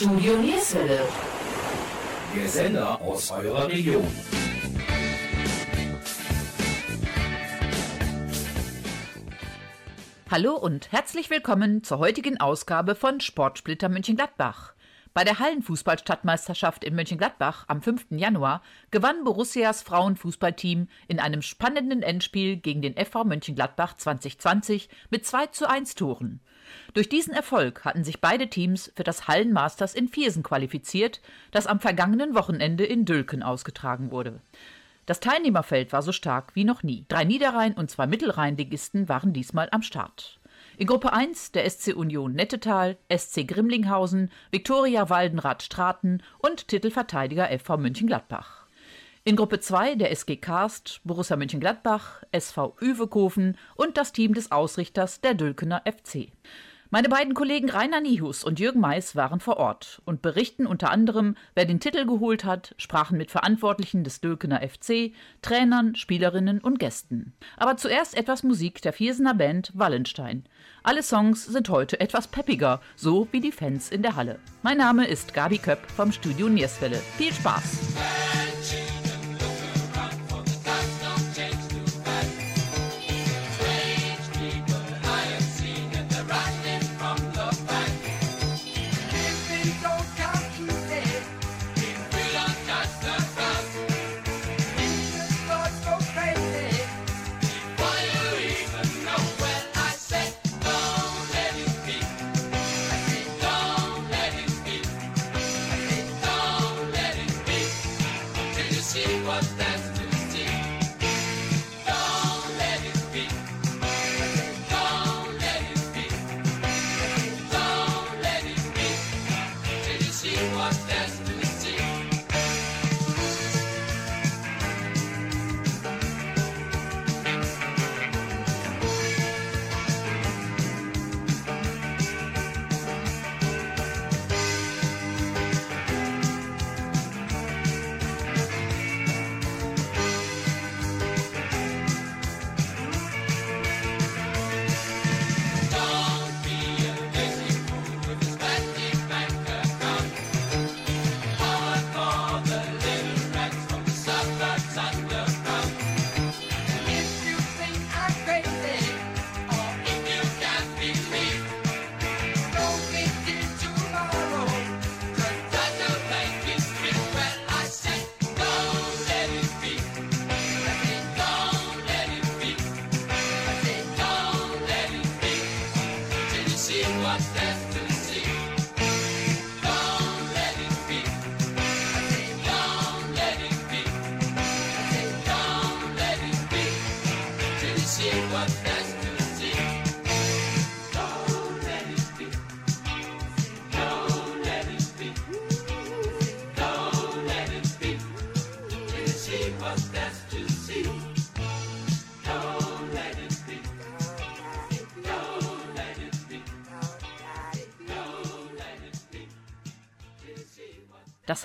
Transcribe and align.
Studio 0.00 0.34
Nierswelle. 0.38 1.00
Der 2.34 2.48
Sender 2.48 2.98
aus 3.02 3.30
eurer 3.30 3.68
Region. 3.68 4.06
Hallo 10.30 10.56
und 10.56 10.90
herzlich 10.90 11.28
willkommen 11.28 11.84
zur 11.84 11.98
heutigen 11.98 12.40
Ausgabe 12.40 12.94
von 12.94 13.20
Sportsplitter 13.20 13.90
Mönchengladbach. 13.90 14.72
Bei 15.12 15.22
der 15.22 15.38
Hallenfußballstadtmeisterschaft 15.38 16.82
in 16.82 16.94
Mönchengladbach 16.94 17.66
am 17.68 17.82
5. 17.82 18.06
Januar 18.12 18.62
gewann 18.90 19.22
Borussias 19.24 19.82
Frauenfußballteam 19.82 20.88
in 21.08 21.20
einem 21.20 21.42
spannenden 21.42 22.02
Endspiel 22.02 22.56
gegen 22.56 22.80
den 22.80 22.94
FV 22.94 23.24
Mönchengladbach 23.24 23.98
2020 23.98 24.88
mit 25.10 25.26
2 25.26 25.48
zu 25.48 25.68
1 25.68 25.94
Toren. 25.94 26.40
Durch 26.94 27.08
diesen 27.08 27.32
Erfolg 27.32 27.84
hatten 27.84 28.04
sich 28.04 28.20
beide 28.20 28.48
Teams 28.48 28.92
für 28.96 29.04
das 29.04 29.28
Hallenmasters 29.28 29.94
in 29.94 30.08
Viersen 30.08 30.42
qualifiziert, 30.42 31.20
das 31.50 31.66
am 31.66 31.80
vergangenen 31.80 32.34
Wochenende 32.34 32.84
in 32.84 33.04
Dülken 33.04 33.42
ausgetragen 33.42 34.10
wurde. 34.10 34.40
Das 35.06 35.20
Teilnehmerfeld 35.20 35.92
war 35.92 36.02
so 36.02 36.12
stark 36.12 36.54
wie 36.54 36.64
noch 36.64 36.82
nie. 36.82 37.04
Drei 37.08 37.24
Niederrhein- 37.24 37.74
und 37.74 37.90
zwei 37.90 38.06
Mittelrheinligisten 38.06 39.08
waren 39.08 39.32
diesmal 39.32 39.68
am 39.72 39.82
Start. 39.82 40.38
In 40.76 40.86
Gruppe 40.86 41.12
1 41.12 41.52
der 41.52 41.68
SC 41.68 41.94
Union 41.94 42.32
Nettetal, 42.32 42.96
SC 43.14 43.46
Grimlinghausen, 43.46 44.30
Viktoria 44.50 45.10
Waldenrad 45.10 45.62
Straten 45.62 46.22
und 46.38 46.68
Titelverteidiger 46.68 47.48
FV 47.48 47.76
München-Gladbach. 47.76 48.59
In 49.22 49.36
Gruppe 49.36 49.60
2 49.60 49.96
der 49.96 50.10
SG 50.12 50.36
Karst, 50.36 51.02
Borussia 51.04 51.36
Mönchengladbach, 51.36 52.22
SV 52.32 52.74
Üvekofen 52.80 53.58
und 53.74 53.98
das 53.98 54.12
Team 54.12 54.32
des 54.32 54.50
Ausrichters 54.50 55.20
der 55.20 55.34
Dülkener 55.34 55.82
FC. 55.84 56.28
Meine 56.88 57.10
beiden 57.10 57.34
Kollegen 57.34 57.68
Rainer 57.70 58.00
Nihus 58.00 58.42
und 58.42 58.58
Jürgen 58.58 58.80
Mais 58.80 59.14
waren 59.16 59.38
vor 59.38 59.58
Ort 59.58 60.00
und 60.06 60.22
berichten 60.22 60.66
unter 60.66 60.90
anderem, 60.90 61.36
wer 61.54 61.66
den 61.66 61.80
Titel 61.80 62.06
geholt 62.06 62.44
hat, 62.44 62.74
sprachen 62.78 63.18
mit 63.18 63.30
Verantwortlichen 63.30 64.04
des 64.04 64.22
Dülkener 64.22 64.62
FC, 64.66 65.12
Trainern, 65.42 65.94
Spielerinnen 65.96 66.58
und 66.58 66.78
Gästen. 66.78 67.34
Aber 67.58 67.76
zuerst 67.76 68.16
etwas 68.16 68.42
Musik 68.42 68.80
der 68.80 68.94
Viersener 68.94 69.34
Band 69.34 69.70
Wallenstein. 69.74 70.46
Alle 70.82 71.02
Songs 71.02 71.44
sind 71.44 71.68
heute 71.68 72.00
etwas 72.00 72.26
peppiger, 72.26 72.80
so 72.96 73.28
wie 73.32 73.40
die 73.40 73.52
Fans 73.52 73.90
in 73.90 74.00
der 74.00 74.16
Halle. 74.16 74.40
Mein 74.62 74.78
Name 74.78 75.06
ist 75.06 75.34
Gabi 75.34 75.58
Köpp 75.58 75.90
vom 75.90 76.10
Studio 76.10 76.48
Nierswelle. 76.48 76.96
Viel 77.18 77.34
Spaß! 77.34 78.49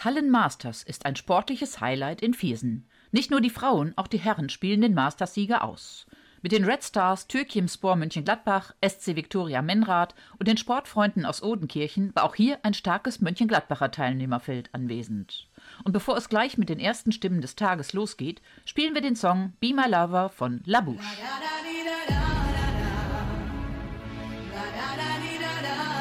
Das 0.05 0.13
Hallenmasters 0.13 0.83
ist 0.83 1.07
ein 1.07 1.16
sportliches 1.16 1.81
Highlight 1.81 2.21
in 2.21 2.35
Viersen. 2.35 2.85
Nicht 3.11 3.31
nur 3.31 3.41
die 3.41 3.49
Frauen, 3.49 3.93
auch 3.95 4.05
die 4.05 4.19
Herren 4.19 4.49
spielen 4.49 4.81
den 4.81 4.93
Masters-Sieger 4.93 5.63
aus. 5.63 6.05
Mit 6.43 6.51
den 6.51 6.63
Red 6.63 6.83
Stars 6.83 7.27
Türkimspor 7.27 7.95
Mönchengladbach, 7.95 8.75
SC 8.88 9.16
Viktoria 9.16 9.63
Menrath 9.63 10.13
und 10.38 10.47
den 10.47 10.57
Sportfreunden 10.57 11.25
aus 11.25 11.41
Odenkirchen 11.41 12.13
war 12.13 12.23
auch 12.23 12.35
hier 12.35 12.59
ein 12.61 12.75
starkes 12.75 13.19
Mönchengladbacher 13.19 13.89
Teilnehmerfeld 13.89 14.69
anwesend. 14.73 15.47
Und 15.83 15.93
bevor 15.93 16.16
es 16.17 16.29
gleich 16.29 16.59
mit 16.59 16.69
den 16.69 16.79
ersten 16.79 17.11
Stimmen 17.11 17.41
des 17.41 17.55
Tages 17.55 17.93
losgeht, 17.93 18.43
spielen 18.63 18.93
wir 18.93 19.01
den 19.01 19.16
Song 19.16 19.53
Be 19.59 19.73
My 19.73 19.89
Lover 19.89 20.29
von 20.29 20.61
La 20.66 20.81
Bouche. 20.81 21.01
Looking 24.27 24.53
back 24.53 25.89
on 25.89 25.94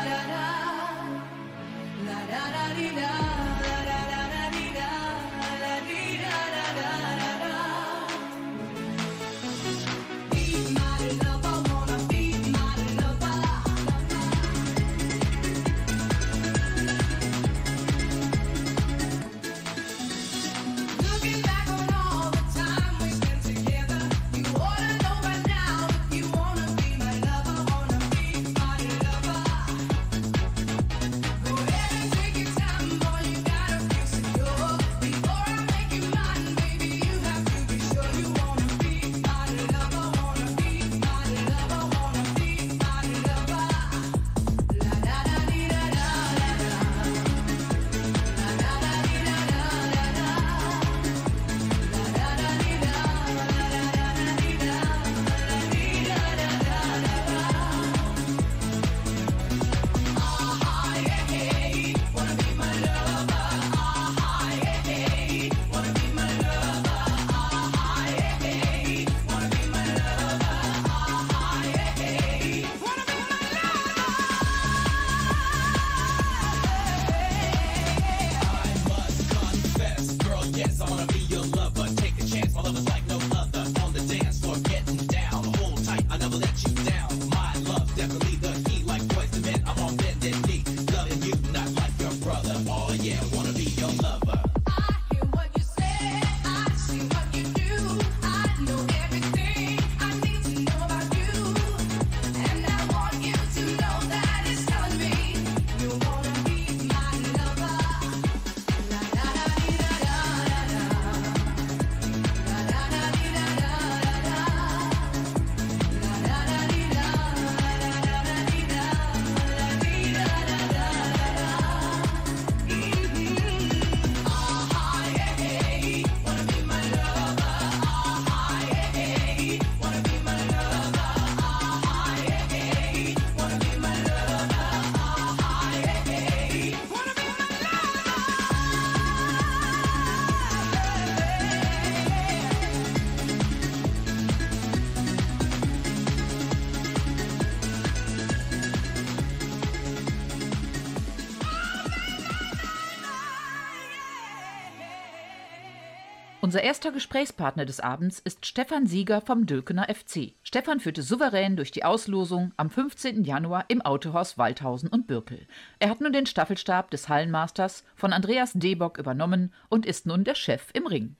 Unser 156.44 156.62
erster 156.62 156.92
Gesprächspartner 156.92 157.64
des 157.64 157.80
Abends 157.80 158.18
ist 158.18 158.44
Stefan 158.44 158.86
Sieger 158.86 159.22
vom 159.22 159.46
Dülkener 159.46 159.86
FC. 159.88 160.34
Stefan 160.42 160.78
führte 160.78 161.02
souverän 161.02 161.56
durch 161.56 161.70
die 161.70 161.86
Auslosung 161.86 162.52
am 162.58 162.68
15. 162.68 163.24
Januar 163.24 163.64
im 163.68 163.80
Autohaus 163.80 164.36
Waldhausen 164.36 164.90
und 164.90 165.06
Birkel. 165.06 165.46
Er 165.78 165.88
hat 165.88 166.02
nun 166.02 166.12
den 166.12 166.26
Staffelstab 166.26 166.90
des 166.90 167.08
Hallenmasters 167.08 167.82
von 167.96 168.12
Andreas 168.12 168.52
Debock 168.52 168.98
übernommen 168.98 169.54
und 169.70 169.86
ist 169.86 170.04
nun 170.04 170.22
der 170.22 170.34
Chef 170.34 170.68
im 170.74 170.86
Ring. 170.86 171.16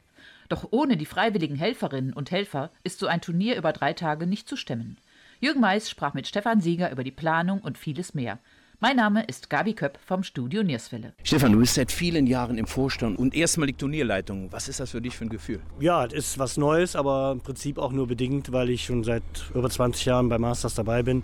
Doch 0.50 0.68
ohne 0.72 0.98
die 0.98 1.06
freiwilligen 1.06 1.56
Helferinnen 1.56 2.12
und 2.12 2.30
Helfer 2.30 2.70
ist 2.82 2.98
so 2.98 3.06
ein 3.06 3.22
Turnier 3.22 3.56
über 3.56 3.72
drei 3.72 3.94
Tage 3.94 4.26
nicht 4.26 4.46
zu 4.46 4.56
stemmen. 4.56 4.98
Jürgen 5.40 5.60
Mais 5.60 5.88
sprach 5.88 6.12
mit 6.12 6.26
Stefan 6.26 6.60
Sieger 6.60 6.92
über 6.92 7.02
die 7.02 7.10
Planung 7.10 7.62
und 7.62 7.78
vieles 7.78 8.12
mehr. 8.12 8.40
Mein 8.80 8.96
Name 8.96 9.22
ist 9.22 9.48
Gabi 9.48 9.72
Köpp 9.72 9.98
vom 10.04 10.24
Studio 10.24 10.62
Nierswelle. 10.62 11.12
Stefan, 11.22 11.52
du 11.52 11.60
bist 11.60 11.74
seit 11.74 11.92
vielen 11.92 12.26
Jahren 12.26 12.58
im 12.58 12.66
Vorstand 12.66 13.18
und 13.18 13.34
erstmalig 13.34 13.78
Turnierleitung. 13.78 14.50
Was 14.50 14.68
ist 14.68 14.80
das 14.80 14.90
für 14.90 15.00
dich 15.00 15.16
für 15.16 15.24
ein 15.24 15.28
Gefühl? 15.28 15.60
Ja, 15.78 16.04
es 16.06 16.12
ist 16.12 16.38
was 16.40 16.56
Neues, 16.56 16.96
aber 16.96 17.32
im 17.32 17.40
Prinzip 17.40 17.78
auch 17.78 17.92
nur 17.92 18.08
bedingt, 18.08 18.50
weil 18.52 18.70
ich 18.70 18.84
schon 18.84 19.04
seit 19.04 19.22
über 19.54 19.70
20 19.70 20.04
Jahren 20.06 20.28
bei 20.28 20.38
Masters 20.38 20.74
dabei 20.74 21.04
bin. 21.04 21.22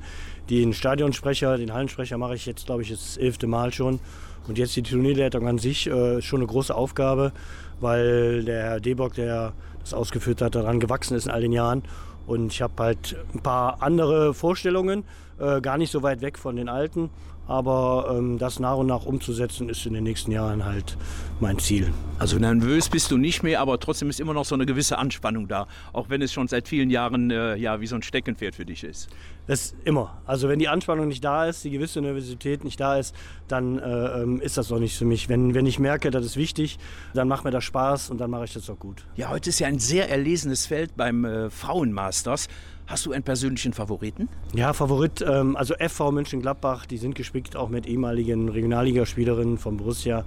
Den 0.48 0.72
Stadionsprecher, 0.72 1.58
den 1.58 1.72
Hallensprecher 1.72 2.18
mache 2.18 2.36
ich 2.36 2.46
jetzt, 2.46 2.66
glaube 2.66 2.82
ich, 2.82 2.90
das 2.90 3.16
elfte 3.16 3.48
Mal 3.48 3.72
schon. 3.72 3.98
Und 4.46 4.56
jetzt 4.56 4.76
die 4.76 4.82
Turnierleitung 4.82 5.46
an 5.48 5.58
sich 5.58 5.88
äh, 5.88 6.22
schon 6.22 6.40
eine 6.40 6.46
große 6.46 6.74
Aufgabe, 6.74 7.32
weil 7.80 8.44
der 8.44 8.62
Herr 8.62 8.80
Debock, 8.80 9.14
der 9.14 9.52
das 9.80 9.92
ausgeführt 9.92 10.40
hat, 10.40 10.54
daran 10.54 10.78
gewachsen 10.78 11.16
ist 11.16 11.26
in 11.26 11.32
all 11.32 11.40
den 11.40 11.52
Jahren. 11.52 11.82
Und 12.26 12.52
ich 12.52 12.62
habe 12.62 12.74
halt 12.78 13.16
ein 13.34 13.40
paar 13.40 13.82
andere 13.82 14.34
Vorstellungen, 14.34 15.04
äh, 15.40 15.60
gar 15.60 15.78
nicht 15.78 15.90
so 15.90 16.02
weit 16.02 16.20
weg 16.20 16.38
von 16.38 16.54
den 16.54 16.68
alten. 16.68 17.10
Aber 17.50 18.14
ähm, 18.16 18.38
das 18.38 18.60
nach 18.60 18.76
und 18.76 18.86
nach 18.86 19.04
umzusetzen, 19.04 19.68
ist 19.68 19.84
in 19.84 19.92
den 19.92 20.04
nächsten 20.04 20.30
Jahren 20.30 20.64
halt 20.64 20.96
mein 21.40 21.58
Ziel. 21.58 21.92
Also 22.20 22.38
nervös 22.38 22.88
bist 22.88 23.10
du 23.10 23.16
nicht 23.16 23.42
mehr, 23.42 23.60
aber 23.60 23.80
trotzdem 23.80 24.08
ist 24.08 24.20
immer 24.20 24.34
noch 24.34 24.44
so 24.44 24.54
eine 24.54 24.66
gewisse 24.66 24.98
Anspannung 24.98 25.48
da, 25.48 25.66
auch 25.92 26.10
wenn 26.10 26.22
es 26.22 26.32
schon 26.32 26.46
seit 26.46 26.68
vielen 26.68 26.90
Jahren 26.90 27.32
äh, 27.32 27.56
ja 27.56 27.80
wie 27.80 27.88
so 27.88 27.96
ein 27.96 28.02
Steckenpferd 28.02 28.54
für 28.54 28.64
dich 28.64 28.84
ist. 28.84 29.08
Das 29.48 29.74
immer. 29.84 30.22
Also 30.26 30.48
wenn 30.48 30.60
die 30.60 30.68
Anspannung 30.68 31.08
nicht 31.08 31.24
da 31.24 31.46
ist, 31.46 31.64
die 31.64 31.70
gewisse 31.70 32.00
Nervosität 32.00 32.62
nicht 32.62 32.78
da 32.78 32.98
ist, 32.98 33.16
dann 33.48 33.80
äh, 33.80 34.22
ähm, 34.22 34.40
ist 34.40 34.56
das 34.56 34.68
doch 34.68 34.78
nicht 34.78 34.96
für 34.96 35.04
mich. 35.04 35.28
Wenn, 35.28 35.52
wenn 35.52 35.66
ich 35.66 35.80
merke, 35.80 36.12
das 36.12 36.24
ist 36.24 36.36
wichtig, 36.36 36.78
dann 37.14 37.26
macht 37.26 37.44
mir 37.44 37.50
das 37.50 37.64
Spaß 37.64 38.10
und 38.10 38.18
dann 38.18 38.30
mache 38.30 38.44
ich 38.44 38.52
das 38.52 38.70
auch 38.70 38.78
gut. 38.78 39.04
Ja, 39.16 39.28
heute 39.30 39.50
ist 39.50 39.58
ja 39.58 39.66
ein 39.66 39.80
sehr 39.80 40.08
erlesenes 40.08 40.66
Feld 40.66 40.96
beim 40.96 41.24
äh, 41.24 41.50
Frauenmasters. 41.50 42.46
Hast 42.90 43.06
du 43.06 43.12
einen 43.12 43.22
persönlichen 43.22 43.72
Favoriten? 43.72 44.28
Ja, 44.52 44.72
Favorit, 44.72 45.24
ähm, 45.24 45.54
also 45.54 45.74
FV 45.78 46.10
München-Gladbach, 46.10 46.86
die 46.86 46.96
sind 46.96 47.14
gespickt 47.14 47.54
auch 47.54 47.68
mit 47.68 47.86
ehemaligen 47.86 48.48
Regionalligaspielerinnen 48.48 49.58
von 49.58 49.76
Borussia. 49.76 50.24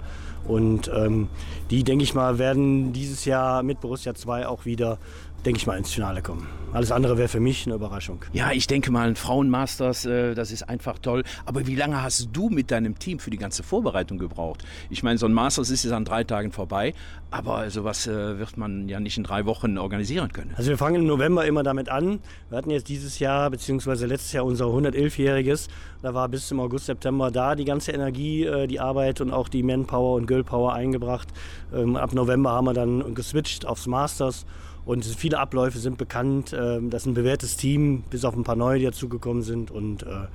Und 0.48 0.90
ähm, 0.94 1.28
die, 1.70 1.84
denke 1.84 2.04
ich 2.04 2.14
mal, 2.14 2.38
werden 2.38 2.94
dieses 2.94 3.26
Jahr 3.26 3.62
mit 3.62 3.82
Borussia 3.82 4.14
2 4.14 4.46
auch 4.48 4.64
wieder 4.64 4.96
denke 5.44 5.58
ich 5.58 5.66
mal, 5.66 5.76
ins 5.76 5.92
Finale 5.92 6.22
kommen. 6.22 6.46
Alles 6.72 6.90
andere 6.90 7.16
wäre 7.16 7.28
für 7.28 7.38
mich 7.38 7.66
eine 7.66 7.76
Überraschung. 7.76 8.24
Ja, 8.32 8.50
ich 8.50 8.66
denke 8.66 8.90
mal, 8.90 9.06
ein 9.06 9.14
Frauenmasters, 9.14 10.06
äh, 10.06 10.34
das 10.34 10.50
ist 10.50 10.68
einfach 10.68 10.98
toll. 10.98 11.22
Aber 11.46 11.68
wie 11.68 11.76
lange 11.76 12.02
hast 12.02 12.30
du 12.32 12.48
mit 12.48 12.72
deinem 12.72 12.98
Team 12.98 13.20
für 13.20 13.30
die 13.30 13.36
ganze 13.36 13.62
Vorbereitung 13.62 14.18
gebraucht? 14.18 14.64
Ich 14.90 15.04
meine, 15.04 15.16
so 15.16 15.26
ein 15.26 15.32
Masters 15.32 15.70
ist 15.70 15.84
jetzt 15.84 15.92
an 15.92 16.04
drei 16.04 16.24
Tagen 16.24 16.50
vorbei, 16.50 16.92
aber 17.30 17.70
sowas 17.70 18.08
äh, 18.08 18.40
wird 18.40 18.56
man 18.56 18.88
ja 18.88 18.98
nicht 18.98 19.16
in 19.16 19.22
drei 19.22 19.46
Wochen 19.46 19.78
organisieren 19.78 20.32
können. 20.32 20.52
Also 20.56 20.70
wir 20.70 20.76
fangen 20.76 21.02
im 21.02 21.06
November 21.06 21.46
immer 21.46 21.62
damit 21.62 21.88
an. 21.90 22.18
Wir 22.48 22.58
hatten 22.58 22.70
jetzt 22.70 22.88
dieses 22.88 23.20
Jahr, 23.20 23.50
beziehungsweise 23.50 24.06
letztes 24.06 24.32
Jahr 24.32 24.44
unser 24.44 24.64
111-jähriges. 24.64 25.68
Da 26.02 26.12
war 26.12 26.28
bis 26.28 26.48
zum 26.48 26.58
August, 26.58 26.86
September 26.86 27.30
da 27.30 27.54
die 27.54 27.64
ganze 27.64 27.92
Energie, 27.92 28.46
äh, 28.46 28.66
die 28.66 28.80
Arbeit 28.80 29.20
und 29.20 29.30
auch 29.30 29.48
die 29.48 29.62
Manpower 29.62 30.16
und 30.16 30.26
Girlpower 30.26 30.72
eingebracht. 30.72 31.28
Ähm, 31.72 31.94
ab 31.94 32.14
November 32.14 32.50
haben 32.50 32.64
wir 32.64 32.74
dann 32.74 33.14
geswitcht 33.14 33.64
aufs 33.64 33.86
Masters. 33.86 34.44
Und 34.84 35.04
viele 35.04 35.38
Abläufe 35.38 35.78
sind 35.78 35.98
bekannt. 35.98 36.54
Ähm, 36.58 36.90
das 36.90 37.02
ist 37.02 37.06
ein 37.06 37.14
bewährtes 37.14 37.56
Team, 37.56 38.02
bis 38.10 38.24
auf 38.24 38.36
ein 38.36 38.44
paar 38.44 38.56
neue, 38.56 38.78
die 38.78 38.84
dazugekommen 38.84 39.42
sind. 39.42 39.70
Und 39.70 40.02
äh, 40.04 40.26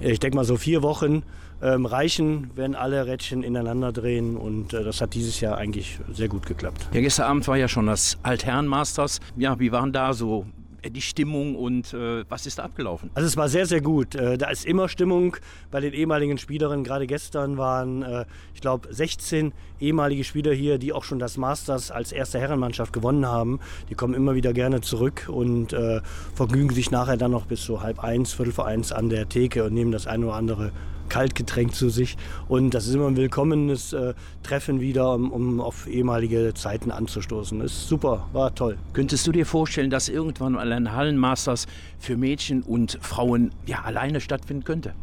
ich 0.00 0.20
denke 0.20 0.36
mal, 0.36 0.44
so 0.44 0.56
vier 0.56 0.82
Wochen 0.82 1.22
ähm, 1.62 1.86
reichen, 1.86 2.50
wenn 2.54 2.74
alle 2.74 3.06
Rädchen 3.06 3.42
ineinander 3.42 3.92
drehen. 3.92 4.36
Und 4.36 4.74
äh, 4.74 4.84
das 4.84 5.00
hat 5.00 5.14
dieses 5.14 5.40
Jahr 5.40 5.56
eigentlich 5.56 5.98
sehr 6.12 6.28
gut 6.28 6.46
geklappt. 6.46 6.88
Ja, 6.92 7.00
gestern 7.00 7.26
Abend 7.26 7.48
war 7.48 7.56
ja 7.56 7.68
schon 7.68 7.86
das 7.86 8.18
Altherren-Masters. 8.22 9.20
Ja, 9.36 9.58
wie 9.58 9.72
waren 9.72 9.92
da 9.92 10.12
so 10.12 10.46
die 10.84 11.02
Stimmung 11.02 11.56
und 11.56 11.92
äh, 11.92 12.24
was 12.28 12.46
ist 12.46 12.58
da 12.58 12.64
abgelaufen? 12.64 13.10
Also 13.14 13.26
es 13.26 13.36
war 13.36 13.48
sehr, 13.48 13.66
sehr 13.66 13.80
gut. 13.80 14.14
Äh, 14.14 14.38
da 14.38 14.48
ist 14.50 14.64
immer 14.64 14.88
Stimmung 14.88 15.36
bei 15.70 15.80
den 15.80 15.92
ehemaligen 15.92 16.38
Spielerinnen. 16.38 16.84
Gerade 16.84 17.06
gestern 17.06 17.58
waren, 17.58 18.02
äh, 18.02 18.24
ich 18.54 18.60
glaube, 18.60 18.92
16 18.92 19.52
ehemalige 19.80 20.24
Spieler 20.24 20.52
hier, 20.52 20.78
die 20.78 20.92
auch 20.92 21.04
schon 21.04 21.18
das 21.18 21.36
Masters 21.36 21.90
als 21.90 22.12
erste 22.12 22.38
Herrenmannschaft 22.38 22.92
gewonnen 22.92 23.26
haben. 23.26 23.60
Die 23.90 23.94
kommen 23.94 24.14
immer 24.14 24.34
wieder 24.34 24.52
gerne 24.52 24.80
zurück 24.80 25.28
und 25.28 25.72
äh, 25.72 26.00
vergnügen 26.34 26.74
sich 26.74 26.90
nachher 26.90 27.16
dann 27.16 27.30
noch 27.30 27.46
bis 27.46 27.64
so 27.64 27.82
halb 27.82 28.02
eins, 28.02 28.32
viertel 28.32 28.52
vor 28.52 28.66
eins 28.66 28.92
an 28.92 29.08
der 29.08 29.28
Theke 29.28 29.64
und 29.64 29.74
nehmen 29.74 29.92
das 29.92 30.06
eine 30.06 30.26
oder 30.26 30.34
andere 30.34 30.72
Kaltgetränk 31.08 31.74
zu 31.74 31.88
sich. 31.88 32.16
Und 32.48 32.74
das 32.74 32.86
ist 32.86 32.94
immer 32.94 33.06
ein 33.06 33.16
willkommenes 33.16 33.92
äh, 33.92 34.14
Treffen 34.42 34.80
wieder, 34.80 35.14
um, 35.14 35.30
um, 35.32 35.60
auf 35.60 35.86
ehemalige 35.86 36.52
Zeiten 36.54 36.90
anzustoßen. 36.90 37.60
Ist 37.60 37.88
super, 37.88 38.28
war 38.32 38.54
toll. 38.54 38.78
Könntest 38.92 39.26
du 39.26 39.32
dir 39.32 39.46
vorstellen, 39.46 39.90
dass 39.90 40.08
irgendwann 40.08 40.52
mal 40.52 40.72
ein 40.72 40.92
Hallenmasters 40.92 41.66
für 41.98 42.16
Mädchen 42.16 42.62
und 42.62 42.98
Frauen 43.00 43.52
ja, 43.66 43.82
alleine 43.82 44.20
stattfinden 44.20 44.64
könnte? 44.64 44.94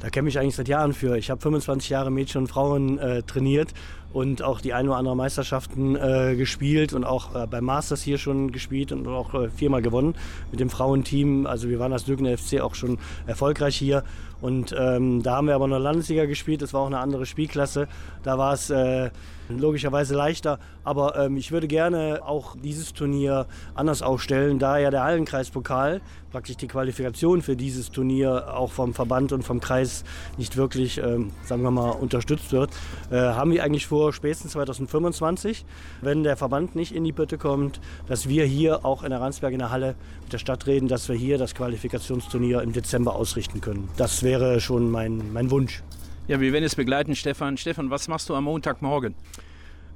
Da 0.00 0.10
kämpfe 0.10 0.28
ich 0.28 0.38
eigentlich 0.38 0.54
seit 0.54 0.68
Jahren 0.68 0.92
für. 0.92 1.16
Ich 1.18 1.30
habe 1.30 1.40
25 1.40 1.90
Jahre 1.90 2.10
Mädchen 2.10 2.42
und 2.42 2.46
Frauen 2.46 2.98
äh, 2.98 3.22
trainiert 3.22 3.74
und 4.12 4.42
auch 4.42 4.60
die 4.60 4.72
ein 4.72 4.88
oder 4.88 4.96
andere 4.96 5.16
Meisterschaften 5.16 5.96
äh, 5.96 6.34
gespielt 6.36 6.92
und 6.92 7.04
auch 7.04 7.34
äh, 7.34 7.46
beim 7.46 7.64
Masters 7.64 8.02
hier 8.02 8.18
schon 8.18 8.52
gespielt 8.52 8.92
und 8.92 9.06
auch 9.06 9.34
äh, 9.34 9.50
viermal 9.50 9.82
gewonnen 9.82 10.14
mit 10.50 10.60
dem 10.60 10.70
Frauenteam. 10.70 11.46
Also 11.46 11.68
wir 11.68 11.78
waren 11.78 11.92
als 11.92 12.06
Lügner 12.06 12.36
FC 12.36 12.60
auch 12.60 12.74
schon 12.74 12.98
erfolgreich 13.26 13.76
hier. 13.76 14.04
Und 14.40 14.74
ähm, 14.78 15.22
da 15.22 15.36
haben 15.36 15.48
wir 15.48 15.54
aber 15.54 15.66
noch 15.66 15.78
Landesliga 15.78 16.24
gespielt, 16.26 16.62
das 16.62 16.72
war 16.72 16.82
auch 16.82 16.86
eine 16.86 17.00
andere 17.00 17.26
Spielklasse. 17.26 17.88
Da 18.22 18.38
war 18.38 18.52
es 18.52 18.70
äh, 18.70 19.10
logischerweise 19.48 20.14
leichter. 20.14 20.58
Aber 20.84 21.16
ähm, 21.16 21.36
ich 21.36 21.50
würde 21.50 21.66
gerne 21.66 22.20
auch 22.24 22.56
dieses 22.56 22.92
Turnier 22.92 23.46
anders 23.74 24.00
aufstellen, 24.00 24.58
da 24.58 24.78
ja 24.78 24.90
der 24.90 25.02
Hallenkreispokal, 25.02 26.00
praktisch 26.30 26.56
die 26.56 26.68
Qualifikation 26.68 27.42
für 27.42 27.56
dieses 27.56 27.90
Turnier 27.90 28.54
auch 28.54 28.70
vom 28.70 28.94
Verband 28.94 29.32
und 29.32 29.42
vom 29.42 29.60
Kreis 29.60 30.04
nicht 30.36 30.56
wirklich, 30.56 30.98
ähm, 30.98 31.30
sagen 31.44 31.62
wir 31.62 31.70
mal, 31.70 31.90
unterstützt 31.90 32.52
wird, 32.52 32.70
äh, 33.10 33.16
haben 33.16 33.50
wir 33.50 33.64
eigentlich 33.64 33.86
vor, 33.86 33.97
spätestens 34.12 34.52
2025, 34.52 35.64
wenn 36.00 36.22
der 36.22 36.36
Verband 36.36 36.74
nicht 36.74 36.94
in 36.94 37.04
die 37.04 37.12
Pötte 37.12 37.38
kommt, 37.38 37.80
dass 38.06 38.28
wir 38.28 38.44
hier 38.44 38.84
auch 38.84 39.02
in 39.02 39.10
der 39.10 39.20
Ransberg 39.20 39.52
in 39.52 39.58
der 39.58 39.70
Halle 39.70 39.94
mit 40.22 40.32
der 40.32 40.38
Stadt 40.38 40.66
reden, 40.66 40.88
dass 40.88 41.08
wir 41.08 41.16
hier 41.16 41.38
das 41.38 41.54
Qualifikationsturnier 41.54 42.62
im 42.62 42.72
Dezember 42.72 43.14
ausrichten 43.14 43.60
können. 43.60 43.88
Das 43.96 44.22
wäre 44.22 44.60
schon 44.60 44.90
mein, 44.90 45.32
mein 45.32 45.50
Wunsch. 45.50 45.82
Ja, 46.28 46.40
wir 46.40 46.52
werden 46.52 46.64
es 46.64 46.76
begleiten, 46.76 47.14
Stefan. 47.14 47.56
Stefan, 47.56 47.90
was 47.90 48.08
machst 48.08 48.28
du 48.28 48.34
am 48.34 48.44
Montagmorgen? 48.44 49.14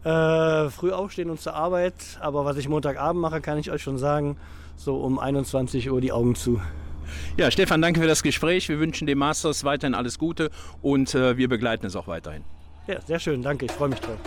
Äh, 0.05 0.71
früh 0.71 0.91
aufstehen 0.91 1.31
und 1.31 1.41
zur 1.41 1.55
Arbeit. 1.55 1.95
Aber 2.21 2.45
was 2.45 2.57
ich 2.57 2.69
Montagabend 2.69 3.21
mache, 3.21 3.41
kann 3.41 3.59
ich 3.59 3.71
euch 3.71 3.83
schon 3.83 3.99
sagen. 3.99 4.37
So 4.77 4.97
um 4.97 5.19
21 5.19 5.91
Uhr 5.91 6.01
die 6.01 6.11
Augen 6.11 6.35
zu. 6.35 6.61
Ja, 7.37 7.51
Stefan, 7.51 7.83
danke 7.83 8.01
für 8.01 8.07
das 8.07 8.23
Gespräch. 8.23 8.69
Wir 8.69 8.79
wünschen 8.79 9.07
dem 9.07 9.19
Masters 9.19 9.65
weiterhin 9.65 9.95
alles 9.95 10.19
Gute 10.19 10.51
und 10.81 11.15
äh, 11.15 11.37
wir 11.37 11.49
begleiten 11.49 11.87
es 11.87 11.97
auch 11.97 12.07
weiterhin. 12.07 12.45
Ja, 12.87 13.01
sehr 13.01 13.19
schön. 13.19 13.43
Danke. 13.43 13.67
Ich 13.67 13.73
freue 13.73 13.89
mich 13.89 14.01
drauf. 14.01 14.19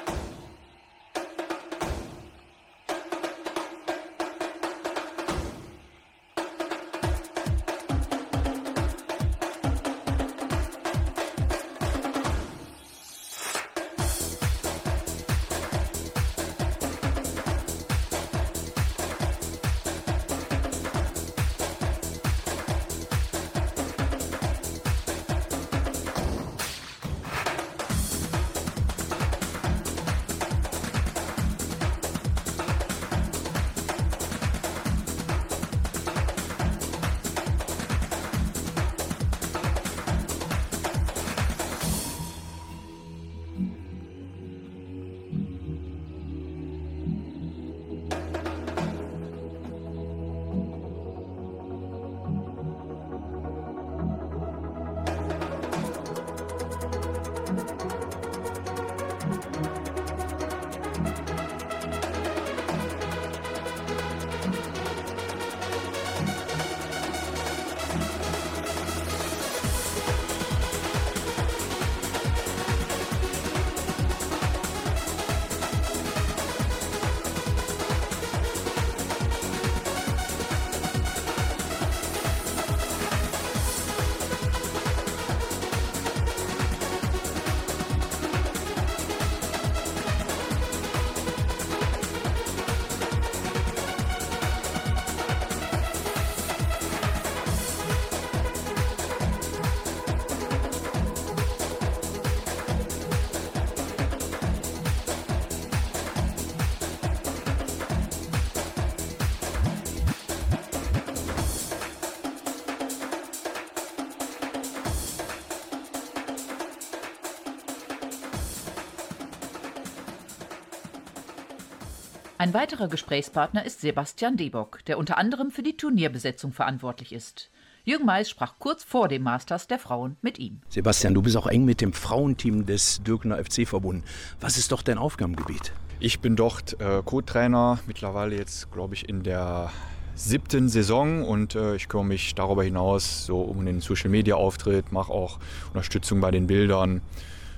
Ein 122.46 122.54
weiterer 122.54 122.90
Gesprächspartner 122.90 123.66
ist 123.66 123.82
Sebastian 123.82 124.38
Debock, 124.38 124.86
der 124.86 125.00
unter 125.00 125.18
anderem 125.18 125.50
für 125.50 125.64
die 125.64 125.78
Turnierbesetzung 125.78 126.54
verantwortlich 126.54 127.12
ist. 127.12 127.50
Jürgen 127.86 128.06
Mais 128.06 128.30
sprach 128.30 128.60
kurz 128.60 128.84
vor 128.84 129.08
dem 129.08 129.24
Masters 129.24 129.66
der 129.66 129.80
Frauen 129.80 130.16
mit 130.22 130.38
ihm. 130.38 130.62
Sebastian, 130.70 131.16
du 131.16 131.24
bist 131.24 131.38
auch 131.38 131.48
eng 131.48 131.66
mit 131.66 131.82
dem 131.82 131.92
Frauenteam 131.92 132.68
des 132.68 133.02
Dürkener 133.02 133.44
FC 133.44 133.68
verbunden. 133.68 134.04
Was 134.42 134.60
ist 134.60 134.72
doch 134.72 134.84
dein 134.84 135.00
Aufgabengebiet? 135.00 135.74
Ich 136.00 136.20
bin 136.20 136.36
dort 136.36 136.80
äh, 136.80 137.02
Co-Trainer, 137.04 137.80
mittlerweile 137.88 138.36
jetzt, 138.36 138.72
glaube 138.72 138.94
ich, 138.94 139.10
in 139.10 139.24
der 139.24 139.72
siebten 140.14 140.70
Saison 140.70 141.24
und 141.24 141.56
äh, 141.56 141.76
ich 141.76 141.88
kümmere 141.88 142.06
mich 142.06 142.36
darüber 142.36 142.64
hinaus 142.64 143.26
so 143.26 143.42
um 143.42 143.66
den 143.66 143.82
Social 143.82 144.12
Media 144.12 144.36
Auftritt, 144.36 144.92
mache 144.92 145.12
auch 145.12 145.40
Unterstützung 145.70 146.22
bei 146.22 146.30
den 146.30 146.46
Bildern 146.46 147.02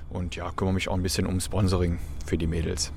und 0.08 0.34
ja, 0.34 0.50
kümmere 0.50 0.72
mich 0.72 0.88
auch 0.88 0.94
ein 0.94 1.02
bisschen 1.02 1.26
um 1.26 1.40
Sponsoring 1.40 1.98
für 2.24 2.38
die 2.38 2.46
Mädels. 2.46 2.90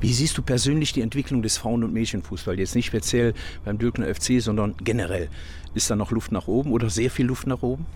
Wie 0.00 0.12
siehst 0.12 0.36
du 0.38 0.42
persönlich 0.42 0.92
die 0.92 1.00
Entwicklung 1.00 1.42
des 1.42 1.56
Frauen- 1.56 1.84
und 1.84 1.92
Mädchenfußball? 1.92 2.58
Jetzt 2.58 2.74
nicht 2.74 2.86
speziell 2.86 3.34
beim 3.64 3.78
Dülkner 3.78 4.12
FC, 4.12 4.40
sondern 4.40 4.74
generell. 4.82 5.28
Ist 5.74 5.90
da 5.90 5.96
noch 5.96 6.10
Luft 6.10 6.32
nach 6.32 6.46
oben 6.46 6.72
oder 6.72 6.90
sehr 6.90 7.10
viel 7.10 7.26
Luft 7.26 7.46
nach 7.46 7.62
oben? 7.62 7.86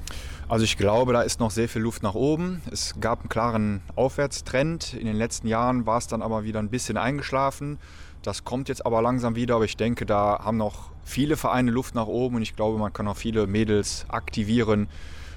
Also 0.48 0.64
ich 0.64 0.78
glaube, 0.78 1.12
da 1.12 1.22
ist 1.22 1.40
noch 1.40 1.50
sehr 1.50 1.68
viel 1.68 1.82
Luft 1.82 2.02
nach 2.02 2.14
oben. 2.14 2.62
Es 2.72 2.94
gab 3.00 3.20
einen 3.20 3.28
klaren 3.28 3.82
Aufwärtstrend. 3.96 4.94
In 4.94 5.06
den 5.06 5.16
letzten 5.16 5.46
Jahren 5.46 5.86
war 5.86 5.98
es 5.98 6.06
dann 6.06 6.22
aber 6.22 6.44
wieder 6.44 6.58
ein 6.58 6.70
bisschen 6.70 6.96
eingeschlafen. 6.96 7.78
Das 8.22 8.44
kommt 8.44 8.68
jetzt 8.68 8.84
aber 8.84 9.00
langsam 9.00 9.36
wieder, 9.36 9.56
aber 9.56 9.64
ich 9.64 9.76
denke, 9.76 10.06
da 10.06 10.40
haben 10.42 10.56
noch 10.56 10.90
viele 11.04 11.36
Vereine 11.36 11.70
Luft 11.70 11.94
nach 11.94 12.06
oben 12.06 12.36
und 12.36 12.42
ich 12.42 12.56
glaube, 12.56 12.78
man 12.78 12.92
kann 12.92 13.06
auch 13.08 13.16
viele 13.16 13.46
Mädels 13.46 14.06
aktivieren, 14.08 14.88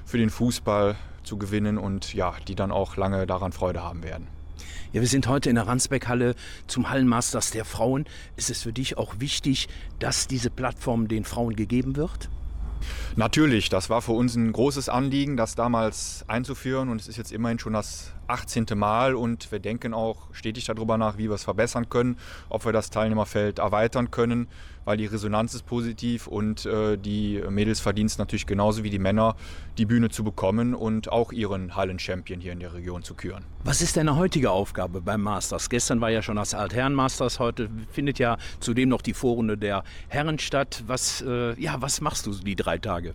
für 0.06 0.18
den 0.18 0.30
Fußball 0.30 0.96
zu 1.24 1.38
gewinnen 1.38 1.78
und 1.78 2.14
ja, 2.14 2.34
die 2.48 2.56
dann 2.56 2.72
auch 2.72 2.98
lange 2.98 3.28
daran 3.28 3.52
Freude 3.52 3.84
haben 3.84 4.04
werden. 4.04 4.28
Ja, 4.94 5.00
wir 5.00 5.08
sind 5.08 5.28
heute 5.28 5.50
in 5.50 5.56
der 5.56 5.68
Ransbeck-Halle 5.68 6.36
zum 6.68 6.90
Hallenmasters 6.90 7.52
der 7.52 7.64
Frauen. 7.64 8.04
Ist 8.36 8.50
es 8.50 8.64
für 8.64 8.74
dich 8.74 8.98
auch 8.98 9.22
wichtig, 9.22 9.70
dass 10.00 10.28
diese 10.28 10.50
Plattform 10.50 11.08
den 11.08 11.24
Frauen 11.24 11.56
gegeben 11.56 11.96
wird? 11.96 12.30
Natürlich, 13.16 13.70
das 13.70 13.90
war 13.90 14.02
für 14.02 14.12
uns 14.12 14.36
ein 14.36 14.52
großes 14.52 14.90
Anliegen, 14.90 15.38
das 15.38 15.56
damals 15.56 16.26
einzuführen 16.28 16.90
und 16.90 17.00
es 17.00 17.08
ist 17.08 17.16
jetzt 17.16 17.32
immerhin 17.32 17.58
schon 17.58 17.72
das 17.72 18.12
18. 18.28 18.66
Mal 18.76 19.16
und 19.16 19.50
wir 19.54 19.60
denken 19.60 19.94
auch 19.94 20.28
stetig 20.34 20.66
darüber 20.66 20.98
nach, 20.98 21.18
wie 21.18 21.30
wir 21.30 21.36
es 21.36 21.44
verbessern 21.46 21.88
können, 21.88 22.18
ob 22.50 22.66
wir 22.66 22.74
das 22.74 22.90
Teilnehmerfeld 22.90 23.60
erweitern 23.60 24.12
können, 24.12 24.50
weil 24.86 24.98
die 24.98 25.06
Resonanz 25.06 25.54
ist 25.54 25.66
positiv 25.66 26.28
und 26.28 26.66
äh, 26.66 26.98
die 26.98 27.42
Mädels 27.50 27.80
verdienen 27.80 28.08
es 28.08 28.18
natürlich 28.18 28.46
genauso 28.46 28.84
wie 28.84 28.90
die 28.90 29.00
Männer, 29.00 29.36
die 29.78 29.86
Bühne 29.86 30.10
zu 30.10 30.24
bekommen 30.24 30.74
und 30.74 31.12
auch 31.12 31.32
ihren 31.32 31.76
Hallen-Champion 31.76 32.40
hier 32.40 32.54
in 32.54 32.60
der 32.60 32.74
Region 32.74 33.04
zu 33.04 33.14
küren. 33.14 33.46
Was 33.64 33.82
ist 33.82 33.98
deine 33.98 34.16
heutige 34.16 34.52
Aufgabe 34.52 35.02
beim 35.02 35.22
Masters? 35.22 35.70
Gestern 35.70 36.02
war 36.02 36.10
ja 36.10 36.22
schon 36.22 36.36
das 36.36 36.54
Altherren-Masters, 36.54 37.40
heute 37.40 37.70
findet 37.92 38.20
ja 38.20 38.38
zudem 38.60 38.90
noch 38.90 39.02
die 39.02 39.14
Vorrunde 39.14 39.58
der 39.58 39.84
Herren 40.08 40.40
statt. 40.40 40.84
Was, 40.88 41.22
äh, 41.22 41.60
ja, 41.62 41.82
was 41.82 42.02
machst 42.02 42.26
du 42.26 42.32
die 42.34 42.56
drei 42.56 42.78
Tage? 42.78 43.14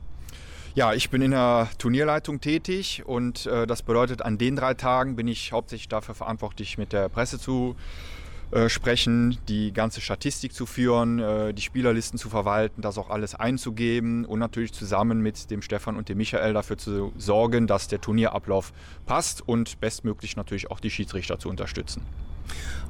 Ja, 0.75 0.93
ich 0.93 1.09
bin 1.09 1.23
in 1.23 1.31
der 1.31 1.71
Turnierleitung 1.79 2.43
tätig 2.43 3.03
und 3.07 3.47
äh, 3.47 3.67
das 3.67 3.83
bedeutet, 3.83 4.21
an 4.21 4.37
den 4.37 4.57
drei 4.57 4.75
Tagen 4.75 5.17
bin 5.17 5.27
ich 5.27 5.53
hauptsächlich 5.53 5.89
dafür 5.89 6.15
verantwortlich, 6.15 6.77
mit 6.77 6.93
der 6.93 7.09
Presse 7.09 7.39
zu 7.39 7.77
äh, 7.79 8.16
sprechen, 8.69 9.39
die 9.49 9.73
ganze 9.73 10.01
Statistik 10.01 10.55
zu 10.55 10.67
führen, 10.67 11.19
äh, 11.19 11.53
die 11.53 11.63
Spielerlisten 11.63 12.19
zu 12.19 12.29
verwalten, 12.29 12.83
das 12.83 12.99
auch 12.99 13.11
alles 13.11 13.35
einzugeben 13.35 14.25
und 14.25 14.39
natürlich 14.39 14.73
zusammen 14.73 15.21
mit 15.21 15.51
dem 15.51 15.63
Stefan 15.63 15.97
und 15.97 16.09
dem 16.09 16.19
Michael 16.19 16.53
dafür 16.53 16.79
zu 16.79 17.13
sorgen, 17.17 17.67
dass 17.67 17.89
der 17.89 18.01
Turnierablauf 18.01 18.73
passt 19.05 19.47
und 19.47 19.81
bestmöglich 19.81 20.37
natürlich 20.37 20.71
auch 20.71 20.81
die 20.81 20.91
Schiedsrichter 20.91 21.39
zu 21.39 21.49
unterstützen. 21.49 22.03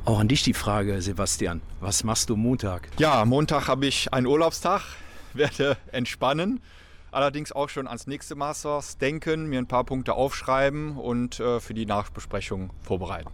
Auch 0.05 0.21
an 0.21 0.29
dich 0.29 0.43
die 0.43 0.55
Frage, 0.55 1.01
Sebastian. 1.01 1.63
Was 1.81 2.05
machst 2.05 2.29
du 2.29 2.37
Montag? 2.37 2.89
Ja, 2.99 3.25
Montag 3.25 3.69
habe 3.69 3.87
ich 3.87 4.13
einen 4.13 4.27
Urlaubstag, 4.27 4.83
werde 5.35 5.77
entspannen 5.91 6.61
allerdings 7.17 7.51
auch 7.51 7.71
schon 7.71 7.87
ans 7.87 8.07
nächste 8.07 8.35
Masters 8.35 8.99
denken, 8.99 9.47
mir 9.47 9.59
ein 9.59 9.67
paar 9.67 9.85
Punkte 9.85 10.13
aufschreiben 10.13 10.97
und 10.99 11.41
äh, 11.41 11.61
für 11.61 11.73
die 11.73 11.87
Nachbesprechung 11.87 12.71
vorbereiten. 12.83 13.31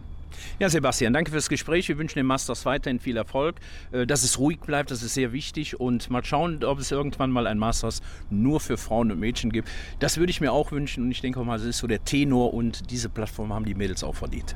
Ja, 0.59 0.69
Sebastian, 0.69 1.13
danke 1.13 1.31
fürs 1.31 1.49
Gespräch. 1.49 1.89
Wir 1.89 1.97
wünschen 1.97 2.19
den 2.19 2.25
Masters 2.25 2.65
weiterhin 2.65 2.99
viel 2.99 3.17
Erfolg. 3.17 3.55
Äh, 3.91 4.05
dass 4.05 4.23
es 4.23 4.39
ruhig 4.39 4.59
bleibt, 4.59 4.91
das 4.91 5.03
ist 5.03 5.13
sehr 5.13 5.33
wichtig. 5.33 5.79
Und 5.79 6.09
mal 6.09 6.23
schauen, 6.23 6.63
ob 6.63 6.79
es 6.79 6.91
irgendwann 6.91 7.31
mal 7.31 7.47
ein 7.47 7.57
Masters 7.57 8.01
nur 8.29 8.59
für 8.59 8.77
Frauen 8.77 9.11
und 9.11 9.19
Mädchen 9.19 9.51
gibt. 9.51 9.69
Das 9.99 10.17
würde 10.17 10.31
ich 10.31 10.41
mir 10.41 10.51
auch 10.51 10.71
wünschen. 10.71 11.05
Und 11.05 11.11
ich 11.11 11.21
denke 11.21 11.39
auch 11.39 11.45
mal, 11.45 11.57
das 11.57 11.67
ist 11.67 11.79
so 11.79 11.87
der 11.87 12.03
Tenor. 12.03 12.53
Und 12.53 12.91
diese 12.91 13.09
Plattform 13.09 13.53
haben 13.53 13.65
die 13.65 13.75
Mädels 13.75 14.03
auch 14.03 14.15
verdient. 14.15 14.55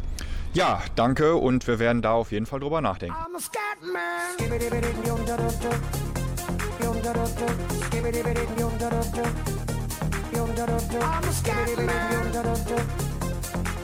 Ja, 0.54 0.82
danke. 0.96 1.36
Und 1.36 1.68
wir 1.68 1.80
werden 1.80 2.02
da 2.02 2.14
auf 2.14 2.32
jeden 2.32 2.46
Fall 2.46 2.60
drüber 2.60 2.82
nachdenken. 2.82 3.18
I'm 3.18 3.36
a 3.36 3.40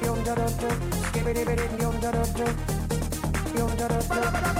yum 0.05 0.23
da 0.25 0.35
da 0.35 0.47
da, 0.61 0.69
skibbity 1.07 1.43
bitty 1.45 1.83
yum 1.83 1.95
da 2.01 2.11
da 2.11 2.23
da, 2.37 2.47
yum 3.57 3.71
da 3.77 3.87
da 3.87 3.99
da. 4.09 4.53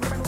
Thank 0.00 0.26
you. 0.26 0.27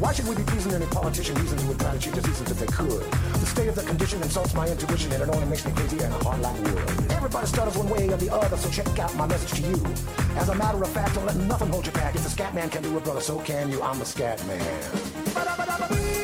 Why 0.00 0.12
should 0.12 0.26
we 0.26 0.34
be 0.34 0.42
pleasing 0.42 0.72
any 0.72 0.86
politician 0.86 1.36
reasons 1.36 1.64
would 1.64 1.78
try 1.78 1.92
to 1.92 1.98
cheat 1.98 2.14
diseases 2.14 2.50
if 2.50 2.58
they 2.58 2.66
could? 2.66 3.02
The 3.12 3.46
state 3.46 3.68
of 3.68 3.76
the 3.76 3.82
condition 3.82 4.20
insults 4.22 4.52
my 4.52 4.66
intuition 4.66 5.12
and 5.12 5.22
it 5.22 5.28
only 5.28 5.46
makes 5.46 5.64
me 5.64 5.72
crazy 5.72 5.98
and 6.02 6.12
a 6.12 6.24
heart 6.24 6.40
like 6.40 6.56
wood. 6.62 7.12
Everybody 7.12 7.46
stutters 7.46 7.76
one 7.78 7.88
way 7.88 8.08
or 8.08 8.16
the 8.16 8.32
other, 8.32 8.56
so 8.56 8.68
check 8.70 8.98
out 8.98 9.14
my 9.14 9.26
message 9.26 9.60
to 9.60 9.68
you. 9.68 9.94
As 10.36 10.48
a 10.48 10.54
matter 10.56 10.82
of 10.82 10.88
fact, 10.88 11.14
don't 11.14 11.26
let 11.26 11.36
nothing 11.36 11.68
hold 11.68 11.86
you 11.86 11.92
back. 11.92 12.14
If 12.16 12.24
the 12.24 12.30
scat 12.30 12.54
man 12.54 12.70
can 12.70 12.82
do 12.82 12.96
it, 12.96 13.04
brother, 13.04 13.20
so 13.20 13.38
can 13.38 13.70
you. 13.70 13.80
I'm 13.82 13.98
the 14.00 14.04
scat 14.04 14.44
man. 14.46 16.23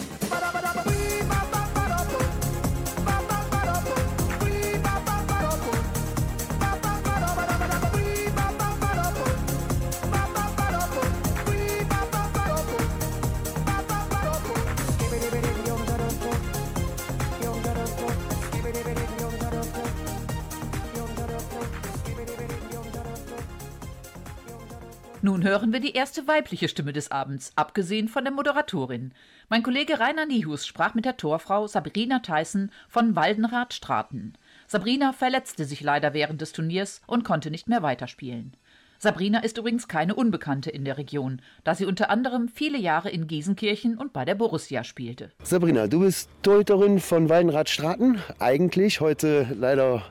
Hören 25.51 25.73
wir 25.73 25.81
die 25.81 25.95
erste 25.95 26.29
weibliche 26.29 26.69
Stimme 26.69 26.93
des 26.93 27.11
Abends, 27.11 27.51
abgesehen 27.57 28.07
von 28.07 28.23
der 28.23 28.31
Moderatorin. 28.31 29.11
Mein 29.49 29.63
Kollege 29.63 29.99
Rainer 29.99 30.25
Niehus 30.25 30.65
sprach 30.65 30.93
mit 30.93 31.03
der 31.03 31.17
Torfrau 31.17 31.67
Sabrina 31.67 32.19
Theissen 32.19 32.71
von 32.87 33.17
Waldenrath-Straten. 33.17 34.37
Sabrina 34.65 35.11
verletzte 35.11 35.65
sich 35.65 35.81
leider 35.81 36.13
während 36.13 36.39
des 36.39 36.53
Turniers 36.53 37.01
und 37.05 37.25
konnte 37.25 37.51
nicht 37.51 37.67
mehr 37.67 37.83
weiterspielen. 37.83 38.55
Sabrina 39.03 39.39
ist 39.39 39.57
übrigens 39.57 39.87
keine 39.87 40.13
Unbekannte 40.13 40.69
in 40.69 40.85
der 40.85 40.99
Region, 40.99 41.41
da 41.63 41.73
sie 41.73 41.87
unter 41.87 42.11
anderem 42.11 42.47
viele 42.47 42.77
Jahre 42.77 43.09
in 43.09 43.25
Giesenkirchen 43.25 43.97
und 43.97 44.13
bei 44.13 44.25
der 44.25 44.35
Borussia 44.35 44.83
spielte. 44.83 45.31
Sabrina, 45.41 45.87
du 45.87 46.01
bist 46.01 46.29
Torhüterin 46.43 46.99
von 46.99 47.27
Waldenrad 47.27 47.67
Straten, 47.67 48.19
eigentlich 48.37 49.01
heute 49.01 49.47
leider 49.57 50.03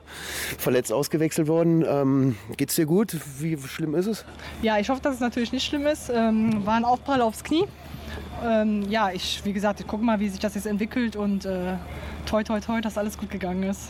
verletzt 0.57 0.91
ausgewechselt 0.91 1.47
worden. 1.47 1.85
Ähm, 1.87 2.35
geht's 2.57 2.75
dir 2.75 2.85
gut? 2.85 3.15
Wie 3.39 3.57
schlimm 3.57 3.95
ist 3.95 4.07
es? 4.07 4.25
Ja, 4.61 4.77
ich 4.77 4.89
hoffe, 4.89 5.01
dass 5.01 5.13
es 5.15 5.21
natürlich 5.21 5.53
nicht 5.53 5.65
schlimm 5.65 5.87
ist. 5.87 6.11
Ähm, 6.13 6.65
war 6.65 6.73
ein 6.73 6.83
Aufprall 6.83 7.21
aufs 7.21 7.45
Knie. 7.45 7.63
Ähm, 8.43 8.83
ja, 8.89 9.11
ich, 9.11 9.41
wie 9.43 9.53
gesagt, 9.53 9.79
ich 9.79 9.87
gucke 9.87 10.03
mal, 10.03 10.19
wie 10.19 10.29
sich 10.29 10.39
das 10.39 10.55
jetzt 10.55 10.65
entwickelt 10.65 11.15
und 11.15 11.45
äh, 11.45 11.73
toi, 12.25 12.43
toi, 12.43 12.59
toi, 12.59 12.81
dass 12.81 12.97
alles 12.97 13.17
gut 13.17 13.29
gegangen 13.29 13.63
ist. 13.63 13.89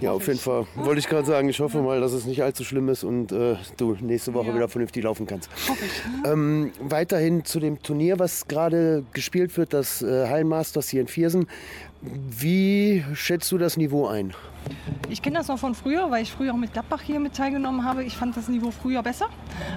Ja, 0.00 0.12
auf 0.12 0.26
jeden 0.26 0.38
Fall. 0.38 0.66
Wollte 0.74 0.98
ich 1.00 1.08
gerade 1.08 1.26
sagen, 1.26 1.48
ich 1.48 1.60
hoffe 1.60 1.80
mal, 1.82 2.00
dass 2.00 2.12
es 2.12 2.24
nicht 2.24 2.42
allzu 2.42 2.64
schlimm 2.64 2.88
ist 2.88 3.04
und 3.04 3.32
äh, 3.32 3.56
du 3.76 3.96
nächste 4.00 4.34
Woche 4.34 4.48
Ja. 4.48 4.54
wieder 4.54 4.68
vernünftig 4.68 5.04
laufen 5.04 5.26
kannst. 5.26 5.50
Hoffe 5.68 5.84
ich. 5.84 6.30
Ähm, 6.30 6.72
weiterhin 6.80 7.44
zu 7.44 7.60
dem 7.60 7.82
Turnier, 7.82 8.18
was 8.18 8.48
gerade 8.48 9.04
gespielt 9.12 9.56
wird, 9.56 9.72
das 9.72 10.02
äh, 10.02 10.26
Hallenmasters 10.28 10.88
hier 10.88 11.00
in 11.02 11.08
Viersen. 11.08 11.46
Wie 12.02 13.04
schätzt 13.14 13.52
du 13.52 13.58
das 13.58 13.76
Niveau 13.76 14.08
ein? 14.08 14.34
Ich 15.08 15.22
kenne 15.22 15.38
das 15.38 15.48
noch 15.48 15.58
von 15.58 15.74
früher, 15.74 16.10
weil 16.10 16.22
ich 16.22 16.32
früher 16.32 16.52
auch 16.52 16.56
mit 16.56 16.72
Gladbach 16.72 17.00
hier 17.00 17.20
mit 17.20 17.34
teilgenommen 17.34 17.84
habe. 17.84 18.02
Ich 18.02 18.16
fand 18.16 18.36
das 18.36 18.48
Niveau 18.48 18.72
früher 18.72 19.02
besser. 19.02 19.28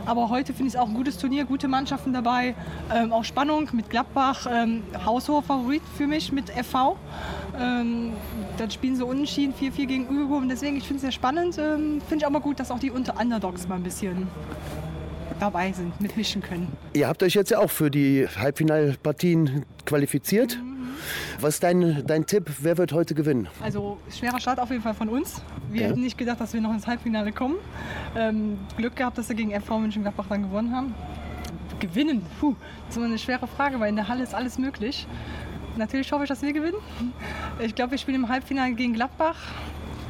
Aber 0.06 0.30
heute 0.30 0.54
finde 0.54 0.70
ich 0.70 0.74
es 0.74 0.80
auch 0.80 0.88
ein 0.88 0.96
gutes 0.96 1.18
Turnier, 1.18 1.46
gute 1.46 1.68
Mannschaften 1.68 2.14
dabei. 2.14 2.56
Ähm, 2.94 3.12
auch 3.12 3.24
Spannung 3.24 3.70
mit 3.74 3.92
Gladbach, 3.92 4.48
ähm, 4.52 4.82
haushoher 5.06 5.44
Favorit 5.44 5.84
für 5.98 6.08
mich 6.08 6.32
mit 6.32 6.50
FV. 6.50 6.98
Ähm, 7.60 8.14
dann 8.58 8.72
spielen 8.72 8.96
sie 8.96 9.06
unentschieden 9.06 9.54
4-4 9.54 9.86
gegen 9.86 10.08
Übung. 10.08 10.44
Und 10.44 10.50
deswegen, 10.50 10.78
ich 10.78 10.84
finde 10.84 10.98
es 10.98 11.02
sehr 11.02 11.12
spannend. 11.12 11.60
Ähm, 11.60 12.02
finde 12.08 12.24
ich 12.24 12.26
auch 12.26 12.32
mal 12.32 12.42
gut, 12.42 12.60
dass 12.60 12.72
auch 12.72 12.80
die 12.80 12.90
unter 12.90 13.20
Underdogs 13.20 13.68
mal 13.68 13.76
ein 13.76 13.84
bisschen 13.84 14.28
dabei 15.40 15.72
sind, 15.74 16.00
mitmischen 16.02 16.42
können. 16.42 16.72
Ihr 16.94 17.08
habt 17.08 17.22
euch 17.22 17.34
jetzt 17.34 17.52
ja 17.52 17.60
auch 17.60 17.70
für 17.70 17.92
die 17.92 18.28
Halbfinalpartien 18.28 19.66
qualifiziert. 19.86 20.58
Was 21.40 21.56
ist 21.56 21.64
dein, 21.64 22.04
dein 22.06 22.26
Tipp? 22.26 22.50
Wer 22.60 22.78
wird 22.78 22.94
heute 22.94 23.14
gewinnen? 23.16 23.48
Also 23.62 23.98
schwerer 24.10 24.40
Start 24.40 24.60
auf 24.60 24.70
jeden 24.72 24.82
Fall 24.84 24.94
von 24.94 25.10
uns. 25.10 25.42
Wir 25.70 25.82
Ja. 25.84 25.88
hätten 25.90 26.02
nicht 26.02 26.18
gedacht, 26.18 26.40
dass 26.42 26.54
wir 26.54 26.62
noch 26.62 26.72
ins 26.74 26.88
Halbfinale 26.88 27.32
kommen. 27.32 27.56
Ähm, 28.16 28.58
Glück 28.78 28.96
gehabt, 28.96 29.18
dass 29.18 29.30
wir 29.30 29.36
gegen 29.36 29.52
FV 29.52 29.80
Mönchengladbach 29.80 30.26
dann 30.30 30.44
gewonnen 30.44 30.76
haben. 30.76 30.94
Gewinnen, 31.80 32.26
puh, 32.40 32.56
das 32.88 32.92
ist 32.92 32.98
immer 32.98 33.06
eine 33.08 33.18
schwere 33.18 33.48
Frage, 33.48 33.80
weil 33.80 33.90
in 33.90 33.96
der 33.98 34.08
Halle 34.08 34.24
ist 34.24 34.34
alles 34.34 34.58
möglich. 34.58 35.08
Natürlich 35.78 36.12
hoffe 36.14 36.24
ich, 36.24 36.30
dass 36.30 36.42
wir 36.42 36.54
gewinnen. 36.54 36.78
Ich 37.60 37.76
glaube, 37.76 37.92
wir 37.92 37.98
spielen 37.98 38.24
im 38.24 38.30
Halbfinale 38.30 38.74
gegen 38.74 38.94
Gladbach. 38.94 39.36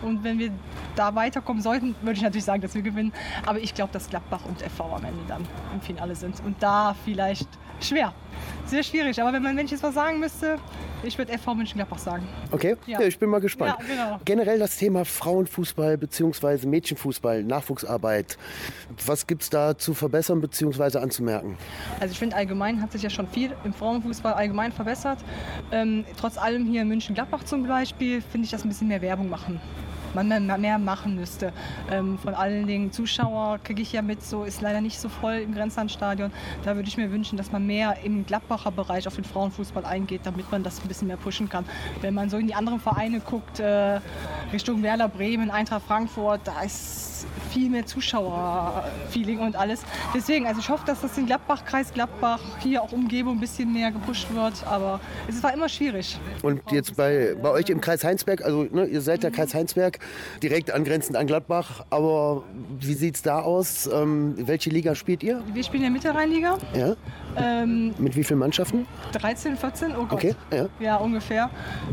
Und 0.03 0.23
wenn 0.23 0.37
wir 0.37 0.51
da 0.95 1.15
weiterkommen 1.15 1.63
sollten, 1.63 1.95
würde 2.01 2.13
ich 2.17 2.21
natürlich 2.21 2.43
sagen, 2.45 2.61
dass 2.61 2.75
wir 2.75 2.83
gewinnen. 2.83 3.11
Aber 3.47 3.59
ich 3.59 3.73
glaube, 3.73 3.91
dass 3.91 4.07
Gladbach 4.09 4.41
und 4.45 4.61
FV 4.61 4.81
am 4.81 5.03
Ende 5.03 5.19
dann 5.27 5.41
im 5.73 5.81
Finale 5.81 6.15
sind. 6.15 6.39
Und 6.45 6.61
da 6.61 6.95
vielleicht 7.03 7.47
schwer. 7.79 8.13
Sehr 8.65 8.83
schwierig. 8.83 9.21
Aber 9.21 9.31
wenn, 9.31 9.43
man, 9.43 9.55
wenn 9.55 9.65
ich 9.65 9.71
jetzt 9.71 9.83
was 9.83 9.93
sagen 9.93 10.19
müsste, 10.19 10.57
ich 11.03 11.17
würde 11.17 11.37
FV 11.37 11.53
Mönchengladbach 11.53 11.99
sagen. 11.99 12.27
Okay, 12.51 12.75
ja. 12.87 12.99
Ja. 12.99 13.07
ich 13.07 13.19
bin 13.19 13.29
mal 13.29 13.39
gespannt. 13.39 13.75
Ja, 13.79 13.85
genau. 13.85 14.19
Generell 14.25 14.57
das 14.57 14.77
Thema 14.77 15.05
Frauenfußball 15.05 15.97
bzw. 15.97 16.65
Mädchenfußball, 16.65 17.43
Nachwuchsarbeit. 17.43 18.37
Was 19.05 19.27
gibt 19.27 19.43
es 19.43 19.49
da 19.51 19.77
zu 19.77 19.93
verbessern 19.93 20.41
bzw. 20.41 20.97
anzumerken? 20.97 21.57
Also 21.99 22.11
ich 22.13 22.19
finde 22.19 22.35
allgemein 22.35 22.81
hat 22.81 22.91
sich 22.91 23.03
ja 23.03 23.09
schon 23.09 23.27
viel 23.27 23.55
im 23.63 23.73
Frauenfußball 23.73 24.33
allgemein 24.33 24.71
verbessert. 24.71 25.19
Ähm, 25.71 26.05
trotz 26.19 26.37
allem 26.37 26.65
hier 26.65 26.81
in 26.81 26.87
München-Gladbach 26.87 27.43
zum 27.43 27.67
Beispiel 27.67 28.21
finde 28.21 28.45
ich, 28.45 28.51
dass 28.51 28.63
ein 28.63 28.69
bisschen 28.69 28.87
mehr 28.87 29.01
Werbung 29.01 29.29
machen. 29.29 29.61
Man 30.15 30.29
mehr, 30.61 30.79
machen 30.79 31.15
müsste. 31.15 31.51
Ähm, 31.91 32.17
von 32.17 32.33
allen 32.33 32.65
Dingen 32.65 32.91
Zuschauer 32.91 33.59
kriege 33.63 33.81
ich 33.81 33.91
ja 33.91 34.01
mit, 34.01 34.23
so 34.23 34.43
ist 34.43 34.61
leider 34.61 34.81
nicht 34.81 34.99
so 34.99 35.09
voll 35.09 35.33
im 35.35 35.53
Grenzlandstadion. 35.53 36.31
Da 36.63 36.75
würde 36.75 36.87
ich 36.87 36.97
mir 36.97 37.11
wünschen, 37.11 37.37
dass 37.37 37.51
man 37.51 37.67
mehr 37.67 37.97
im 38.03 38.25
Gladbacher 38.25 38.71
Bereich 38.71 39.07
auf 39.07 39.15
den 39.15 39.25
Frauenfußball 39.25 39.85
eingeht, 39.85 40.21
damit 40.23 40.49
man 40.51 40.63
das 40.63 40.81
ein 40.81 40.87
bisschen 40.87 41.07
mehr 41.07 41.17
pushen 41.17 41.49
kann. 41.49 41.65
Wenn 42.01 42.13
man 42.13 42.29
so 42.29 42.37
in 42.37 42.47
die 42.47 42.55
anderen 42.55 42.79
Vereine 42.79 43.19
guckt, 43.19 43.59
äh, 43.59 43.99
Richtung 44.53 44.81
Werder 44.83 45.09
Bremen, 45.09 45.51
Eintracht 45.51 45.83
Frankfurt, 45.85 46.41
da 46.45 46.61
ist 46.61 47.04
viel 47.55 47.69
mehr 47.69 47.85
Zuschauerfeeling 47.85 49.39
und 49.39 49.55
alles. 49.55 49.81
Deswegen, 50.13 50.45
also 50.45 50.59
ich 50.59 50.67
hoffe, 50.67 50.83
dass 50.85 50.99
das 50.99 51.17
in 51.17 51.25
Gladbach, 51.25 51.63
Kreis 51.63 51.93
Gladbach, 51.93 52.41
hier 52.59 52.81
auch 52.81 52.91
Umgebung 52.91 53.37
ein 53.37 53.39
bisschen 53.39 53.71
mehr 53.71 53.91
gepusht 53.91 54.27
wird. 54.33 54.53
Aber 54.67 54.99
es 55.27 55.41
war 55.41 55.53
immer 55.53 55.69
schwierig. 55.69 56.19
Und 56.43 56.61
jetzt 56.71 56.97
bei, 56.97 57.33
bei 57.41 57.49
euch 57.49 57.69
im 57.69 57.79
Kreis 57.79 58.03
Heinsberg, 58.03 58.43
also 58.43 58.63
ne, 58.63 58.85
ihr 58.85 58.99
seid 58.99 59.23
der 59.23 59.31
Kreis 59.31 59.53
Heinsberg, 59.53 59.99
direkt 60.43 60.69
angrenzend 60.69 61.15
an 61.15 61.27
Gladbach, 61.27 61.85
aber 61.91 62.43
wie 62.77 62.93
sieht 62.93 63.15
es 63.15 63.21
da 63.21 63.39
aus? 63.39 63.87
Ähm, 63.87 64.35
welche 64.37 64.69
Liga 64.69 64.93
spielt 64.93 65.23
ihr? 65.23 65.41
Wir 65.53 65.63
spielen 65.63 65.83
in 65.83 65.93
der 65.93 66.01
Mittelrheinliga. 66.01 66.57
Ja? 66.75 66.95
Ähm, 67.37 67.95
Mit 67.97 68.17
wie 68.17 68.23
vielen 68.25 68.39
Mannschaften? 68.39 68.85
13, 69.13 69.55
14, 69.55 69.91
oh 69.95 70.05
Gott. 70.05 70.13
Okay, 70.13 70.35
ja. 70.51 70.67
Ja, 70.81 70.95
ungefähr. 70.97 71.49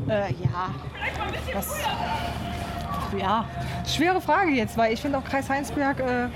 Äh, 0.09 0.33
ja, 0.43 0.75
was... 1.55 1.77
Ja, 3.19 3.47
schwere 3.87 4.21
Frage 4.21 4.53
jetzt, 4.53 4.77
weil 4.77 4.93
ich 4.93 5.01
finde 5.01 5.19
auch 5.19 5.25
Kreis 5.25 5.49
Heinsberg 5.49 6.01
äh, 6.01 6.29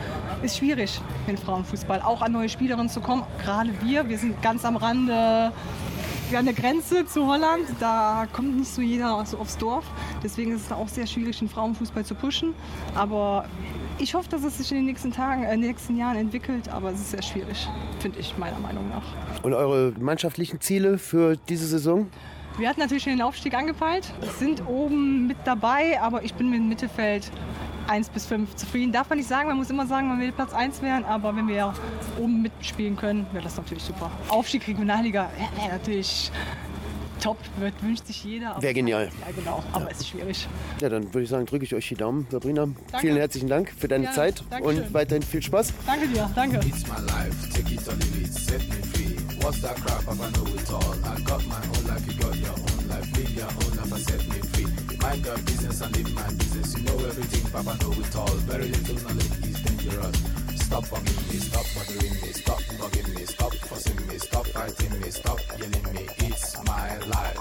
ist 0.44 0.58
schwierig 0.58 1.00
in 1.26 1.36
Frauenfußball. 1.36 2.02
Auch 2.02 2.22
an 2.22 2.32
neue 2.32 2.48
Spielerinnen 2.48 2.88
zu 2.88 3.00
kommen. 3.00 3.24
Gerade 3.42 3.70
wir, 3.82 4.08
wir 4.08 4.18
sind 4.18 4.40
ganz 4.42 4.64
am 4.64 4.76
Rande 4.76 5.52
ja, 6.30 6.38
an 6.40 6.44
der 6.44 6.54
Grenze 6.54 7.06
zu 7.06 7.26
Holland. 7.26 7.66
Da 7.80 8.26
kommt 8.32 8.56
nicht 8.56 8.72
so 8.72 8.82
jeder 8.82 9.24
so 9.24 9.38
aufs 9.38 9.56
Dorf. 9.56 9.84
Deswegen 10.22 10.52
ist 10.52 10.66
es 10.66 10.72
auch 10.72 10.88
sehr 10.88 11.06
schwierig, 11.06 11.38
den 11.38 11.48
Frauenfußball 11.48 12.04
zu 12.04 12.14
pushen. 12.14 12.54
Aber 12.94 13.44
ich 13.98 14.14
hoffe, 14.14 14.28
dass 14.28 14.44
es 14.44 14.58
sich 14.58 14.70
in 14.72 14.78
den 14.78 14.86
nächsten 14.86 15.12
Tagen, 15.12 15.44
äh, 15.44 15.54
in 15.54 15.60
den 15.60 15.70
nächsten 15.70 15.96
Jahren 15.96 16.16
entwickelt. 16.16 16.68
Aber 16.68 16.90
es 16.90 17.00
ist 17.00 17.10
sehr 17.12 17.22
schwierig, 17.22 17.68
finde 18.00 18.18
ich, 18.18 18.36
meiner 18.36 18.58
Meinung 18.58 18.88
nach. 18.88 19.04
Und 19.42 19.54
eure 19.54 19.92
mannschaftlichen 19.98 20.60
Ziele 20.60 20.98
für 20.98 21.36
diese 21.48 21.66
Saison? 21.66 22.08
Wir 22.58 22.68
hatten 22.68 22.80
natürlich 22.80 23.02
schon 23.02 23.12
den 23.12 23.22
Aufstieg 23.22 23.54
angepeilt, 23.54 24.12
sind 24.38 24.66
oben 24.66 25.26
mit 25.26 25.36
dabei, 25.44 26.00
aber 26.00 26.22
ich 26.22 26.34
bin 26.34 26.48
mit 26.48 26.58
dem 26.60 26.68
Mittelfeld 26.68 27.30
1 27.88 28.08
bis 28.08 28.26
5 28.26 28.56
zufrieden. 28.56 28.92
Darf 28.92 29.10
man 29.10 29.18
nicht 29.18 29.28
sagen, 29.28 29.48
man 29.48 29.58
muss 29.58 29.68
immer 29.68 29.86
sagen, 29.86 30.08
man 30.08 30.18
will 30.20 30.32
Platz 30.32 30.54
1 30.54 30.80
werden, 30.80 31.04
aber 31.04 31.36
wenn 31.36 31.48
wir 31.48 31.74
oben 32.18 32.42
mitspielen 32.42 32.96
können, 32.96 33.26
wäre 33.32 33.44
das 33.44 33.56
natürlich 33.56 33.84
super. 33.84 34.10
Aufstieg 34.28 34.66
Regionalliga 34.66 35.30
wäre 35.58 35.72
natürlich 35.72 36.30
top, 37.22 37.38
wird, 37.58 37.74
wünscht 37.82 38.06
sich 38.06 38.24
jeder. 38.24 38.56
Wäre 38.60 38.74
genial. 38.74 39.10
Ja, 39.20 39.32
genau, 39.34 39.62
aber 39.72 39.90
es 39.90 40.00
ist 40.00 40.08
schwierig. 40.08 40.48
Ja, 40.80 40.88
dann 40.88 41.04
würde 41.12 41.22
ich 41.24 41.28
sagen, 41.28 41.44
drücke 41.46 41.64
ich 41.64 41.74
euch 41.74 41.88
die 41.88 41.94
Daumen. 41.94 42.26
Sabrina, 42.30 42.68
vielen 43.00 43.16
herzlichen 43.16 43.48
Dank 43.48 43.72
für 43.76 43.88
deine 43.88 44.04
Ja, 44.04 44.12
Zeit 44.12 44.42
und 44.62 44.94
weiterhin 44.94 45.22
viel 45.22 45.42
Spaß. 45.42 45.74
Danke 45.86 46.08
dir, 46.08 46.30
danke. 46.34 46.60
What's 49.46 49.62
that 49.62 49.76
crap? 49.76 50.04
Papa 50.04 50.28
know 50.32 50.54
it 50.58 50.72
all. 50.72 50.94
I 51.06 51.20
got 51.20 51.46
my 51.46 51.54
own 51.54 51.86
life, 51.86 52.04
you 52.04 52.20
got 52.20 52.34
your 52.34 52.50
own 52.50 52.88
life. 52.90 53.16
Live 53.16 53.30
your 53.30 53.46
own 53.46 53.76
life 53.78 53.92
and 53.92 54.02
set 54.02 54.26
me 54.26 54.38
free. 54.50 54.66
Mind 54.98 55.24
your 55.24 55.38
business 55.38 55.80
and 55.82 55.96
live 55.96 56.14
my 56.14 56.26
business. 56.34 56.76
You 56.76 56.82
know 56.82 56.98
everything, 57.06 57.50
Papa 57.52 57.78
know 57.80 57.92
it 57.92 58.16
all. 58.16 58.34
Very 58.50 58.66
little 58.66 58.96
knowledge 59.06 59.46
is 59.46 59.62
dangerous. 59.62 60.18
Stop 60.66 60.84
bugging 60.86 61.22
me, 61.30 61.38
stop 61.38 61.66
bothering 61.76 62.14
me, 62.22 62.32
stop 62.32 62.58
bugging 62.58 63.14
me, 63.14 63.24
stop 63.24 63.54
fussing 63.54 64.08
me, 64.08 64.18
stop 64.18 64.46
fighting 64.48 65.00
me, 65.00 65.10
stop 65.10 65.38
yelling 65.60 65.94
me. 65.94 66.08
It's 66.26 66.64
my 66.64 66.98
life. 67.06 67.38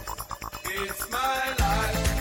It's 0.64 1.10
my 1.10 1.56
life. 1.58 2.15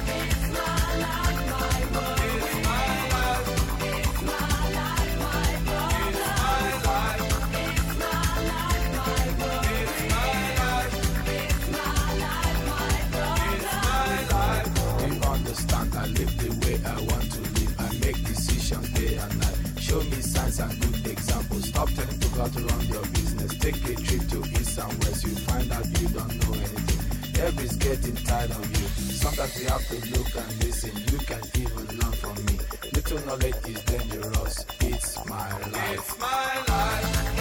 Getting 27.84 28.16
tired 28.24 28.50
of 28.50 28.70
you. 28.70 29.12
Sometimes 29.12 29.58
we 29.58 29.64
have 29.66 29.86
to 29.88 29.94
look 30.16 30.34
and 30.34 30.64
listen. 30.64 30.90
You 31.12 31.18
can 31.18 31.42
even 31.60 31.98
learn 31.98 32.12
from 32.12 32.34
me. 32.46 32.58
Little 32.94 33.20
knowledge 33.26 33.68
is 33.68 33.84
dangerous. 33.84 34.64
It's 34.80 35.26
my 35.26 35.50
life. 35.68 35.92
It's 35.92 36.18
my 36.18 36.64
life. 36.68 37.33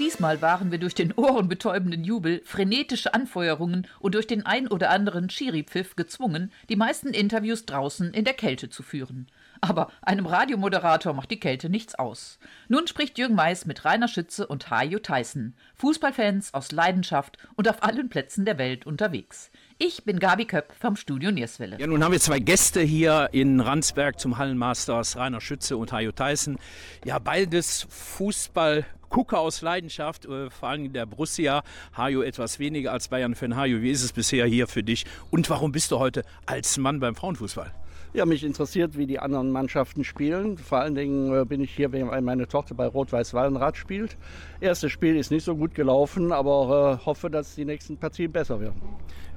Diesmal 0.00 0.40
waren 0.42 0.70
wir 0.72 0.78
durch 0.78 0.94
den 0.94 1.12
ohrenbetäubenden 1.12 2.02
Jubel, 2.02 2.42
frenetische 2.44 3.14
Anfeuerungen 3.14 3.86
und 4.00 4.14
durch 4.14 4.26
den 4.26 4.44
ein 4.46 4.66
oder 4.66 4.90
anderen 4.90 5.30
Schiri-Pfiff 5.30 5.94
gezwungen, 5.94 6.50
die 6.68 6.76
meisten 6.76 7.10
Interviews 7.10 7.66
draußen 7.66 8.12
in 8.12 8.24
der 8.24 8.34
Kälte 8.34 8.70
zu 8.70 8.82
führen. 8.82 9.28
Aber 9.60 9.92
einem 10.00 10.24
Radiomoderator 10.24 11.12
macht 11.12 11.30
die 11.30 11.38
Kälte 11.38 11.68
nichts 11.68 11.94
aus. 11.94 12.38
Nun 12.68 12.86
spricht 12.86 13.18
Jürgen 13.18 13.34
Mais 13.34 13.66
mit 13.66 13.84
Rainer 13.84 14.08
Schütze 14.08 14.46
und 14.46 14.70
Hajo 14.70 15.00
Tyson, 15.00 15.54
Fußballfans 15.74 16.54
aus 16.54 16.72
Leidenschaft 16.72 17.36
und 17.56 17.68
auf 17.68 17.82
allen 17.82 18.08
Plätzen 18.08 18.46
der 18.46 18.56
Welt 18.56 18.86
unterwegs. 18.86 19.50
Ich 19.76 20.04
bin 20.04 20.18
Gabi 20.18 20.46
Köpp 20.46 20.72
vom 20.80 20.96
Studio 20.96 21.30
Nierswelle. 21.30 21.78
Ja, 21.78 21.86
nun 21.86 22.02
haben 22.02 22.12
wir 22.12 22.20
zwei 22.20 22.38
Gäste 22.38 22.80
hier 22.80 23.28
in 23.32 23.60
Ransberg 23.60 24.18
zum 24.18 24.38
Hallenmasters, 24.38 25.16
Rainer 25.16 25.42
Schütze 25.42 25.76
und 25.76 25.92
Hajo 25.92 26.12
Tyson. 26.12 26.58
Ja, 27.04 27.18
beides 27.18 27.86
Fußball. 27.90 28.86
Gucker 29.10 29.40
aus 29.40 29.60
Leidenschaft, 29.60 30.24
äh, 30.24 30.48
vor 30.48 30.70
allem 30.70 30.92
der 30.92 31.04
Borussia. 31.04 31.62
Hajo 31.96 32.22
etwas 32.22 32.58
weniger 32.58 32.92
als 32.92 33.08
Bayern-Fan. 33.08 33.56
Hajo, 33.56 33.82
wie 33.82 33.90
ist 33.90 34.02
es 34.02 34.12
bisher 34.12 34.46
hier 34.46 34.66
für 34.66 34.82
dich? 34.82 35.04
Und 35.30 35.50
warum 35.50 35.72
bist 35.72 35.90
du 35.90 35.98
heute 35.98 36.24
als 36.46 36.78
Mann 36.78 37.00
beim 37.00 37.14
Frauenfußball? 37.14 37.72
Ja, 38.12 38.26
mich 38.26 38.42
interessiert, 38.42 38.98
wie 38.98 39.06
die 39.06 39.20
anderen 39.20 39.52
Mannschaften 39.52 40.02
spielen. 40.02 40.58
Vor 40.58 40.78
allen 40.78 40.96
Dingen 40.96 41.32
äh, 41.32 41.44
bin 41.44 41.60
ich 41.60 41.70
hier, 41.70 41.92
weil 41.92 42.22
meine 42.22 42.48
Tochter 42.48 42.74
bei 42.74 42.86
Rot-Weiß-Wallenrad 42.86 43.76
spielt. 43.76 44.16
Erstes 44.60 44.90
Spiel 44.90 45.16
ist 45.16 45.30
nicht 45.30 45.44
so 45.44 45.54
gut 45.54 45.76
gelaufen, 45.76 46.32
aber 46.32 46.98
äh, 47.00 47.06
hoffe, 47.06 47.30
dass 47.30 47.54
die 47.54 47.64
nächsten 47.64 47.98
Partien 47.98 48.32
besser 48.32 48.60
werden. 48.60 48.82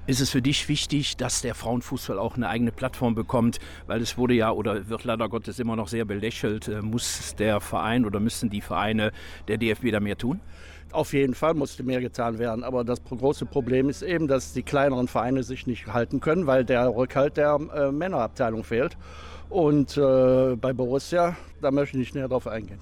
Ist 0.05 0.19
es 0.19 0.31
für 0.31 0.41
dich 0.41 0.67
wichtig, 0.67 1.15
dass 1.15 1.41
der 1.41 1.55
Frauenfußball 1.55 2.19
auch 2.19 2.35
eine 2.35 2.49
eigene 2.49 2.73
Plattform 2.73 3.15
bekommt? 3.15 3.59
Weil 3.87 4.01
es 4.01 4.17
wurde 4.17 4.33
ja 4.33 4.51
oder 4.51 4.89
wird 4.89 5.05
leider 5.05 5.29
Gottes 5.29 5.59
immer 5.59 5.77
noch 5.77 5.87
sehr 5.87 6.03
belächelt. 6.03 6.67
Äh, 6.67 6.81
muss 6.81 7.35
der 7.35 7.61
Verein 7.61 8.05
oder 8.05 8.19
müssen 8.19 8.49
die 8.49 8.59
Vereine 8.59 9.13
der 9.47 9.57
DFB 9.57 9.91
da 9.91 10.01
mehr 10.01 10.17
tun? 10.17 10.41
Auf 10.91 11.13
jeden 11.13 11.33
Fall 11.33 11.53
musste 11.53 11.83
mehr 11.83 12.01
getan 12.01 12.37
werden. 12.37 12.65
Aber 12.65 12.83
das 12.83 13.01
große 13.01 13.45
Problem 13.45 13.87
ist 13.87 14.01
eben, 14.01 14.27
dass 14.27 14.51
die 14.51 14.63
kleineren 14.63 15.07
Vereine 15.07 15.41
sich 15.41 15.67
nicht 15.67 15.87
halten 15.87 16.19
können, 16.19 16.47
weil 16.47 16.65
der 16.65 16.93
Rückhalt 16.93 17.37
der 17.37 17.57
äh, 17.73 17.91
Männerabteilung 17.93 18.65
fehlt. 18.65 18.97
Und 19.49 19.95
äh, 19.95 20.57
bei 20.57 20.73
Borussia, 20.73 21.37
da 21.61 21.71
möchte 21.71 21.95
ich 21.95 21.99
nicht 21.99 22.15
näher 22.15 22.27
drauf 22.27 22.47
eingehen. 22.47 22.79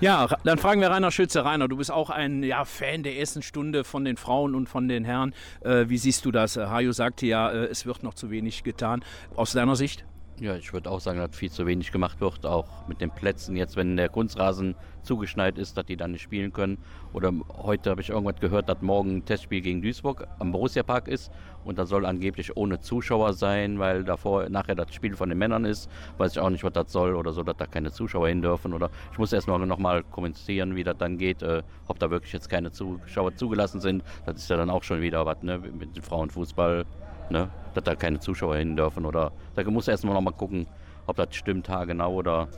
Ja, 0.00 0.28
dann 0.44 0.58
fragen 0.58 0.82
wir 0.82 0.90
Rainer 0.90 1.10
Schütze. 1.10 1.44
Rainer, 1.44 1.68
du 1.68 1.78
bist 1.78 1.90
auch 1.90 2.10
ein 2.10 2.42
ja, 2.42 2.66
Fan 2.66 3.02
der 3.02 3.16
ersten 3.16 3.40
Stunde 3.40 3.82
von 3.82 4.04
den 4.04 4.18
Frauen 4.18 4.54
und 4.54 4.68
von 4.68 4.88
den 4.88 5.04
Herren. 5.04 5.34
Äh, 5.60 5.88
wie 5.88 5.96
siehst 5.96 6.26
du 6.26 6.32
das? 6.32 6.58
Äh, 6.58 6.66
Hajo 6.66 6.92
sagte 6.92 7.24
ja, 7.24 7.50
äh, 7.50 7.64
es 7.66 7.86
wird 7.86 8.02
noch 8.02 8.12
zu 8.12 8.30
wenig 8.30 8.62
getan. 8.62 9.02
Aus 9.36 9.52
deiner 9.52 9.74
Sicht? 9.74 10.04
Ja, 10.38 10.54
ich 10.54 10.70
würde 10.74 10.90
auch 10.90 11.00
sagen, 11.00 11.18
dass 11.18 11.34
viel 11.34 11.50
zu 11.50 11.66
wenig 11.66 11.92
gemacht 11.92 12.20
wird, 12.20 12.44
auch 12.44 12.86
mit 12.86 13.00
den 13.00 13.10
Plätzen. 13.10 13.56
Jetzt, 13.56 13.74
wenn 13.74 13.96
der 13.96 14.10
Kunstrasen 14.10 14.74
zugeschneit 15.02 15.56
ist, 15.56 15.78
dass 15.78 15.86
die 15.86 15.96
dann 15.96 16.12
nicht 16.12 16.20
spielen 16.20 16.52
können. 16.52 16.76
Oder 17.14 17.32
heute 17.56 17.88
habe 17.88 18.02
ich 18.02 18.10
irgendwas 18.10 18.38
gehört, 18.38 18.68
dass 18.68 18.82
morgen 18.82 19.16
ein 19.16 19.24
Testspiel 19.24 19.62
gegen 19.62 19.80
Duisburg 19.80 20.26
am 20.38 20.52
Borussia 20.52 20.82
Park 20.82 21.08
ist 21.08 21.32
und 21.64 21.78
das 21.78 21.88
soll 21.88 22.04
angeblich 22.04 22.54
ohne 22.54 22.80
Zuschauer 22.80 23.32
sein, 23.32 23.78
weil 23.78 24.04
davor 24.04 24.50
nachher 24.50 24.74
das 24.74 24.92
Spiel 24.92 25.16
von 25.16 25.30
den 25.30 25.38
Männern 25.38 25.64
ist. 25.64 25.88
Weiß 26.18 26.32
ich 26.32 26.38
auch 26.38 26.50
nicht, 26.50 26.64
was 26.64 26.72
das 26.74 26.92
soll 26.92 27.14
oder 27.14 27.32
so, 27.32 27.42
dass 27.42 27.56
da 27.56 27.66
keine 27.66 27.90
Zuschauer 27.90 28.28
hin 28.28 28.42
dürfen. 28.42 28.74
Oder 28.74 28.90
ich 29.12 29.18
muss 29.18 29.32
erst 29.32 29.48
noch, 29.48 29.78
mal 29.78 30.02
kommentieren, 30.02 30.76
wie 30.76 30.84
das 30.84 30.98
dann 30.98 31.16
geht, 31.16 31.40
äh, 31.40 31.62
ob 31.86 31.98
da 31.98 32.10
wirklich 32.10 32.34
jetzt 32.34 32.50
keine 32.50 32.72
Zuschauer 32.72 33.34
zugelassen 33.36 33.80
sind. 33.80 34.04
Das 34.26 34.36
ist 34.36 34.50
ja 34.50 34.58
dann 34.58 34.68
auch 34.68 34.82
schon 34.82 35.00
wieder 35.00 35.24
was 35.24 35.40
ne, 35.40 35.58
mit 35.58 35.96
dem 35.96 36.02
Frauenfußball 36.02 36.84
ne? 37.30 37.50
dass 37.74 37.84
da 37.84 37.94
keine 37.94 38.20
Zuschauer 38.20 38.56
hin 38.56 38.76
dürfen. 38.76 39.04
Oder 39.04 39.32
da 39.54 39.64
muss 39.64 39.88
erstmal 39.88 40.14
noch 40.14 40.22
mal 40.22 40.32
gucken, 40.32 40.66
ob 41.06 41.16
das 41.16 41.34
stimmt, 41.34 41.68
haargenau 41.68 42.14
oder 42.14 42.48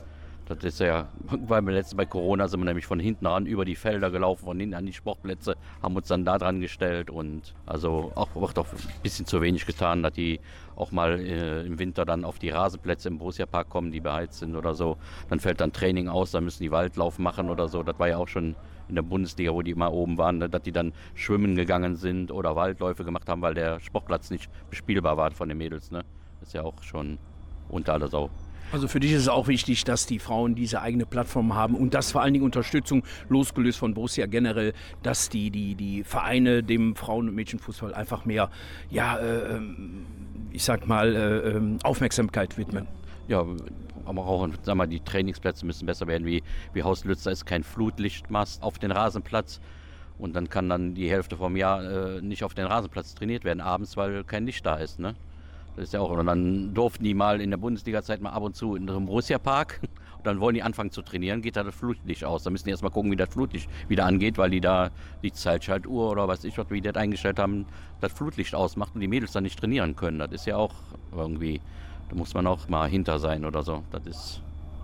das 0.55 0.63
ist 0.63 0.79
ja, 0.79 1.07
weil 1.47 1.61
wir 1.61 1.73
letztens 1.73 1.97
bei 1.97 2.05
Corona 2.05 2.47
sind 2.47 2.59
wir 2.59 2.65
nämlich 2.65 2.85
von 2.85 2.99
hinten 2.99 3.27
an 3.27 3.45
über 3.45 3.65
die 3.65 3.75
Felder 3.75 4.11
gelaufen, 4.11 4.45
von 4.45 4.59
hinten 4.59 4.75
an 4.75 4.85
die 4.85 4.93
Sportplätze, 4.93 5.55
haben 5.81 5.95
uns 5.95 6.07
dann 6.07 6.25
da 6.25 6.37
dran 6.37 6.59
gestellt 6.59 7.09
und 7.09 7.53
also 7.65 8.11
auch 8.15 8.35
wird 8.35 8.57
auch 8.57 8.67
ein 8.71 9.01
bisschen 9.03 9.25
zu 9.25 9.41
wenig 9.41 9.65
getan, 9.65 10.03
dass 10.03 10.13
die 10.13 10.39
auch 10.75 10.91
mal 10.91 11.19
äh, 11.19 11.65
im 11.65 11.77
Winter 11.77 12.05
dann 12.05 12.25
auf 12.25 12.39
die 12.39 12.49
Rasenplätze 12.49 13.09
im 13.09 13.19
Borussia 13.19 13.45
Park 13.45 13.69
kommen, 13.69 13.91
die 13.91 13.99
beheizt 13.99 14.39
sind 14.39 14.55
oder 14.55 14.73
so. 14.73 14.97
Dann 15.29 15.39
fällt 15.39 15.61
dann 15.61 15.73
Training 15.73 16.07
aus, 16.07 16.31
dann 16.31 16.45
müssen 16.45 16.63
die 16.63 16.71
Waldlauf 16.71 17.19
machen 17.19 17.49
oder 17.49 17.67
so. 17.67 17.83
Das 17.83 17.99
war 17.99 18.07
ja 18.07 18.17
auch 18.17 18.27
schon 18.27 18.55
in 18.87 18.95
der 18.95 19.03
Bundesliga, 19.03 19.53
wo 19.53 19.61
die 19.61 19.75
mal 19.75 19.89
oben 19.89 20.17
waren, 20.17 20.39
ne, 20.39 20.49
dass 20.49 20.63
die 20.63 20.71
dann 20.71 20.93
schwimmen 21.13 21.55
gegangen 21.55 21.95
sind 21.95 22.31
oder 22.31 22.55
Waldläufe 22.55 23.03
gemacht 23.05 23.29
haben, 23.29 23.41
weil 23.41 23.53
der 23.53 23.79
Sportplatz 23.79 24.31
nicht 24.31 24.49
bespielbar 24.69 25.15
war 25.15 25.31
von 25.31 25.47
den 25.47 25.57
Mädels. 25.57 25.91
Ne? 25.91 26.03
Das 26.39 26.49
ist 26.49 26.53
ja 26.53 26.63
auch 26.63 26.81
schon 26.81 27.19
unter 27.69 27.93
aller 27.93 28.07
Sau. 28.07 28.29
Also 28.71 28.87
für 28.87 28.99
dich 28.99 29.13
ist 29.13 29.21
es 29.21 29.27
auch 29.27 29.47
wichtig, 29.47 29.83
dass 29.83 30.05
die 30.05 30.19
Frauen 30.19 30.53
diese 30.53 30.81
eigene 30.81 31.05
Plattform 31.05 31.55
haben 31.55 31.75
und 31.75 31.93
dass 31.93 32.11
vor 32.11 32.21
allen 32.21 32.33
Dingen 32.33 32.45
Unterstützung, 32.45 33.03
losgelöst 33.27 33.79
von 33.79 33.93
Borussia 33.93 34.27
generell, 34.27 34.73
dass 35.01 35.29
die, 35.29 35.49
die, 35.49 35.75
die 35.75 36.03
Vereine 36.03 36.61
dem 36.61 36.95
Frauen- 36.95 37.29
und 37.29 37.35
Mädchenfußball 37.35 37.93
einfach 37.93 38.25
mehr, 38.25 38.49
ja, 38.89 39.17
äh, 39.17 39.55
ähm, 39.55 40.05
ich 40.51 40.63
sag 40.63 40.87
mal, 40.87 41.15
äh, 41.15 41.49
ähm, 41.49 41.79
Aufmerksamkeit 41.83 42.57
widmen. 42.57 42.87
Ja, 43.27 43.45
aber 44.05 44.25
auch 44.25 44.47
sag 44.63 44.75
mal, 44.75 44.87
die 44.87 44.99
Trainingsplätze 44.99 45.65
müssen 45.65 45.85
besser 45.85 46.07
werden. 46.07 46.25
Wie, 46.25 46.43
wie 46.73 46.83
Haus 46.83 47.05
Lützer 47.05 47.31
ist 47.31 47.45
kein 47.45 47.63
Flutlichtmast 47.63 48.61
auf 48.63 48.79
den 48.79 48.91
Rasenplatz. 48.91 49.61
Und 50.17 50.35
dann 50.35 50.49
kann 50.49 50.67
dann 50.67 50.95
die 50.95 51.09
Hälfte 51.09 51.37
vom 51.37 51.55
Jahr 51.55 52.17
äh, 52.17 52.21
nicht 52.21 52.43
auf 52.43 52.53
den 52.53 52.65
Rasenplatz 52.65 53.15
trainiert 53.15 53.45
werden, 53.45 53.61
abends, 53.61 53.95
weil 53.97 54.23
kein 54.23 54.45
Licht 54.45 54.65
da 54.65 54.75
ist. 54.75 54.99
Ne? 54.99 55.15
Das 55.79 55.87
ist 55.87 55.93
ja 55.93 56.01
auch. 56.01 56.09
Und 56.09 56.25
dann 56.25 56.73
durften 56.73 57.03
die 57.03 57.13
mal 57.13 57.39
in 57.39 57.51
der 57.51 57.57
Bundesliga-Zeit 57.57 58.21
mal 58.21 58.31
ab 58.31 58.43
und 58.43 58.55
zu 58.55 58.75
in 58.75 58.89
einem 58.89 59.05
Borussia-Park. 59.05 59.79
Und 60.19 60.27
dann 60.27 60.41
wollen 60.41 60.53
die 60.53 60.63
anfangen 60.63 60.91
zu 60.91 61.01
trainieren, 61.01 61.41
geht 61.41 61.55
da 61.55 61.63
das 61.63 61.73
Flutlicht 61.73 62.25
aus. 62.25 62.43
Da 62.43 62.49
müssen 62.49 62.65
die 62.65 62.71
erstmal 62.71 62.91
gucken, 62.91 63.09
wie 63.09 63.15
das 63.15 63.29
Flutlicht 63.29 63.69
wieder 63.87 64.05
angeht, 64.05 64.37
weil 64.37 64.49
die 64.49 64.59
da 64.59 64.89
die 65.23 65.31
Zeitschaltuhr 65.31 66.11
oder 66.11 66.27
was 66.27 66.43
ich 66.43 66.57
was, 66.57 66.69
wie 66.71 66.81
die 66.81 66.91
das 66.91 67.01
eingestellt 67.01 67.39
haben, 67.39 67.65
das 68.01 68.11
Flutlicht 68.11 68.53
ausmacht 68.53 68.95
und 68.95 68.99
die 68.99 69.07
Mädels 69.07 69.31
dann 69.31 69.43
nicht 69.43 69.57
trainieren 69.57 69.95
können. 69.95 70.19
Das 70.19 70.33
ist 70.33 70.45
ja 70.45 70.57
auch 70.57 70.73
irgendwie 71.15 71.61
da 72.09 72.15
muss 72.15 72.33
man 72.33 72.47
auch 72.47 72.67
mal 72.67 72.89
hinter 72.89 73.19
sein 73.19 73.45
oder 73.45 73.63
so. 73.63 73.83
Das 73.91 74.05
ist 74.05 74.41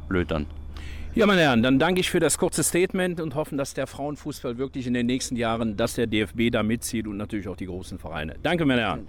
blöd 0.07 0.31
dann. 0.31 0.45
Ja, 1.15 1.25
meine 1.25 1.41
Herren, 1.41 1.63
dann 1.63 1.79
danke 1.79 2.01
ich 2.01 2.09
für 2.09 2.19
das 2.19 2.37
kurze 2.37 2.63
Statement 2.63 3.21
und 3.21 3.35
hoffen, 3.35 3.57
dass 3.57 3.73
der 3.73 3.87
Frauenfußball 3.87 4.57
wirklich 4.57 4.85
in 4.85 4.93
den 4.93 5.05
nächsten 5.05 5.35
Jahren, 5.35 5.77
dass 5.77 5.95
der 5.95 6.07
DFB 6.07 6.51
da 6.51 6.61
mitzieht 6.61 7.07
und 7.07 7.17
natürlich 7.17 7.47
auch 7.47 7.55
die 7.55 7.67
großen 7.67 7.99
Vereine. 7.99 8.35
Danke, 8.43 8.65
meine 8.65 8.81
Herren. 8.81 9.07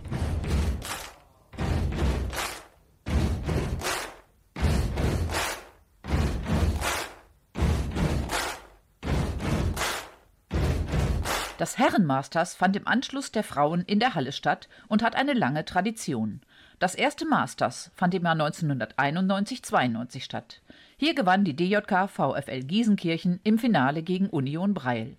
Das 11.58 11.78
Herrenmasters 11.78 12.54
fand 12.54 12.76
im 12.76 12.86
Anschluss 12.86 13.32
der 13.32 13.42
Frauen 13.42 13.80
in 13.82 13.98
der 13.98 14.14
Halle 14.14 14.32
statt 14.32 14.68
und 14.88 15.02
hat 15.02 15.16
eine 15.16 15.32
lange 15.32 15.64
Tradition. 15.64 16.42
Das 16.78 16.94
erste 16.94 17.24
Masters 17.24 17.90
fand 17.94 18.12
im 18.14 18.24
Jahr 18.24 18.34
1991-92 18.34 20.20
statt. 20.20 20.60
Hier 20.98 21.14
gewann 21.14 21.44
die 21.44 21.56
DJK 21.56 22.10
VfL 22.10 22.60
Giesenkirchen 22.60 23.40
im 23.42 23.58
Finale 23.58 24.02
gegen 24.02 24.28
Union 24.28 24.74
Breil. 24.74 25.16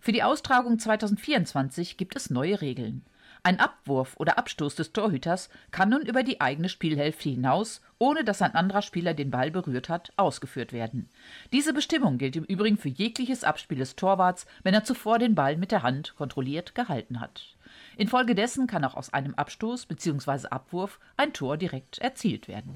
Für 0.00 0.10
die 0.10 0.24
Austragung 0.24 0.80
2024 0.80 1.96
gibt 1.96 2.16
es 2.16 2.30
neue 2.30 2.60
Regeln. 2.60 3.04
Ein 3.42 3.60
Abwurf 3.60 4.16
oder 4.18 4.38
Abstoß 4.38 4.74
des 4.74 4.92
Torhüters 4.92 5.48
kann 5.70 5.88
nun 5.90 6.02
über 6.02 6.22
die 6.22 6.40
eigene 6.40 6.68
Spielhälfte 6.68 7.28
hinaus, 7.28 7.80
ohne 7.98 8.24
dass 8.24 8.42
ein 8.42 8.54
anderer 8.54 8.82
Spieler 8.82 9.14
den 9.14 9.30
Ball 9.30 9.50
berührt 9.50 9.88
hat, 9.88 10.12
ausgeführt 10.16 10.72
werden. 10.72 11.08
Diese 11.52 11.72
Bestimmung 11.72 12.18
gilt 12.18 12.36
im 12.36 12.44
Übrigen 12.44 12.76
für 12.76 12.88
jegliches 12.88 13.44
Abspiel 13.44 13.78
des 13.78 13.96
Torwarts, 13.96 14.46
wenn 14.62 14.74
er 14.74 14.84
zuvor 14.84 15.18
den 15.18 15.34
Ball 15.34 15.56
mit 15.56 15.72
der 15.72 15.82
Hand 15.82 16.14
kontrolliert 16.16 16.74
gehalten 16.74 17.20
hat. 17.20 17.56
Infolgedessen 17.96 18.66
kann 18.66 18.84
auch 18.84 18.94
aus 18.94 19.12
einem 19.12 19.34
Abstoß 19.34 19.86
bzw. 19.86 20.48
Abwurf 20.48 21.00
ein 21.16 21.32
Tor 21.32 21.56
direkt 21.56 21.98
erzielt 21.98 22.48
werden. 22.48 22.72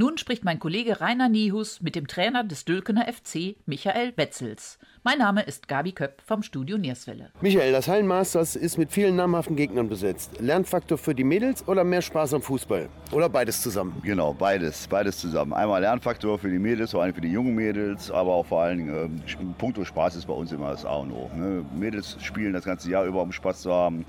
Nun 0.00 0.16
spricht 0.16 0.46
mein 0.46 0.58
Kollege 0.58 1.02
Rainer 1.02 1.28
Niehus 1.28 1.82
mit 1.82 1.94
dem 1.94 2.06
Trainer 2.06 2.42
des 2.42 2.64
Dülkener 2.64 3.04
FC, 3.06 3.56
Michael 3.66 4.14
Wetzels. 4.16 4.78
Mein 5.02 5.18
Name 5.18 5.42
ist 5.42 5.68
Gabi 5.68 5.92
Köpp 5.92 6.22
vom 6.24 6.42
Studio 6.42 6.78
Nierswelle. 6.78 7.28
Michael, 7.42 7.70
das 7.72 7.86
Hallenmasters 7.86 8.56
ist 8.56 8.78
mit 8.78 8.90
vielen 8.92 9.16
namhaften 9.16 9.56
Gegnern 9.56 9.90
besetzt. 9.90 10.40
Lernfaktor 10.40 10.96
für 10.96 11.14
die 11.14 11.22
Mädels 11.22 11.68
oder 11.68 11.84
mehr 11.84 12.00
Spaß 12.00 12.32
am 12.32 12.40
Fußball? 12.40 12.88
Oder 13.12 13.28
beides 13.28 13.60
zusammen? 13.60 14.00
Genau, 14.02 14.32
beides, 14.32 14.88
beides 14.88 15.18
zusammen. 15.18 15.52
Einmal 15.52 15.82
Lernfaktor 15.82 16.38
für 16.38 16.48
die 16.48 16.58
Mädels, 16.58 16.92
vor 16.92 17.02
allem 17.02 17.12
für 17.12 17.20
die 17.20 17.32
jungen 17.32 17.54
Mädels, 17.54 18.10
aber 18.10 18.32
auch 18.32 18.46
vor 18.46 18.62
allen 18.62 18.78
Dingen 18.78 19.22
äh, 19.26 19.44
puncto 19.58 19.84
Spaß 19.84 20.16
ist 20.16 20.24
bei 20.24 20.32
uns 20.32 20.50
immer 20.50 20.70
das 20.70 20.86
A 20.86 20.94
und 20.94 21.12
O. 21.12 21.30
Ne? 21.36 21.62
Mädels 21.78 22.16
spielen 22.22 22.54
das 22.54 22.64
ganze 22.64 22.88
Jahr 22.88 23.04
über, 23.04 23.20
um 23.20 23.32
Spaß 23.32 23.60
zu 23.60 23.70
haben. 23.70 24.06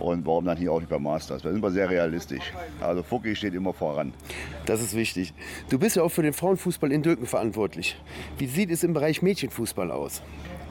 Und 0.00 0.26
warum 0.26 0.44
dann 0.44 0.56
hier 0.56 0.72
auch 0.72 0.80
nicht 0.80 0.88
beim 0.88 1.02
Masters? 1.02 1.42
Da 1.42 1.50
sind 1.50 1.62
wir 1.62 1.70
sehr 1.70 1.88
realistisch. 1.90 2.52
Also 2.80 3.02
Fucki 3.02 3.36
steht 3.36 3.54
immer 3.54 3.72
voran. 3.72 4.12
Das 4.66 4.80
ist 4.80 4.94
wichtig. 4.94 5.34
Du 5.68 5.78
bist 5.78 5.96
ja 5.96 6.02
auch 6.02 6.10
für 6.10 6.22
den 6.22 6.32
Frauenfußball 6.32 6.90
in 6.90 7.02
Dülken 7.02 7.26
verantwortlich. 7.26 7.96
Wie 8.38 8.46
sieht 8.46 8.70
es 8.70 8.82
im 8.82 8.94
Bereich 8.94 9.22
Mädchenfußball 9.22 9.90
aus? 9.90 10.22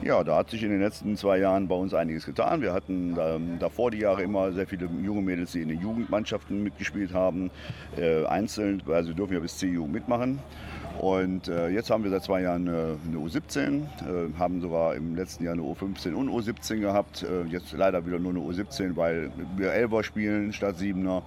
Ja, 0.02 0.24
da 0.24 0.36
hat 0.36 0.48
sich 0.48 0.62
in 0.62 0.70
den 0.70 0.80
letzten 0.80 1.14
zwei 1.18 1.38
Jahren 1.38 1.68
bei 1.68 1.74
uns 1.74 1.92
einiges 1.92 2.24
getan. 2.24 2.62
Wir 2.62 2.72
hatten 2.72 3.18
ähm, 3.20 3.58
davor 3.58 3.90
die 3.90 3.98
Jahre 3.98 4.22
immer 4.22 4.50
sehr 4.50 4.66
viele 4.66 4.88
junge 5.02 5.20
Mädels, 5.20 5.52
die 5.52 5.60
in 5.60 5.68
den 5.68 5.78
Jugendmannschaften 5.78 6.62
mitgespielt 6.62 7.12
haben, 7.12 7.50
äh, 7.98 8.24
einzeln, 8.24 8.82
also 8.88 9.10
sie 9.10 9.14
dürfen 9.14 9.34
ja 9.34 9.40
bis 9.40 9.58
C-Jugend 9.58 9.92
mitmachen. 9.92 10.38
Und 11.00 11.48
äh, 11.48 11.68
jetzt 11.70 11.88
haben 11.88 12.04
wir 12.04 12.10
seit 12.10 12.24
zwei 12.24 12.42
Jahren 12.42 12.66
äh, 12.66 12.70
eine 12.70 13.16
U17, 13.16 13.80
äh, 13.80 14.38
haben 14.38 14.60
sogar 14.60 14.94
im 14.94 15.16
letzten 15.16 15.44
Jahr 15.44 15.54
eine 15.54 15.62
U15 15.62 16.12
und 16.12 16.28
U17 16.28 16.80
gehabt. 16.80 17.22
Äh, 17.22 17.44
jetzt 17.44 17.72
leider 17.72 18.04
wieder 18.04 18.18
nur 18.18 18.32
eine 18.32 18.40
U17, 18.40 18.96
weil 18.96 19.30
wir 19.56 19.72
Elfer 19.72 20.04
spielen 20.04 20.52
statt 20.52 20.76
Siebener. 20.76 21.22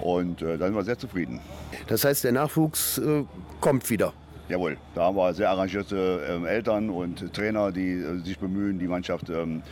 Und 0.00 0.42
äh, 0.42 0.58
da 0.58 0.66
sind 0.66 0.74
wir 0.74 0.82
sehr 0.82 0.98
zufrieden. 0.98 1.38
Das 1.86 2.04
heißt, 2.04 2.24
der 2.24 2.32
Nachwuchs 2.32 2.98
äh, 2.98 3.22
kommt 3.60 3.88
wieder. 3.90 4.12
Jawohl, 4.48 4.76
da 4.94 5.04
haben 5.04 5.16
wir 5.16 5.32
sehr 5.34 5.50
arrangierte 5.50 6.26
ähm, 6.28 6.44
Eltern 6.44 6.90
und 6.90 7.32
Trainer, 7.32 7.70
die 7.70 7.92
äh, 7.92 8.18
sich 8.24 8.38
bemühen, 8.38 8.78
die 8.78 8.88
Mannschaft 8.88 9.30
ähm, 9.30 9.62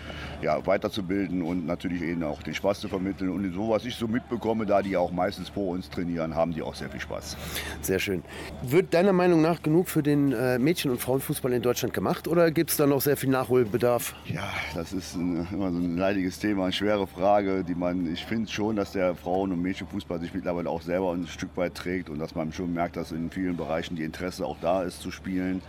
ja, 0.43 0.65
weiterzubilden 0.65 1.43
und 1.43 1.67
natürlich 1.67 2.03
eben 2.03 2.23
auch 2.23 2.43
den 2.43 2.55
Spaß 2.55 2.81
zu 2.81 2.89
vermitteln. 2.89 3.31
Und 3.31 3.53
so, 3.53 3.69
was 3.69 3.85
ich 3.85 3.97
so 3.97 4.07
mitbekomme, 4.07 4.67
da 4.67 4.81
die 4.81 4.97
auch 4.97 5.11
meistens 5.11 5.49
vor 5.49 5.69
uns 5.69 5.91
trainieren, 5.91 6.35
haben 6.35 6.53
die 6.53 6.63
auch 6.63 6.75
sehr 6.75 6.89
viel 6.89 7.01
Spaß. 7.01 7.37
Sehr 7.83 7.99
schön. 7.99 8.23
Wird 8.63 8.95
deiner 8.95 9.13
Meinung 9.13 9.43
nach 9.43 9.61
genug 9.61 9.89
für 9.89 10.03
den 10.03 10.33
äh, 10.33 10.59
Mädchen- 10.59 10.91
und 10.91 11.01
Frauenfußball 11.01 11.53
in 11.53 11.63
Deutschland 11.63 11.93
gemacht 11.93 12.29
oder 12.29 12.51
gibt 12.51 12.71
es 12.71 12.77
da 12.77 12.87
noch 12.87 13.01
sehr 13.01 13.17
viel 13.17 13.31
Nachholbedarf? 13.31 14.15
Ja, 14.27 14.49
das 14.75 14.93
ist 14.93 15.17
ein, 15.17 15.49
immer 15.53 15.73
so 15.73 15.79
ein 15.79 15.97
leidiges 15.97 16.39
Thema, 16.39 16.65
eine 16.65 16.73
schwere 16.73 17.07
Frage, 17.07 17.65
die 17.65 17.75
man, 17.75 18.11
ich 18.11 18.25
finde 18.25 18.49
schon, 18.51 18.77
dass 18.77 18.93
der 18.93 19.15
Frauen- 19.17 19.53
und 19.53 19.61
Mädchenfußball 19.61 20.21
sich 20.21 20.33
mittlerweile 20.33 20.71
auch 20.71 20.81
selber 20.81 21.13
ein 21.13 21.27
Stück 21.27 21.57
weit 21.57 21.75
trägt 21.75 22.09
und 22.09 22.19
dass 22.19 22.35
man 22.35 22.53
schon 22.53 22.73
merkt, 22.73 22.97
dass 22.97 23.13
in 23.13 23.31
vielen 23.31 23.57
Bereichen 23.57 23.97
die 23.97 24.05
Interesse 24.05 24.47
auch 24.47 24.57
da 24.61 24.70
ist 24.79 25.03
zu 25.03 25.11
spielen. 25.11 25.63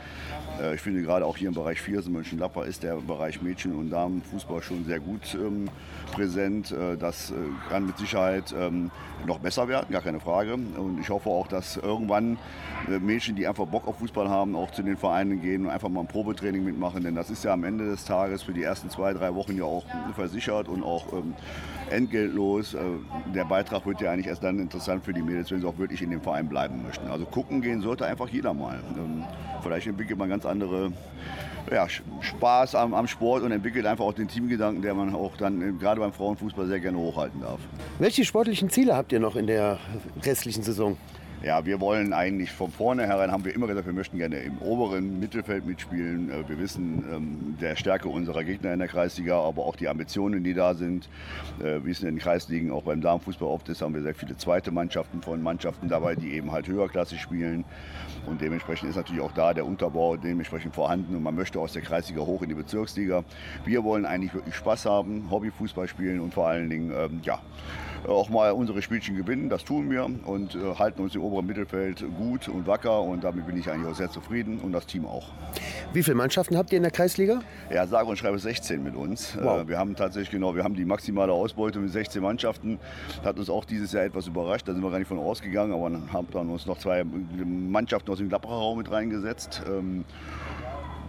Äh, 0.61 0.75
ich 0.75 0.81
finde 0.81 1.01
gerade 1.01 1.25
auch 1.25 1.37
hier 1.37 1.49
im 1.49 1.53
Bereich 1.53 1.81
Viersen, 1.81 2.13
Mönchengladbach 2.13 2.65
ist 2.65 2.83
der 2.83 2.95
Bereich 2.95 3.41
Mädchen- 3.41 3.75
und 3.75 3.89
Damenfußball 3.89 4.61
schon 4.61 4.85
sehr 4.85 4.99
gut 4.99 5.35
ähm, 5.35 5.69
präsent. 6.11 6.71
Äh, 6.71 6.97
das 6.97 7.31
äh, 7.31 7.33
kann 7.69 7.85
mit 7.85 7.97
Sicherheit 7.97 8.53
ähm, 8.57 8.91
noch 9.25 9.39
besser 9.39 9.67
werden, 9.67 9.87
gar 9.91 10.01
keine 10.01 10.19
Frage. 10.19 10.53
Und 10.53 10.99
ich 10.99 11.09
hoffe 11.09 11.29
auch, 11.29 11.47
dass 11.47 11.77
irgendwann 11.77 12.37
äh, 12.87 12.99
Mädchen, 12.99 13.35
die 13.35 13.47
einfach 13.47 13.65
Bock 13.65 13.87
auf 13.87 13.99
Fußball 13.99 14.29
haben, 14.29 14.55
auch 14.55 14.71
zu 14.71 14.83
den 14.83 14.97
Vereinen 14.97 15.41
gehen 15.41 15.65
und 15.65 15.71
einfach 15.71 15.89
mal 15.89 16.01
ein 16.01 16.07
Probetraining 16.07 16.63
mitmachen. 16.63 17.03
Denn 17.03 17.15
das 17.15 17.29
ist 17.29 17.43
ja 17.43 17.53
am 17.53 17.63
Ende 17.63 17.85
des 17.85 18.05
Tages 18.05 18.43
für 18.43 18.53
die 18.53 18.63
ersten 18.63 18.89
zwei, 18.89 19.13
drei 19.13 19.33
Wochen 19.35 19.57
ja 19.57 19.63
auch 19.63 19.85
versichert 20.15 20.67
und 20.67 20.83
auch 20.83 21.11
ähm, 21.13 21.33
entgeltlos. 21.89 22.73
Äh, 22.73 22.79
der 23.33 23.45
Beitrag 23.45 23.85
wird 23.85 24.01
ja 24.01 24.11
eigentlich 24.11 24.27
erst 24.27 24.43
dann 24.43 24.59
interessant 24.59 25.03
für 25.05 25.13
die 25.13 25.21
Mädels, 25.21 25.51
wenn 25.51 25.61
sie 25.61 25.67
auch 25.67 25.77
wirklich 25.77 26.01
in 26.01 26.11
dem 26.11 26.21
Verein 26.21 26.47
bleiben 26.47 26.83
möchten. 26.83 27.09
Also 27.09 27.25
gucken 27.25 27.61
gehen 27.61 27.81
sollte 27.81 28.05
einfach 28.05 28.29
jeder 28.29 28.53
mal. 28.53 28.79
Ähm, 28.97 29.23
vielleicht 29.61 29.87
entwickelt 29.87 30.17
man 30.17 30.29
ganz 30.29 30.45
andere 30.45 30.91
ja, 31.69 31.87
Spaß 32.21 32.75
am, 32.75 32.93
am, 32.93 33.07
Sport 33.07 33.43
und 33.43 33.51
entwickelt 33.51 33.85
einfach 33.85 34.05
auch 34.05 34.13
den 34.13 34.27
Teamgedanken, 34.27 34.81
der 34.81 34.93
man 34.93 35.13
auch 35.13 35.35
dann 35.37 35.61
äh, 35.61 35.71
gerade 35.73 35.99
beim 35.99 36.13
Frauenfußball 36.13 36.67
sehr 36.67 36.79
gerne 36.79 36.97
hochhalten 36.97 37.41
darf. 37.41 37.59
Welche 37.99 38.25
sportlichen 38.25 38.69
Ziele 38.69 38.95
habt 38.95 39.11
ihr 39.11 39.19
noch 39.19 39.35
in 39.35 39.47
der 39.47 39.79
restlichen 40.23 40.63
Saison? 40.63 40.97
Ja, 41.43 41.65
wir 41.65 41.79
wollen 41.79 42.13
eigentlich 42.13 42.51
von 42.51 42.69
vornherein, 42.69 43.31
haben 43.31 43.43
wir 43.43 43.55
immer 43.55 43.65
gesagt, 43.65 43.87
wir 43.87 43.93
möchten 43.93 44.19
gerne 44.19 44.37
im 44.37 44.59
oberen 44.59 45.19
Mittelfeld 45.19 45.65
mitspielen. 45.65 46.29
Äh, 46.29 46.47
wir 46.47 46.59
wissen 46.59 47.03
ähm, 47.11 47.57
der 47.59 47.75
Stärke 47.75 48.09
unserer 48.09 48.43
Gegner 48.43 48.73
in 48.73 48.77
der 48.77 48.87
Kreisliga, 48.87 49.39
aber 49.39 49.65
auch 49.65 49.75
die 49.75 49.87
Ambitionen, 49.87 50.43
die 50.43 50.53
da 50.53 50.75
sind. 50.75 51.09
Äh, 51.59 51.83
wie 51.83 51.89
es 51.89 52.01
in 52.01 52.05
den 52.05 52.19
Kreisligen 52.19 52.71
auch 52.71 52.83
beim 52.83 53.01
Damenfußball 53.01 53.47
oft 53.47 53.67
ist, 53.69 53.81
haben 53.81 53.95
wir 53.95 54.03
sehr 54.03 54.13
viele 54.13 54.37
zweite 54.37 54.69
Mannschaften 54.69 55.23
von 55.23 55.41
Mannschaften 55.41 55.89
dabei, 55.89 56.13
die 56.13 56.31
eben 56.33 56.51
halt 56.51 56.67
höherklassig 56.67 57.19
spielen. 57.19 57.65
Und 58.25 58.41
dementsprechend 58.41 58.89
ist 58.89 58.95
natürlich 58.95 59.21
auch 59.21 59.31
da 59.31 59.53
der 59.53 59.65
Unterbau 59.65 60.17
dementsprechend 60.17 60.75
vorhanden 60.75 61.15
und 61.15 61.23
man 61.23 61.35
möchte 61.35 61.59
aus 61.59 61.73
der 61.73 61.81
Kreisliga 61.81 62.21
hoch 62.21 62.41
in 62.41 62.49
die 62.49 62.55
Bezirksliga. 62.55 63.23
Wir 63.65 63.83
wollen 63.83 64.05
eigentlich 64.05 64.33
wirklich 64.33 64.55
Spaß 64.55 64.85
haben, 64.85 65.29
Hobbyfußball 65.29 65.87
spielen 65.87 66.19
und 66.19 66.33
vor 66.33 66.47
allen 66.47 66.69
Dingen, 66.69 66.91
ähm, 66.95 67.21
ja, 67.23 67.39
auch 68.07 68.29
mal 68.29 68.51
unsere 68.51 68.81
Spielchen 68.81 69.15
gewinnen. 69.15 69.49
Das 69.49 69.63
tun 69.63 69.89
wir 69.89 70.05
und 70.25 70.55
äh, 70.55 70.75
halten 70.77 71.01
uns 71.01 71.15
im 71.15 71.21
oberen 71.21 71.45
Mittelfeld 71.45 72.03
gut 72.17 72.47
und 72.47 72.67
wacker 72.67 73.01
und 73.01 73.23
damit 73.23 73.45
bin 73.45 73.57
ich 73.57 73.69
eigentlich 73.69 73.91
auch 73.91 73.95
sehr 73.95 74.09
zufrieden 74.09 74.59
und 74.59 74.71
das 74.71 74.85
Team 74.85 75.05
auch. 75.05 75.29
Wie 75.93 76.03
viele 76.03 76.15
Mannschaften 76.15 76.57
habt 76.57 76.71
ihr 76.71 76.77
in 76.77 76.83
der 76.83 76.91
Kreisliga? 76.91 77.41
Ja, 77.69 77.85
sage 77.87 78.07
und 78.07 78.17
schreibe 78.17 78.39
16 78.39 78.83
mit 78.83 78.95
uns. 78.95 79.37
Wow. 79.39 79.61
Äh, 79.61 79.67
wir 79.67 79.77
haben 79.77 79.95
tatsächlich 79.95 80.31
genau, 80.31 80.55
wir 80.55 80.63
haben 80.63 80.75
die 80.75 80.85
maximale 80.85 81.31
Ausbeute 81.31 81.79
mit 81.79 81.91
16 81.91 82.21
Mannschaften. 82.21 82.79
Hat 83.23 83.37
uns 83.37 83.49
auch 83.49 83.65
dieses 83.65 83.91
Jahr 83.91 84.03
etwas 84.03 84.27
überrascht, 84.27 84.67
da 84.67 84.73
sind 84.73 84.83
wir 84.83 84.89
gar 84.89 84.99
nicht 84.99 85.07
von 85.07 85.19
ausgegangen, 85.19 85.73
aber 85.73 85.89
dann 85.89 86.11
haben 86.11 86.27
dann 86.31 86.49
uns 86.49 86.65
noch 86.65 86.77
zwei 86.77 87.03
Mannschaften 87.03 88.10
aus 88.11 88.17
dem 88.17 88.29
Gladbacher 88.29 88.55
Raum 88.55 88.77
mit 88.77 88.91
reingesetzt. 88.91 89.63
Ähm, 89.67 90.05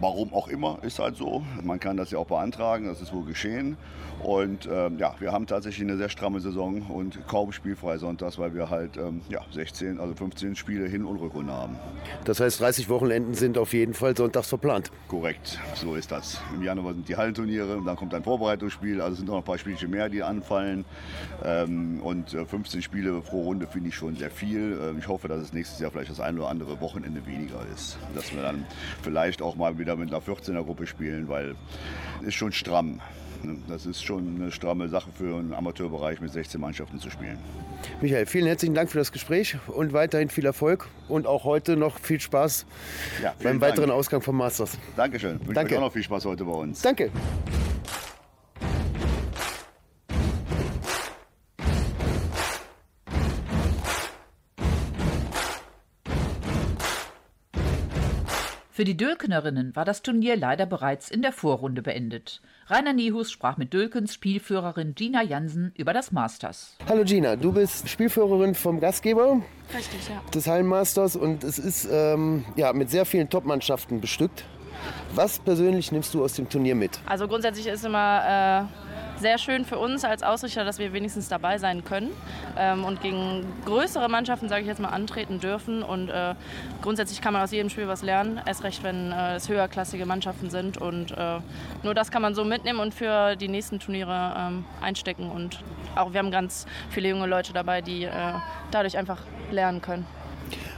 Warum 0.03 0.33
auch 0.33 0.49
immer, 0.49 0.79
ist 0.81 0.99
halt 0.99 1.15
so. 1.15 1.45
Man 1.61 1.79
kann 1.79 1.95
das 1.95 2.11
ja 2.11 2.17
auch 2.17 2.27
beantragen, 2.27 2.87
das 2.87 2.99
ist 2.99 3.13
wohl 3.13 3.23
geschehen. 3.23 3.77
Und 4.21 4.67
ähm, 4.69 4.97
ja, 4.97 5.15
wir 5.19 5.31
haben 5.31 5.47
tatsächlich 5.47 5.87
eine 5.87 5.97
sehr 5.97 6.09
stramme 6.09 6.41
Saison 6.41 6.81
und 6.81 7.25
kaum 7.27 7.53
spielfrei 7.53 7.97
sonntags, 7.97 8.37
weil 8.37 8.53
wir 8.53 8.69
halt 8.69 8.97
ähm, 8.97 9.21
ja, 9.29 9.39
16, 9.51 10.01
also 10.01 10.13
15 10.13 10.57
Spiele 10.57 10.87
Hin- 10.87 11.05
und 11.05 11.17
Rückrunde 11.17 11.53
haben. 11.53 11.77
Das 12.25 12.41
heißt, 12.41 12.59
30 12.59 12.89
Wochenenden 12.89 13.33
sind 13.33 13.57
auf 13.57 13.71
jeden 13.73 13.93
Fall 13.93 14.15
sonntags 14.15 14.49
verplant. 14.49 14.91
Korrekt, 15.07 15.57
so 15.75 15.95
ist 15.95 16.11
das. 16.11 16.41
Im 16.53 16.63
Januar 16.63 16.93
sind 16.93 17.07
die 17.07 17.15
Hallenturniere, 17.15 17.81
dann 17.85 17.95
kommt 17.95 18.13
ein 18.13 18.23
Vorbereitungsspiel, 18.23 18.99
also 18.99 19.15
sind 19.15 19.27
noch 19.27 19.37
ein 19.37 19.43
paar 19.43 19.57
Spielchen 19.57 19.89
mehr, 19.89 20.09
die 20.09 20.21
anfallen. 20.21 20.83
Ähm, 21.45 22.01
und 22.01 22.33
äh, 22.33 22.45
15 22.45 22.81
Spiele 22.81 23.21
pro 23.21 23.43
Runde 23.43 23.67
finde 23.67 23.89
ich 23.89 23.95
schon 23.95 24.15
sehr 24.17 24.31
viel. 24.31 24.79
Ähm, 24.81 24.99
ich 24.99 25.07
hoffe, 25.07 25.29
dass 25.29 25.41
es 25.41 25.53
nächstes 25.53 25.79
Jahr 25.79 25.91
vielleicht 25.91 26.11
das 26.11 26.19
ein 26.19 26.37
oder 26.37 26.49
andere 26.49 26.79
Wochenende 26.81 27.25
weniger 27.25 27.61
ist. 27.73 27.97
Dass 28.15 28.33
wir 28.33 28.41
dann 28.41 28.65
vielleicht 29.01 29.41
auch 29.41 29.55
mal 29.55 29.77
wieder 29.77 29.92
mit 29.95 30.09
einer 30.09 30.21
14er 30.21 30.63
Gruppe 30.63 30.87
spielen, 30.87 31.27
weil 31.27 31.55
es 32.21 32.29
ist 32.29 32.35
schon 32.35 32.51
stramm. 32.51 32.99
Das 33.67 33.85
ist 33.85 34.01
schon 34.01 34.35
eine 34.39 34.51
stramme 34.51 34.87
Sache 34.87 35.09
für 35.17 35.35
einen 35.37 35.53
Amateurbereich 35.53 36.21
mit 36.21 36.31
16 36.31 36.61
Mannschaften 36.61 36.99
zu 36.99 37.09
spielen. 37.09 37.37
Michael, 38.01 38.25
vielen 38.25 38.45
herzlichen 38.47 38.73
Dank 38.73 38.89
für 38.89 38.99
das 38.99 39.11
Gespräch 39.11 39.57
und 39.67 39.91
weiterhin 39.91 40.29
viel 40.29 40.45
Erfolg 40.45 40.87
und 41.09 41.27
auch 41.27 41.43
heute 41.43 41.75
noch 41.75 41.99
viel 41.99 42.21
Spaß 42.21 42.65
ja, 43.21 43.33
beim 43.43 43.59
Dank. 43.59 43.73
weiteren 43.73 43.91
Ausgang 43.91 44.21
vom 44.21 44.37
Masters. 44.37 44.77
Dankeschön. 44.95 45.39
Wünsche 45.41 45.53
Danke. 45.53 45.73
euch 45.73 45.79
auch 45.79 45.85
noch 45.85 45.93
viel 45.93 46.03
Spaß 46.03 46.23
heute 46.23 46.45
bei 46.45 46.53
uns. 46.53 46.81
Danke. 46.81 47.11
Für 58.75 58.85
die 58.85 58.97
Dülkenerinnen 58.97 59.75
war 59.75 59.85
das 59.85 60.01
Turnier 60.01 60.35
leider 60.35 60.65
bereits 60.65 61.11
in 61.11 61.21
der 61.21 61.31
Vorrunde 61.31 61.83
beendet. 61.83 62.41
Rainer 62.65 62.93
Niehus 62.93 63.31
sprach 63.31 63.55
mit 63.55 63.71
Dülkens 63.71 64.15
Spielführerin 64.15 64.95
Gina 64.95 65.21
Jansen 65.21 65.71
über 65.77 65.93
das 65.93 66.11
Masters. 66.11 66.75
Hallo 66.89 67.03
Gina, 67.03 67.35
du 67.35 67.51
bist 67.51 67.87
Spielführerin 67.87 68.55
vom 68.55 68.79
Gastgeber 68.79 69.43
Richtig, 69.77 70.09
ja. 70.09 70.23
des 70.33 70.47
Hallenmasters 70.47 71.15
und 71.15 71.43
es 71.43 71.59
ist 71.59 71.87
ähm, 71.91 72.45
ja, 72.55 72.73
mit 72.73 72.89
sehr 72.89 73.05
vielen 73.05 73.29
Top-Mannschaften 73.29 74.01
bestückt. 74.01 74.43
Was 75.13 75.37
persönlich 75.37 75.91
nimmst 75.91 76.11
du 76.15 76.23
aus 76.23 76.33
dem 76.33 76.49
Turnier 76.49 76.73
mit? 76.73 76.99
Also 77.05 77.27
grundsätzlich 77.27 77.67
ist 77.67 77.85
immer 77.85 78.67
äh, 78.67 78.82
sehr 79.23 79.37
schön 79.37 79.63
für 79.63 79.79
uns 79.79 80.03
als 80.03 80.21
Ausrichter, 80.21 80.65
dass 80.65 80.79
wir 80.79 80.91
wenigstens 80.91 81.29
dabei 81.29 81.57
sein 81.57 81.85
können 81.85 82.11
ähm, 82.57 82.83
und 82.83 83.01
gegen 83.01 83.45
größere 83.65 84.09
Mannschaften, 84.09 84.49
sage 84.49 84.61
ich 84.61 84.67
jetzt 84.67 84.81
mal, 84.81 84.89
antreten 84.89 85.39
dürfen. 85.39 85.81
Und 85.81 86.09
äh, 86.09 86.35
grundsätzlich 86.81 87.21
kann 87.21 87.31
man 87.31 87.41
aus 87.41 87.51
jedem 87.51 87.69
Spiel 87.69 87.87
was 87.87 88.03
lernen, 88.03 88.41
erst 88.45 88.65
recht, 88.65 88.83
wenn 88.83 89.13
äh, 89.13 89.35
es 89.35 89.47
höherklassige 89.47 90.05
Mannschaften 90.05 90.49
sind. 90.49 90.77
Und 90.77 91.11
äh, 91.11 91.39
nur 91.83 91.93
das 91.93 92.11
kann 92.11 92.21
man 92.21 92.35
so 92.35 92.43
mitnehmen 92.43 92.79
und 92.79 92.93
für 92.93 93.37
die 93.37 93.47
nächsten 93.47 93.79
Turniere 93.79 94.35
ähm, 94.37 94.65
einstecken. 94.81 95.31
Und 95.31 95.63
auch 95.95 96.11
wir 96.11 96.19
haben 96.19 96.31
ganz 96.31 96.65
viele 96.89 97.07
junge 97.07 97.25
Leute 97.25 97.53
dabei, 97.53 97.81
die 97.81 98.03
äh, 98.03 98.11
dadurch 98.71 98.97
einfach 98.97 99.21
lernen 99.51 99.81
können. 99.81 100.05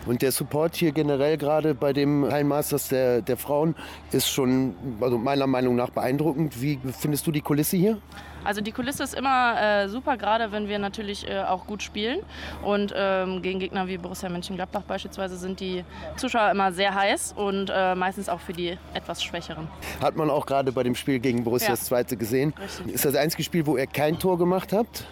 Und 0.06 0.22
der 0.22 0.32
Support 0.32 0.76
hier 0.76 0.92
generell 0.92 1.36
gerade 1.38 1.74
bei 1.74 1.92
dem 1.92 2.32
Hallenmasters 2.32 2.90
der, 2.90 3.24
der 3.24 3.38
Frauen 3.38 3.74
ist 4.12 4.30
schon 4.30 4.76
also 5.02 5.18
meiner 5.18 5.48
Meinung 5.48 5.76
nach 5.76 5.90
beeindruckend. 5.90 6.62
Wie 6.62 6.80
findest 7.00 7.26
du 7.26 7.32
die 7.32 7.42
Kulisse 7.42 7.76
hier? 7.76 7.98
Also 8.46 8.62
die 8.62 8.72
Kulisse 8.72 9.04
ist 9.04 9.14
immer 9.16 9.60
äh, 9.62 9.90
super, 9.90 10.16
gerade 10.18 10.52
wenn 10.52 10.70
wir 10.70 10.80
natürlich 10.80 11.28
äh, 11.30 11.42
auch 11.42 11.66
gut 11.68 11.84
spielen. 11.84 12.20
Und 12.64 12.94
ähm, 12.96 13.42
gegen 13.42 13.60
Gegner 13.60 13.88
wie 13.88 13.98
Borussia 13.98 14.30
Mönchengladbach 14.30 14.84
beispielsweise 14.84 15.36
sind 15.38 15.60
die 15.60 15.84
Zuschauer 16.16 16.52
immer 16.52 16.72
sehr 16.72 16.94
heiß 16.96 17.34
und 17.36 17.72
äh, 17.74 17.96
meistens 17.96 18.30
auch 18.30 18.40
für 18.40 18.54
die 18.54 18.78
etwas 18.94 19.24
Schwächeren. 19.24 19.68
Hat 20.02 20.16
man 20.16 20.30
auch 20.30 20.46
gerade 20.46 20.72
bei 20.72 20.84
dem 20.84 20.96
Spiel 20.96 21.20
gegen 21.20 21.44
Borussia 21.44 21.70
Ja. 21.70 21.74
das 21.74 21.86
zweite 21.86 22.16
gesehen. 22.18 22.54
Richtig. 22.62 22.94
Ist 22.94 23.06
das 23.06 23.16
einzige 23.16 23.44
Spiel, 23.44 23.66
wo 23.66 23.78
ihr 23.78 23.88
kein 23.88 24.20
Tor 24.20 24.38
gemacht 24.38 24.72
habt? 24.74 25.04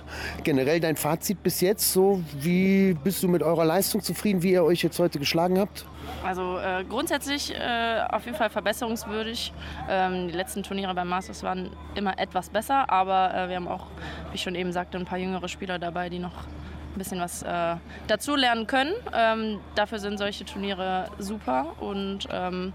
Generell 0.44 0.80
dein 0.80 0.96
Fazit 0.96 1.42
bis 1.42 1.60
jetzt, 1.62 1.92
so 1.92 2.24
wie 2.40 2.94
bist 3.04 3.24
du 3.24 3.28
mit 3.28 3.42
eurer 3.44 3.66
Leistung 3.66 4.02
zufrieden, 4.02 4.44
wie 4.44 4.52
ihr 4.52 4.64
euch 4.64 4.84
jetzt 4.84 5.00
heute 5.00 5.18
geschlagen 5.20 5.60
habt? 5.60 5.86
Also 6.26 6.58
äh, 6.58 6.84
grundsätzlich 6.88 7.54
äh, 7.54 8.02
auf 8.10 8.26
jeden 8.26 8.38
Fall 8.38 8.50
verbesserungswürdig. 8.50 9.54
Ähm, 9.90 10.28
die 10.28 10.34
letzten 10.34 10.64
Turniere 10.64 10.94
beim 10.94 11.10
Masters 11.10 11.44
waren 11.44 11.70
immer 11.96 12.18
etwas 12.18 12.50
besser, 12.50 12.90
aber 12.90 13.34
äh, 13.34 13.50
wir 13.50 13.58
haben 13.58 13.68
auch, 13.68 13.88
wie 14.32 14.36
ich 14.36 14.42
schon 14.42 14.56
eben 14.56 14.72
sagte, 14.72 14.98
ein 14.98 15.06
paar 15.06 15.18
jüngere 15.18 15.48
Spieler 15.48 15.80
dabei, 15.80 16.10
die 16.10 16.20
noch 16.20 16.46
ein 16.94 16.98
bisschen 16.98 17.20
was 17.20 17.44
äh, 17.44 17.76
dazulernen 18.08 18.68
können. 18.68 18.94
Ähm, 19.14 19.60
dafür 19.76 20.00
sind 20.00 20.18
solche 20.18 20.46
Turniere 20.46 21.10
super 21.18 21.74
und 21.80 22.28
ähm, 22.32 22.74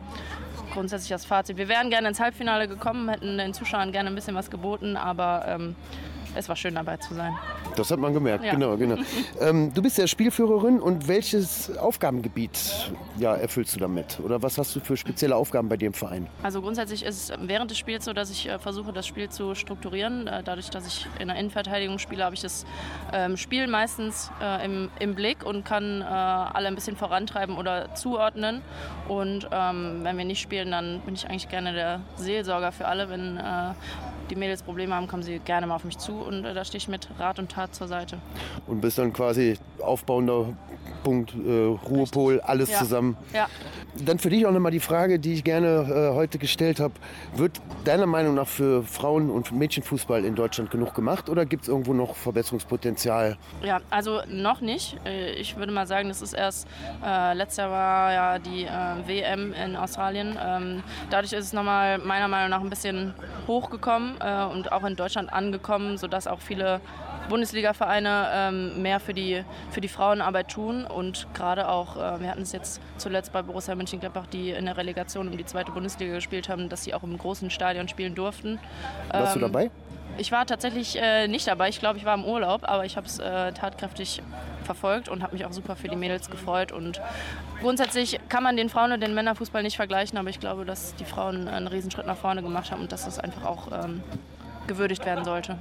grundsätzlich 0.73 1.11
das 1.11 1.25
Fazit. 1.25 1.57
Wir 1.57 1.69
wären 1.69 1.91
gerne 1.91 2.09
ins 2.09 2.21
Halbfinale 2.21 2.69
gekommen, 2.69 3.09
hätten 3.09 3.39
den 3.39 3.55
Zuschauern 3.55 3.93
gerne 3.93 4.11
ein 4.11 4.15
bisschen 4.15 4.35
was 4.35 4.51
geboten, 4.51 4.97
aber 4.97 5.45
ähm, 5.47 5.77
es 6.35 6.49
war 6.49 6.57
schön 6.57 6.75
dabei 6.75 6.97
zu 6.97 7.15
sein. 7.15 7.35
Das 7.77 7.91
hat 7.91 7.99
man 7.99 8.13
gemerkt, 8.13 8.45
Ja. 8.45 8.53
genau, 8.53 8.77
genau. 8.77 8.97
ähm, 9.41 9.73
du 9.73 9.83
bist 9.83 9.99
ja 9.99 10.07
Spielführerin 10.07 10.81
und 10.81 11.09
welches 11.09 11.77
Aufgabengebiet 11.79 12.59
ja, 13.19 13.35
erfüllst 13.35 13.75
du 13.77 13.81
damit? 13.81 14.19
Oder 14.21 14.43
was 14.43 14.59
hast 14.59 14.75
du 14.77 14.81
für 14.81 14.97
spezielle 14.97 15.37
Aufgaben 15.37 15.69
bei 15.69 15.77
dir 15.77 15.87
im 15.87 15.95
Verein? 15.95 16.27
Also 16.43 16.61
grundsätzlich 16.63 17.05
ist 17.05 17.31
es 17.31 17.39
während 17.41 17.71
des 17.71 17.79
Spiels 17.79 18.05
so, 18.05 18.13
dass 18.13 18.31
ich 18.31 18.49
äh, 18.49 18.59
versuche, 18.59 18.93
das 18.93 19.07
Spiel 19.07 19.29
zu 19.29 19.55
strukturieren. 19.55 20.27
Äh, 20.27 20.43
dadurch, 20.43 20.71
dass 20.71 20.87
ich 20.87 21.07
in 21.19 21.29
der 21.29 21.37
Innenverteidigung 21.37 21.99
spiele, 21.99 22.25
habe 22.25 22.35
ich 22.35 22.43
das 22.43 22.65
ähm, 23.13 23.37
Spiel 23.37 23.67
meistens 23.67 24.31
äh, 24.43 24.65
im, 24.65 24.91
im 24.99 25.15
Blick 25.15 25.45
und 25.45 25.65
kann 25.65 26.01
äh, 26.03 26.05
alle 26.05 26.69
ein 26.69 26.75
bisschen 26.75 26.97
vorantreiben 26.97 27.57
oder 27.57 27.95
zuordnen. 27.95 28.63
Und 29.09 29.49
ähm, 29.51 30.01
wenn 30.03 30.17
wir 30.19 30.25
nicht 30.25 30.41
spielen, 30.41 30.71
dann 30.71 31.01
bin 31.01 31.15
ich 31.15 31.29
eigentlich 31.29 31.49
gerne 31.49 31.73
der 31.73 32.01
Seelsorger 32.17 32.73
für 32.73 32.87
alle. 32.87 33.09
Wenn 33.09 33.37
äh, 33.37 33.73
die 34.31 34.37
Mädels 34.37 34.63
Probleme 34.63 34.95
haben, 34.95 35.09
kommen 35.09 35.23
sie 35.23 35.39
gerne 35.41 35.67
mal 35.67 35.75
auf 35.77 35.85
mich 35.85 35.99
zu 35.99 36.13
und 36.13 36.45
äh, 36.45 36.55
da 36.55 36.65
stehe 36.65 36.79
ich 36.79 36.89
mit 36.89 37.09
Rat 37.19 37.39
und 37.39 37.51
Tat 37.51 37.75
zur 37.75 37.89
Seite. 37.89 38.19
Und 38.67 38.81
bist 38.81 38.99
dann 38.99 39.13
quasi 39.13 39.59
aufbauender 39.81 40.47
Punkt, 41.05 41.33
äh, 41.35 41.65
Ruhepol, 41.89 42.41
alles 42.41 42.71
Ja. 42.71 42.79
zusammen. 42.79 43.17
Ja. 43.33 43.47
Dann 44.05 44.19
für 44.19 44.31
dich 44.31 44.47
auch 44.47 44.53
nochmal 44.53 44.73
die 44.73 44.81
Frage, 44.81 45.19
die 45.19 45.35
ich 45.35 45.45
gerne 45.45 46.11
äh, 46.13 46.15
heute 46.15 46.39
gestellt 46.39 46.81
habe. 46.81 46.95
Wird 47.35 47.61
deiner 47.85 48.07
Meinung 48.07 48.35
nach 48.35 48.47
für 48.49 48.83
Frauen- 48.83 49.31
und 49.31 49.53
Mädchenfußball 49.53 50.25
in 50.25 50.35
Deutschland 50.35 50.71
genug 50.71 50.95
gemacht 50.95 51.29
oder 51.29 51.47
gibt 51.47 51.63
es 51.63 51.69
irgendwo 51.69 51.95
noch 51.95 52.15
Verbesserungspotenzial? 52.17 53.37
Ja, 53.63 53.81
also 53.91 54.21
noch 54.29 54.61
nicht. 54.61 54.97
Äh, 55.05 55.33
Ich 55.39 55.57
würde 55.57 55.73
mal 55.73 55.87
sagen, 55.87 56.09
das 56.09 56.21
ist 56.23 56.33
erst, 56.33 56.67
äh, 57.05 57.33
letztes 57.35 57.59
Jahr 57.59 57.71
war 57.71 58.13
ja 58.13 58.39
die 58.39 58.65
äh, 58.65 59.07
WM 59.07 59.53
in 59.53 59.77
Australien. 59.77 60.37
Ähm, 60.43 60.83
dadurch 61.11 61.33
ist 61.33 61.45
es 61.47 61.53
nochmal 61.53 61.99
meiner 61.99 62.29
Meinung 62.29 62.51
nach 62.51 62.61
ein 62.61 62.71
bisschen 62.71 63.15
hochgekommen 63.47 64.18
äh, 64.21 64.45
und 64.45 64.73
auch 64.73 64.85
in 64.85 64.97
Deutschland 64.97 65.33
angekommen, 65.33 65.99
sodass 65.99 66.27
auch 66.27 66.41
viele 66.41 66.81
Bundesliga-Vereine 67.29 68.29
ähm, 68.33 68.83
mehr 68.83 69.01
für 69.01 69.15
die, 69.15 69.45
für 69.71 69.81
die 69.81 69.89
Frauenarbeit 69.89 70.49
tun 70.49 70.85
und 70.85 71.27
gerade 71.35 71.69
auch, 71.69 71.97
äh, 71.97 72.21
wir 72.21 72.31
hatten 72.31 72.43
es 72.43 72.53
jetzt 72.53 72.81
zuletzt 72.97 73.33
bei 73.33 73.43
Borussia 73.43 73.75
Mönchengladbach, 73.75 74.27
die 74.27 74.51
in 74.51 74.65
der 74.65 74.77
Relegation 74.77 75.29
um 75.29 75.37
die 75.37 75.45
zweite 75.45 75.73
Bundesliga 75.73 76.15
gespielt 76.15 76.49
haben, 76.49 76.69
dass 76.69 76.85
sie 76.85 76.95
auch 76.95 77.03
im 77.03 77.17
großen 77.19 77.51
Stadion 77.51 77.89
spielen 77.89 78.15
durften. 78.15 78.59
Warst 79.13 79.37
du 79.37 79.41
Ähm, 79.41 79.53
dabei? 79.53 79.71
ich 80.17 80.33
war 80.33 80.47
tatsächlich 80.47 81.01
äh, 81.01 81.29
nicht 81.29 81.47
dabei. 81.47 81.69
Ich 81.69 81.79
glaube, 81.79 81.99
ich 81.99 82.05
war 82.05 82.15
im 82.15 82.25
Urlaub, 82.25 82.63
aber 82.65 82.85
ich 82.85 82.97
habe 82.97 83.07
es 83.07 83.19
äh, 83.19 83.53
tatkräftig 83.53 84.21
verfolgt 84.69 85.09
und 85.09 85.23
habe 85.23 85.33
mich 85.33 85.47
auch 85.47 85.53
super 85.53 85.77
für 85.77 85.89
die 85.89 85.97
Mädels 85.97 86.29
gefreut. 86.31 86.73
Und 86.73 87.01
grundsätzlich 87.61 88.21
kann 88.29 88.43
man 88.43 88.57
den 88.57 88.69
Frauen- 88.69 88.93
und 88.93 89.01
den 89.01 89.15
Männerfußball 89.15 89.63
nicht 89.63 89.77
vergleichen, 89.77 90.19
aber 90.19 90.29
ich 90.29 90.41
glaube, 90.41 90.67
dass 90.67 90.95
die 90.97 91.07
Frauen 91.07 91.49
einen 91.49 91.69
Riesenschritt 91.69 92.07
nach 92.07 92.19
vorne 92.19 92.43
gemacht 92.43 92.71
haben 92.71 92.83
und 92.83 92.93
dass 92.93 93.07
das 93.07 93.19
einfach 93.19 93.47
auch 93.47 93.69
ähm, 93.73 94.03
gewürdigt 94.67 95.07
werden 95.07 95.25
sollte. 95.25 95.57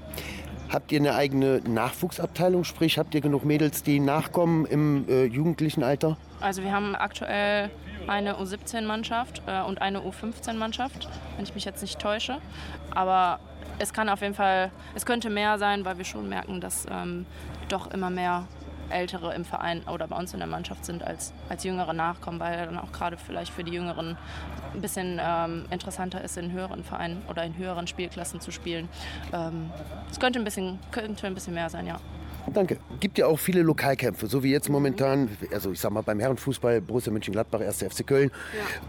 Habt 0.70 0.92
ihr 0.92 1.00
eine 1.00 1.16
eigene 1.16 1.62
Nachwuchsabteilung? 1.66 2.66
Sprich, 2.66 2.98
habt 2.98 3.16
ihr 3.16 3.22
genug 3.22 3.46
Mädels, 3.46 3.84
die 3.84 4.02
nachkommen 4.02 4.66
im 4.66 5.08
äh, 5.08 5.24
jugendlichen 5.24 5.82
Alter? 5.84 6.18
Also 6.42 6.62
wir 6.62 6.74
haben 6.74 6.94
aktuell 6.96 7.70
eine 8.08 8.36
U17-Mannschaft 8.36 9.42
äh, 9.48 9.62
und 9.62 9.82
eine 9.82 10.02
U15-Mannschaft, 10.02 11.08
wenn 11.38 11.46
ich 11.46 11.56
mich 11.56 11.64
jetzt 11.64 11.82
nicht 11.82 12.00
täusche. 12.00 12.40
Aber 12.94 13.40
es 13.80 13.94
kann 13.94 14.10
auf 14.10 14.22
jeden 14.22 14.34
Fall, 14.34 14.72
es 14.94 15.06
könnte 15.06 15.30
mehr 15.30 15.58
sein, 15.58 15.86
weil 15.86 15.98
wir 15.98 16.06
schon 16.06 16.28
merken, 16.28 16.60
dass 16.60 16.86
ähm, 16.92 17.26
doch 17.70 17.92
immer 17.92 18.10
mehr 18.10 18.48
Ältere 18.92 19.34
im 19.34 19.46
Verein 19.46 19.82
oder 19.84 20.08
bei 20.08 20.16
uns 20.16 20.34
in 20.34 20.40
der 20.40 20.48
Mannschaft 20.48 20.86
sind 20.86 21.04
als, 21.04 21.34
als 21.50 21.64
Jüngere 21.64 21.94
nachkommen, 21.94 22.40
weil 22.40 22.66
dann 22.66 22.78
auch 22.78 22.92
gerade 22.92 23.18
vielleicht 23.18 23.54
für 23.54 23.64
die 23.64 23.72
Jüngeren 23.74 24.18
ein 24.74 24.82
bisschen 24.82 25.20
ähm, 25.22 25.66
interessanter 25.72 26.24
ist, 26.24 26.38
in 26.38 26.52
höheren 26.52 26.84
Vereinen 26.84 27.22
oder 27.30 27.44
in 27.44 27.58
höheren 27.58 27.88
Spielklassen 27.88 28.42
zu 28.42 28.52
spielen. 28.52 28.90
Ähm, 29.34 29.72
es 30.12 30.20
könnte 30.20 30.40
ein, 30.40 30.46
bisschen, 30.46 30.80
könnte 30.92 31.28
ein 31.28 31.34
bisschen 31.34 31.54
mehr 31.54 31.70
sein, 31.70 31.88
ja. 31.88 32.00
Danke. 32.54 32.78
Gibt 33.00 33.18
ja 33.18 33.28
auch 33.28 33.38
viele 33.38 33.62
Lokalkämpfe, 33.62 34.28
so 34.28 34.44
wie 34.44 34.52
jetzt 34.52 34.70
momentan, 34.70 35.30
also 35.52 35.72
ich 35.72 35.80
sag 35.80 35.92
mal 35.92 36.02
beim 36.02 36.20
Herrenfußball, 36.20 36.82
Borussia 36.82 37.12
Mönchengladbach, 37.12 37.62
1. 37.62 37.84
FC 37.84 38.06
Köln, 38.06 38.32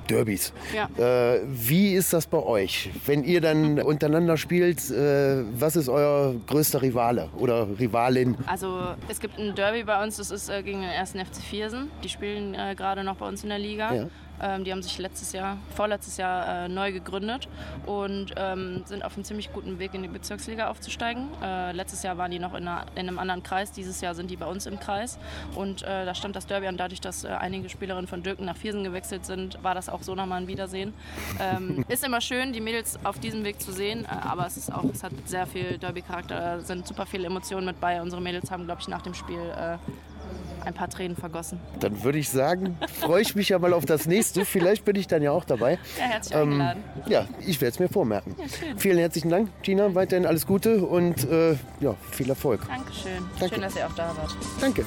Derbys. 0.09 0.53
Ja. 0.75 0.89
Äh, 1.35 1.41
wie 1.45 1.95
ist 1.95 2.13
das 2.13 2.27
bei 2.27 2.39
euch? 2.39 2.91
Wenn 3.07 3.25
ihr 3.25 3.41
dann 3.41 3.81
untereinander 3.83 4.37
spielt, 4.37 4.91
äh, 4.91 5.43
was 5.59 5.77
ist 5.77 5.89
euer 5.89 6.35
größter 6.47 6.83
Rivale 6.83 7.29
oder 7.37 7.69
Rivalin? 7.79 8.37
Also 8.47 8.95
es 9.09 9.21
gibt 9.21 9.39
ein 9.39 9.55
Derby 9.55 9.85
bei 9.85 10.03
uns, 10.03 10.17
das 10.17 10.31
ist 10.31 10.49
äh, 10.49 10.63
gegen 10.63 10.81
den 10.81 10.91
ersten 10.91 11.19
FC 11.19 11.43
Viersen. 11.43 11.91
Die 12.05 12.09
spielen 12.09 12.55
äh, 12.55 12.75
gerade 12.77 13.05
noch 13.05 13.17
bei 13.17 13.27
uns 13.27 13.43
in 13.43 13.49
der 13.49 13.59
Liga. 13.59 13.95
Ja. 13.95 14.07
Ähm, 14.41 14.65
die 14.65 14.73
haben 14.73 14.83
sich 14.83 14.99
letztes 14.99 15.33
Jahr, 15.33 15.59
vorletztes 15.75 16.17
Jahr 16.17 16.65
äh, 16.65 16.69
neu 16.69 16.93
gegründet 16.93 17.49
und 17.87 18.35
ähm, 18.37 18.83
sind 18.87 19.05
auf 19.05 19.15
einem 19.15 19.25
ziemlich 19.25 19.53
guten 19.53 19.79
Weg 19.79 19.95
in 19.95 20.03
die 20.03 20.09
Bezirksliga 20.09 20.69
aufzusteigen. 20.69 21.29
Äh, 21.43 21.73
letztes 21.73 22.03
Jahr 22.03 22.19
waren 22.19 22.31
die 22.31 22.39
noch 22.39 22.55
in, 22.55 22.69
einer, 22.69 22.87
in 22.95 23.09
einem 23.09 23.19
anderen 23.19 23.43
Kreis, 23.43 23.73
dieses 23.73 24.01
Jahr 24.01 24.15
sind 24.15 24.31
die 24.31 24.37
bei 24.37 24.47
uns 24.47 24.67
im 24.67 24.79
Kreis. 24.79 25.19
Und 25.55 25.83
äh, 25.83 26.05
da 26.05 26.15
stand 26.15 26.37
das 26.37 26.47
Derby 26.47 26.67
an, 26.67 26.77
dadurch, 26.77 27.01
dass 27.01 27.25
äh, 27.25 27.29
einige 27.29 27.69
Spielerinnen 27.69 28.07
von 28.07 28.23
Dürken 28.23 28.45
nach 28.45 28.57
Viersen 28.57 28.85
gewechselt 28.85 29.27
sind, 29.27 29.63
war 29.63 29.75
das 29.75 29.89
auch 29.89 30.03
so 30.03 30.15
nochmal 30.15 30.43
ein 30.43 30.49
Wiedersehen. 30.49 30.95
Ähm, 31.41 31.85
ist 31.89 32.05
immer 32.05 32.21
schön, 32.21 32.53
die 32.53 32.61
Mädels 32.61 32.99
auf 33.05 33.19
diesem 33.19 33.45
Weg 33.45 33.61
zu 33.61 33.73
sehen, 33.73 34.05
äh, 34.05 34.09
aber 34.09 34.47
es 34.47 34.57
ist 34.57 34.73
auch, 34.73 34.85
es 34.85 35.03
hat 35.03 35.13
sehr 35.27 35.47
viel 35.47 35.79
Derby-Charakter, 35.79 36.39
da 36.39 36.61
sind 36.61 36.87
super 36.87 37.07
viele 37.07 37.27
Emotionen 37.27 37.67
mit 37.67 37.81
bei. 37.81 38.01
Unsere 38.01 38.23
Mädels 38.23 38.51
haben, 38.51 38.65
glaube 38.65 38.81
ich, 38.81 38.89
nach 38.89 39.03
dem 39.03 39.15
Spiel 39.15 39.39
äh, 39.39 39.79
ein 40.65 40.75
paar 40.75 40.89
Tränen 40.91 41.17
vergossen. 41.17 41.61
Dann 41.81 42.03
würde 42.03 42.19
ich 42.19 42.29
sagen, 42.29 42.77
freue 43.01 43.23
ich 43.23 43.35
mich 43.35 43.49
ja 43.49 43.59
mal 43.59 43.73
auf 43.73 43.87
das 43.87 44.07
nächste. 44.07 44.45
Vielleicht 44.45 44.85
bin 44.85 44.97
ich 44.97 45.07
dann 45.07 45.23
ja 45.23 45.31
auch 45.31 45.45
dabei. 45.45 45.79
Ja, 45.99 46.05
herzlich 46.05 46.35
Ähm, 46.37 46.53
eingeladen. 46.53 46.83
ja, 47.09 47.27
ich 47.47 47.61
werde 47.61 47.73
es 47.75 47.79
mir 47.79 47.89
vormerken. 47.89 48.35
Ja. 48.39 48.45
Vielen 48.77 48.99
herzlichen 48.99 49.31
Dank, 49.31 49.49
Gina. 49.63 49.95
Weiterhin 49.95 50.27
alles 50.27 50.47
Gute 50.47 50.85
und 50.85 51.29
äh, 51.31 51.53
ja, 51.81 51.95
viel 52.11 52.29
Erfolg. 52.29 52.61
Dankeschön. 52.69 53.25
Danke. 53.39 53.55
Schön, 53.55 53.63
dass 53.63 53.77
ihr 53.77 53.87
auch 53.87 53.95
da 53.95 54.09
wart. 54.17 54.37
Danke. 54.61 54.85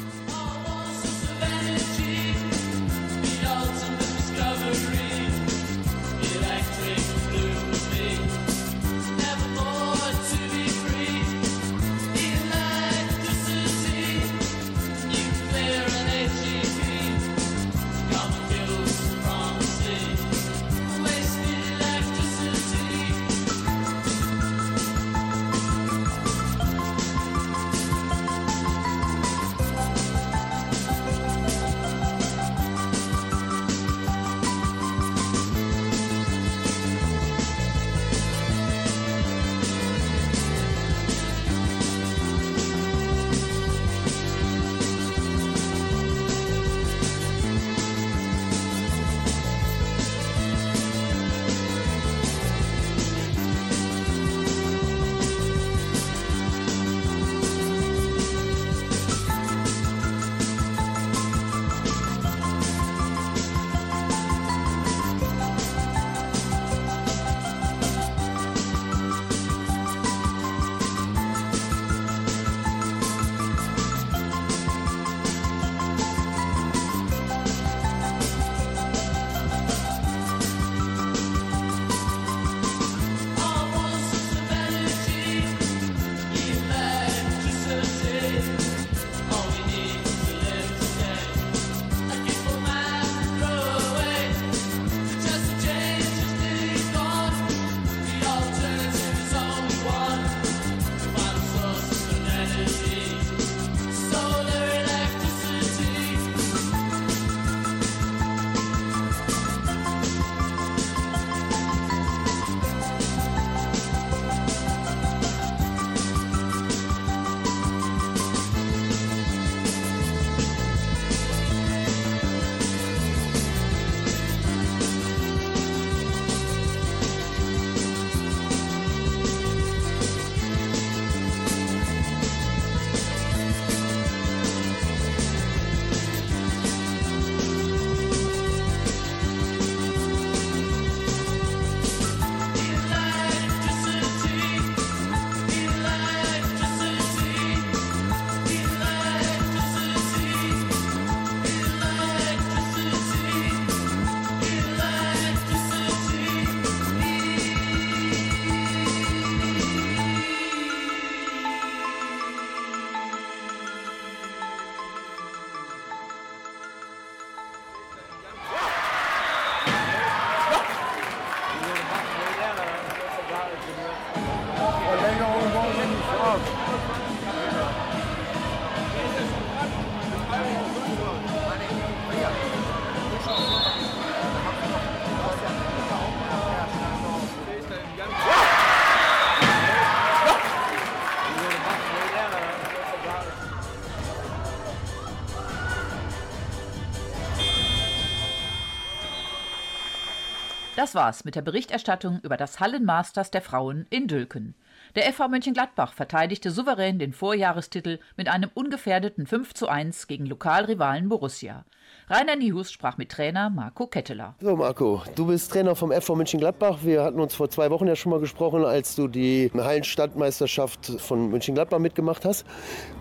Das 200.82 200.96
war's 200.96 201.26
mit 201.26 201.36
der 201.36 201.44
Berichterstattung 201.44 202.22
über 202.24 202.38
das 202.38 202.60
Hallenmasters 202.60 203.30
der 203.30 203.44
Frauen 203.44 203.86
in 203.92 204.08
Dülken. 204.08 204.56
Der 204.96 205.04
FV 205.14 205.28
Mönchengladbach 205.28 205.94
verteidigte 205.94 206.50
souverän 206.50 206.98
den 206.98 207.14
Vorjahrestitel 207.14 208.00
mit 208.18 208.28
einem 208.28 208.50
ungefährdeten 208.56 209.28
5 209.28 209.54
zu 209.54 209.68
1 209.68 210.08
gegen 210.08 210.26
Lokalrivalen 210.26 211.08
Borussia. 211.08 211.66
Rainer 212.12 212.36
Niehus 212.36 212.74
sprach 212.74 212.98
mit 212.98 213.08
Trainer 213.08 213.50
Marco 213.50 213.88
Ketteler. 213.88 214.36
So 214.42 214.58
Marco, 214.58 215.02
du 215.16 215.28
bist 215.28 215.50
Trainer 215.50 215.78
vom 215.78 215.94
FV 215.94 216.16
Mönchengladbach. 216.16 216.80
Wir 216.84 217.04
hatten 217.04 217.22
uns 217.22 217.34
vor 217.34 217.50
zwei 217.50 217.72
Wochen 217.72 217.88
ja 217.88 217.96
schon 217.96 218.10
mal 218.10 218.20
gesprochen, 218.20 218.66
als 218.66 218.98
du 218.98 219.08
die 219.08 219.50
Hallenstadtmeisterschaft 219.56 220.88
von 221.00 221.32
Mönchengladbach 221.32 221.80
mitgemacht 221.80 222.26
hast. 222.26 222.46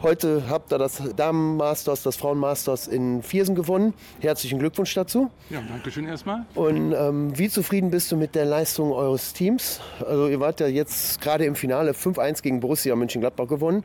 Heute 0.00 0.44
habt 0.48 0.72
ihr 0.72 0.78
das 0.78 1.02
Damenmasters, 1.16 2.04
das 2.04 2.14
Frauenmasters 2.14 2.86
in 2.86 3.24
Viersen 3.24 3.56
gewonnen. 3.56 3.94
Herzlichen 4.20 4.60
Glückwunsch 4.60 4.94
dazu. 4.94 5.28
Ja, 5.50 5.60
danke 5.68 5.90
schön 5.90 6.06
erstmal. 6.06 6.46
Und 6.54 6.92
ähm, 6.92 7.36
wie 7.36 7.48
zufrieden 7.48 7.90
bist 7.90 8.12
du 8.12 8.16
mit 8.16 8.36
der 8.36 8.44
Leistung 8.44 8.92
eures 8.92 9.32
Teams? 9.32 9.80
Also 10.06 10.28
ihr 10.28 10.38
wart 10.38 10.60
ja 10.60 10.68
jetzt 10.68 11.20
gerade 11.20 11.46
im 11.46 11.56
Finale 11.56 11.94
5-1 11.94 12.42
gegen 12.42 12.60
Borussia 12.60 12.94
Mönchengladbach 12.94 13.48
gewonnen. 13.48 13.82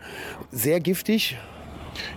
Sehr 0.51 0.80
giftig. 0.80 1.36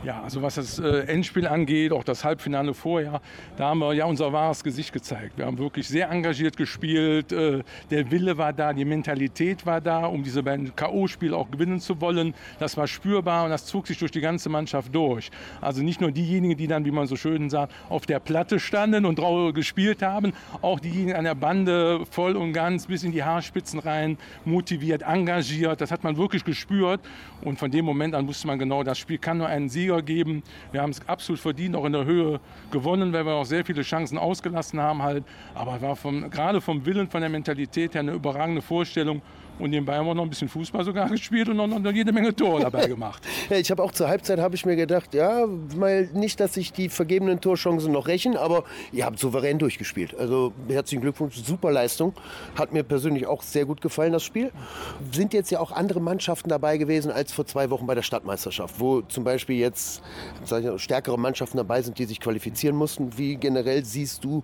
Ja, 0.04 0.22
also 0.22 0.42
was 0.42 0.56
das 0.56 0.78
äh, 0.78 1.00
Endspiel 1.06 1.46
angeht, 1.46 1.92
auch 1.92 2.04
das 2.04 2.24
Halbfinale 2.24 2.74
vorher, 2.74 3.20
da 3.56 3.68
haben 3.68 3.78
wir 3.80 3.92
ja 3.94 4.04
unser 4.04 4.32
wahres 4.32 4.62
Gesicht 4.64 4.92
gezeigt. 4.92 5.38
Wir 5.38 5.46
haben 5.46 5.58
wirklich 5.58 5.88
sehr 5.88 6.10
engagiert 6.10 6.56
gespielt. 6.56 7.32
Äh, 7.32 7.62
der 7.90 8.10
Wille 8.10 8.38
war 8.38 8.52
da, 8.52 8.72
die 8.72 8.84
Mentalität 8.84 9.66
war 9.66 9.80
da, 9.80 10.06
um 10.06 10.22
diese 10.22 10.42
beiden 10.42 10.74
K.O.-Spiele 10.74 11.34
auch 11.34 11.50
gewinnen 11.50 11.80
zu 11.80 12.00
wollen. 12.00 12.34
Das 12.58 12.76
war 12.76 12.86
spürbar 12.86 13.44
und 13.44 13.50
das 13.50 13.66
zog 13.66 13.86
sich 13.86 13.98
durch 13.98 14.10
die 14.10 14.20
ganze 14.20 14.48
Mannschaft 14.48 14.94
durch. 14.94 15.30
Also 15.60 15.82
nicht 15.82 16.00
nur 16.00 16.10
diejenigen, 16.10 16.56
die 16.56 16.66
dann, 16.66 16.84
wie 16.84 16.90
man 16.90 17.06
so 17.06 17.16
schön 17.16 17.50
sagt, 17.50 17.72
auf 17.88 18.06
der 18.06 18.20
Platte 18.20 18.60
standen 18.60 19.04
und 19.04 19.18
drauf 19.18 19.52
gespielt 19.52 20.02
haben, 20.02 20.32
auch 20.62 20.80
diejenigen 20.80 21.14
an 21.14 21.24
der 21.24 21.34
Bande 21.34 22.04
voll 22.10 22.36
und 22.36 22.52
ganz 22.52 22.86
bis 22.86 23.04
in 23.04 23.12
die 23.12 23.22
Haarspitzen 23.22 23.78
rein, 23.78 24.18
motiviert, 24.44 25.02
engagiert. 25.02 25.80
Das 25.80 25.90
hat 25.90 26.04
man 26.04 26.16
wirklich 26.16 26.44
gespürt. 26.44 27.00
Und 27.42 27.58
von 27.58 27.70
dem 27.70 27.84
Moment 27.84 28.14
an 28.14 28.26
wusste 28.26 28.46
man 28.46 28.58
genau, 28.58 28.82
das 28.82 28.98
Spiel 28.98 29.18
kann 29.18 29.38
nur 29.38 29.46
einen 29.46 29.67
Sieger 29.68 30.02
geben. 30.02 30.42
Wir 30.72 30.82
haben 30.82 30.90
es 30.90 31.06
absolut 31.08 31.40
verdient, 31.40 31.76
auch 31.76 31.84
in 31.84 31.92
der 31.92 32.04
Höhe 32.04 32.40
gewonnen, 32.70 33.12
weil 33.12 33.24
wir 33.24 33.34
auch 33.34 33.44
sehr 33.44 33.64
viele 33.64 33.82
Chancen 33.82 34.18
ausgelassen 34.18 34.80
haben 34.80 35.02
halt. 35.02 35.24
Aber 35.54 35.80
war 35.80 35.96
vom, 35.96 36.30
gerade 36.30 36.60
vom 36.60 36.84
Willen, 36.86 37.08
von 37.08 37.20
der 37.20 37.30
Mentalität 37.30 37.94
her 37.94 38.00
eine 38.00 38.12
überragende 38.12 38.62
Vorstellung. 38.62 39.22
Und 39.58 39.70
nebenbei 39.70 39.96
haben 39.96 40.06
wir 40.06 40.14
noch 40.14 40.22
ein 40.22 40.30
bisschen 40.30 40.48
Fußball 40.48 40.84
sogar 40.84 41.08
gespielt 41.10 41.48
und 41.48 41.56
noch, 41.56 41.66
noch 41.66 41.92
jede 41.92 42.12
Menge 42.12 42.34
Tore 42.34 42.62
dabei 42.62 42.86
gemacht. 42.88 43.22
ja, 43.50 43.56
ich 43.56 43.70
habe 43.70 43.82
auch 43.82 43.92
zur 43.92 44.08
Halbzeit 44.08 44.38
habe 44.38 44.54
ich 44.54 44.64
mir 44.64 44.76
gedacht, 44.76 45.14
ja, 45.14 45.46
mal 45.76 46.08
nicht, 46.12 46.40
dass 46.40 46.54
sich 46.54 46.72
die 46.72 46.88
vergebenen 46.88 47.40
Torchancen 47.40 47.92
noch 47.92 48.06
rächen, 48.06 48.36
aber 48.36 48.64
ihr 48.92 49.04
habt 49.04 49.18
souverän 49.18 49.58
durchgespielt. 49.58 50.16
Also 50.18 50.52
herzlichen 50.68 51.02
Glückwunsch, 51.02 51.36
super 51.36 51.72
Leistung. 51.72 52.14
Hat 52.56 52.72
mir 52.72 52.82
persönlich 52.82 53.26
auch 53.26 53.42
sehr 53.42 53.64
gut 53.64 53.80
gefallen, 53.80 54.12
das 54.12 54.22
Spiel. 54.22 54.52
Sind 55.12 55.34
jetzt 55.34 55.50
ja 55.50 55.60
auch 55.60 55.72
andere 55.72 56.00
Mannschaften 56.00 56.48
dabei 56.48 56.78
gewesen 56.78 57.10
als 57.10 57.32
vor 57.32 57.46
zwei 57.46 57.70
Wochen 57.70 57.86
bei 57.86 57.94
der 57.94 58.02
Stadtmeisterschaft, 58.02 58.78
wo 58.78 59.02
zum 59.02 59.24
Beispiel 59.24 59.56
jetzt 59.56 60.02
ich, 60.44 60.82
stärkere 60.82 61.18
Mannschaften 61.18 61.56
dabei 61.56 61.82
sind, 61.82 61.98
die 61.98 62.04
sich 62.04 62.20
qualifizieren 62.20 62.76
mussten. 62.76 63.16
Wie 63.18 63.36
generell 63.36 63.84
siehst 63.84 64.24
du 64.24 64.42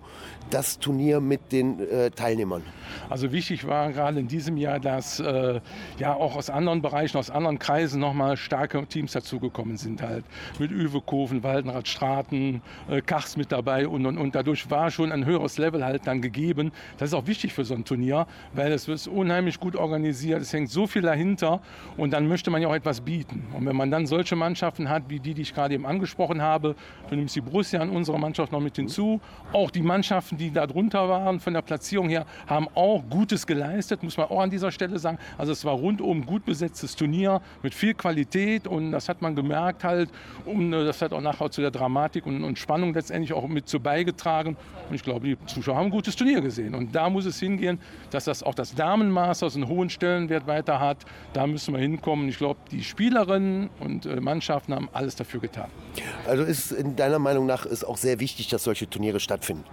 das 0.49 0.79
Turnier 0.79 1.19
mit 1.19 1.51
den 1.51 1.79
äh, 1.79 2.11
Teilnehmern? 2.11 2.63
Also 3.09 3.31
wichtig 3.31 3.67
war 3.67 3.91
gerade 3.91 4.19
in 4.19 4.27
diesem 4.27 4.57
Jahr, 4.57 4.79
dass 4.79 5.04
äh, 5.19 5.59
ja 5.99 6.13
auch 6.13 6.35
aus 6.35 6.49
anderen 6.49 6.81
Bereichen, 6.81 7.17
aus 7.17 7.29
anderen 7.29 7.59
Kreisen 7.59 7.99
nochmal 7.99 8.37
starke 8.37 8.85
Teams 8.87 9.13
dazugekommen 9.13 9.77
sind 9.77 10.01
halt. 10.01 10.25
Mit 10.59 10.71
Üwekofen, 10.71 11.43
Waldenrad, 11.43 11.87
Straten, 11.87 12.61
äh, 12.89 13.01
Kachs 13.01 13.37
mit 13.37 13.51
dabei 13.51 13.87
und, 13.87 14.05
und, 14.05 14.17
und 14.17 14.35
dadurch 14.35 14.69
war 14.69 14.91
schon 14.91 15.11
ein 15.11 15.25
höheres 15.25 15.57
Level 15.57 15.85
halt 15.85 16.07
dann 16.07 16.21
gegeben. 16.21 16.71
Das 16.97 17.09
ist 17.09 17.13
auch 17.13 17.27
wichtig 17.27 17.53
für 17.53 17.65
so 17.65 17.73
ein 17.73 17.85
Turnier, 17.85 18.27
weil 18.53 18.71
es 18.71 18.87
ist 18.87 19.07
unheimlich 19.07 19.59
gut 19.59 19.75
organisiert, 19.75 20.41
es 20.41 20.53
hängt 20.53 20.69
so 20.69 20.87
viel 20.87 21.01
dahinter 21.01 21.61
und 21.97 22.11
dann 22.11 22.27
möchte 22.27 22.51
man 22.51 22.61
ja 22.61 22.67
auch 22.67 22.75
etwas 22.75 23.01
bieten. 23.01 23.45
Und 23.53 23.65
wenn 23.65 23.75
man 23.75 23.91
dann 23.91 24.07
solche 24.07 24.35
Mannschaften 24.35 24.89
hat, 24.89 25.03
wie 25.09 25.19
die, 25.19 25.33
die 25.33 25.43
ich 25.43 25.53
gerade 25.53 25.73
eben 25.73 25.85
angesprochen 25.85 26.41
habe, 26.41 26.75
du 27.09 27.15
nimmst 27.15 27.35
die 27.35 27.41
Borussia 27.41 27.79
an 27.81 27.89
unserer 27.89 28.17
Mannschaft 28.17 28.51
noch 28.51 28.59
mit 28.59 28.75
hinzu, 28.75 29.21
auch 29.53 29.71
die 29.71 29.81
Mannschaften, 29.81 30.37
die 30.37 30.51
da 30.51 30.67
drunter 30.67 31.07
waren, 31.09 31.39
von 31.39 31.53
der 31.53 31.61
Platzierung 31.61 32.09
her, 32.09 32.25
haben 32.47 32.67
auch 32.75 33.03
Gutes 33.09 33.45
geleistet, 33.45 34.03
muss 34.03 34.17
man 34.17 34.27
auch 34.27 34.41
an 34.41 34.49
dieser 34.49 34.71
Stelle 34.71 34.94
sagen. 34.99 35.17
Also 35.37 35.51
es 35.51 35.65
war 35.65 35.73
rundum 35.73 36.25
gut 36.25 36.45
besetztes 36.45 36.95
Turnier 36.95 37.41
mit 37.63 37.73
viel 37.73 37.93
Qualität 37.93 38.67
und 38.67 38.91
das 38.91 39.09
hat 39.09 39.21
man 39.21 39.35
gemerkt 39.35 39.83
halt 39.83 40.09
und 40.45 40.73
äh, 40.73 40.85
das 40.85 41.01
hat 41.01 41.13
auch 41.13 41.21
nachher 41.21 41.49
zu 41.51 41.61
der 41.61 41.71
Dramatik 41.71 42.25
und, 42.25 42.43
und 42.43 42.57
Spannung 42.59 42.93
letztendlich 42.93 43.33
auch 43.33 43.47
mit 43.47 43.67
zu 43.67 43.79
beigetragen. 43.79 44.57
Und 44.89 44.95
ich 44.95 45.03
glaube, 45.03 45.27
die 45.27 45.37
Zuschauer 45.45 45.77
haben 45.77 45.85
ein 45.85 45.91
gutes 45.91 46.15
Turnier 46.15 46.41
gesehen 46.41 46.75
und 46.75 46.95
da 46.95 47.09
muss 47.09 47.25
es 47.25 47.39
hingehen, 47.39 47.79
dass 48.11 48.25
das 48.25 48.43
auch 48.43 48.55
das 48.55 48.75
Damenmasters 48.75 49.55
einen 49.55 49.67
hohen 49.67 49.89
Stellenwert 49.89 50.47
weiter 50.47 50.79
hat. 50.79 50.97
Da 51.33 51.47
müssen 51.47 51.73
wir 51.73 51.81
hinkommen. 51.81 52.29
Ich 52.29 52.37
glaube, 52.37 52.59
die 52.71 52.83
Spielerinnen 52.83 53.69
und 53.79 54.05
äh, 54.05 54.19
Mannschaften 54.19 54.73
haben 54.73 54.89
alles 54.93 55.15
dafür 55.15 55.39
getan. 55.39 55.69
Also 56.27 56.43
ist 56.43 56.71
in 56.71 56.95
deiner 56.95 57.19
Meinung 57.19 57.45
nach 57.45 57.65
ist 57.65 57.83
auch 57.83 57.97
sehr 57.97 58.19
wichtig, 58.19 58.47
dass 58.49 58.63
solche 58.63 58.89
Turniere 58.89 59.19
stattfinden. 59.19 59.63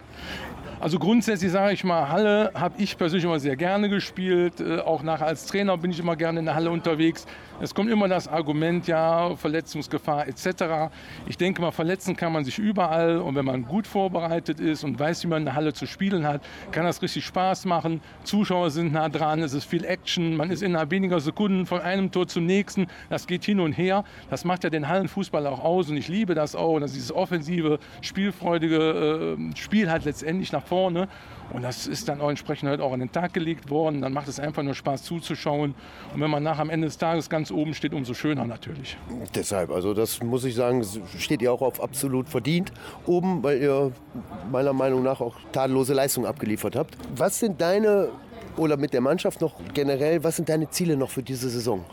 Also 0.83 0.99
grundsätzlich 0.99 1.53
sage 1.53 1.75
ich 1.75 1.85
mal, 1.85 2.09
Halle 2.09 2.51
habe 2.55 2.75
ich 2.79 2.99
persönlich 2.99 3.25
immer 3.25 3.39
sehr 3.39 3.55
gerne 3.55 3.89
gespielt. 3.89 4.61
Äh, 4.61 4.81
auch 4.81 5.05
nachher 5.05 5.29
als 5.29 5.47
Trainer 5.47 5.79
bin 5.79 5.93
ich 5.93 6.01
immer 6.01 6.17
gerne 6.17 6.41
in 6.41 6.45
der 6.45 6.57
Halle 6.57 6.73
unterwegs. 6.73 7.25
Es 7.63 7.77
kommt 7.77 7.91
immer 7.91 8.09
das 8.09 8.27
Argument, 8.27 8.89
ja, 8.89 9.37
Verletzungsgefahr 9.37 10.27
etc. 10.27 10.91
Ich 11.29 11.39
denke 11.39 11.63
mal, 11.63 11.71
verletzen 11.71 12.17
kann 12.17 12.33
man 12.33 12.45
sich 12.45 12.59
überall 12.59 13.19
und 13.19 13.37
wenn 13.37 13.45
man 13.45 13.65
gut 13.65 13.87
vorbereitet 13.87 14.59
ist 14.59 14.83
und 14.83 14.99
weiß, 14.99 15.23
wie 15.23 15.29
man 15.29 15.43
in 15.43 15.45
der 15.45 15.55
Halle 15.55 15.73
zu 15.73 15.87
spielen 15.87 16.27
hat, 16.27 16.43
kann 16.73 16.85
das 16.85 17.01
richtig 17.01 17.25
Spaß 17.25 17.67
machen. 17.67 18.01
Zuschauer 18.25 18.73
sind 18.73 18.93
nah 18.93 19.09
dran, 19.09 19.45
es 19.45 19.55
ist 19.55 19.67
viel 19.67 19.85
Action, 19.85 20.37
man 20.37 20.51
ist 20.51 20.61
innerhalb 20.61 20.91
weniger 20.91 21.21
Sekunden 21.21 21.65
von 21.65 21.81
einem 21.81 22.11
Tor 22.11 22.27
zum 22.27 22.47
nächsten. 22.47 22.89
Das 23.09 23.29
geht 23.29 23.45
hin 23.45 23.61
und 23.61 23.75
her. 23.75 24.03
Das 24.29 24.45
macht 24.45 24.65
ja 24.65 24.71
den 24.71 24.89
Hallenfußball 24.89 25.47
auch 25.47 25.63
aus 25.63 25.89
und 25.89 25.97
ich 25.97 26.09
liebe 26.09 26.35
das 26.35 26.57
auch. 26.57 26.81
dass 26.81 26.95
dieses 26.95 27.15
offensive, 27.15 27.79
spielfreudige 28.01 29.37
äh, 29.39 29.57
Spiel 29.57 29.89
halt 29.89 30.05
letztendlich 30.05 30.51
nach 30.51 30.65
vorne. 30.65 31.07
Und 31.53 31.63
das 31.63 31.87
ist 31.87 32.09
dann 32.09 32.21
auch 32.21 32.31
entsprechend 32.31 32.69
halt 32.69 32.81
auch 32.81 32.93
an 32.93 33.01
den 33.01 33.13
Tag 33.13 33.33
gelegt 33.33 33.71
worden. 33.71 34.01
Dann 34.01 34.13
macht 34.13 34.29
es 34.29 34.41
einfach 34.41 34.63
nur 34.63 34.75
Spaß 34.75 35.03
zuzuschauen. 35.03 35.75
Und 36.15 36.21
wenn 36.21 36.31
man 36.31 36.43
nach 36.43 36.59
am 36.59 36.71
Ende 36.71 36.87
des 36.87 36.99
Tages 36.99 37.29
ganz 37.29 37.51
oben 37.51 37.75
steht, 37.75 37.95
umso 37.95 38.15
schöner 38.15 38.45
natürlich. 38.45 38.97
Deshalb, 39.35 39.71
also 39.71 39.95
das 39.95 40.23
muss 40.23 40.45
ich 40.45 40.55
sagen, 40.55 40.85
steht 41.19 41.43
ihr 41.43 41.53
auch 41.53 41.63
auf 41.63 41.83
absolut 41.83 42.29
verdient 42.29 42.73
oben, 43.07 43.43
weil 43.43 43.61
ihr 43.61 43.93
meiner 44.51 44.73
Meinung 44.73 45.03
nach 45.03 45.21
auch 45.21 45.37
tadellose 45.53 45.95
Leistung 45.95 46.27
abgeliefert 46.27 46.77
habt. 46.77 46.97
Was 47.17 47.39
sind 47.39 47.61
deine, 47.61 48.09
oder 48.57 48.77
mit 48.77 48.93
der 48.93 49.01
Mannschaft 49.01 49.41
noch 49.41 49.55
generell, 49.75 50.25
was 50.25 50.37
sind 50.37 50.49
deine 50.49 50.71
Ziele 50.71 50.97
noch 50.97 51.11
für 51.11 51.23
diese 51.23 51.49
Saison? 51.51 51.85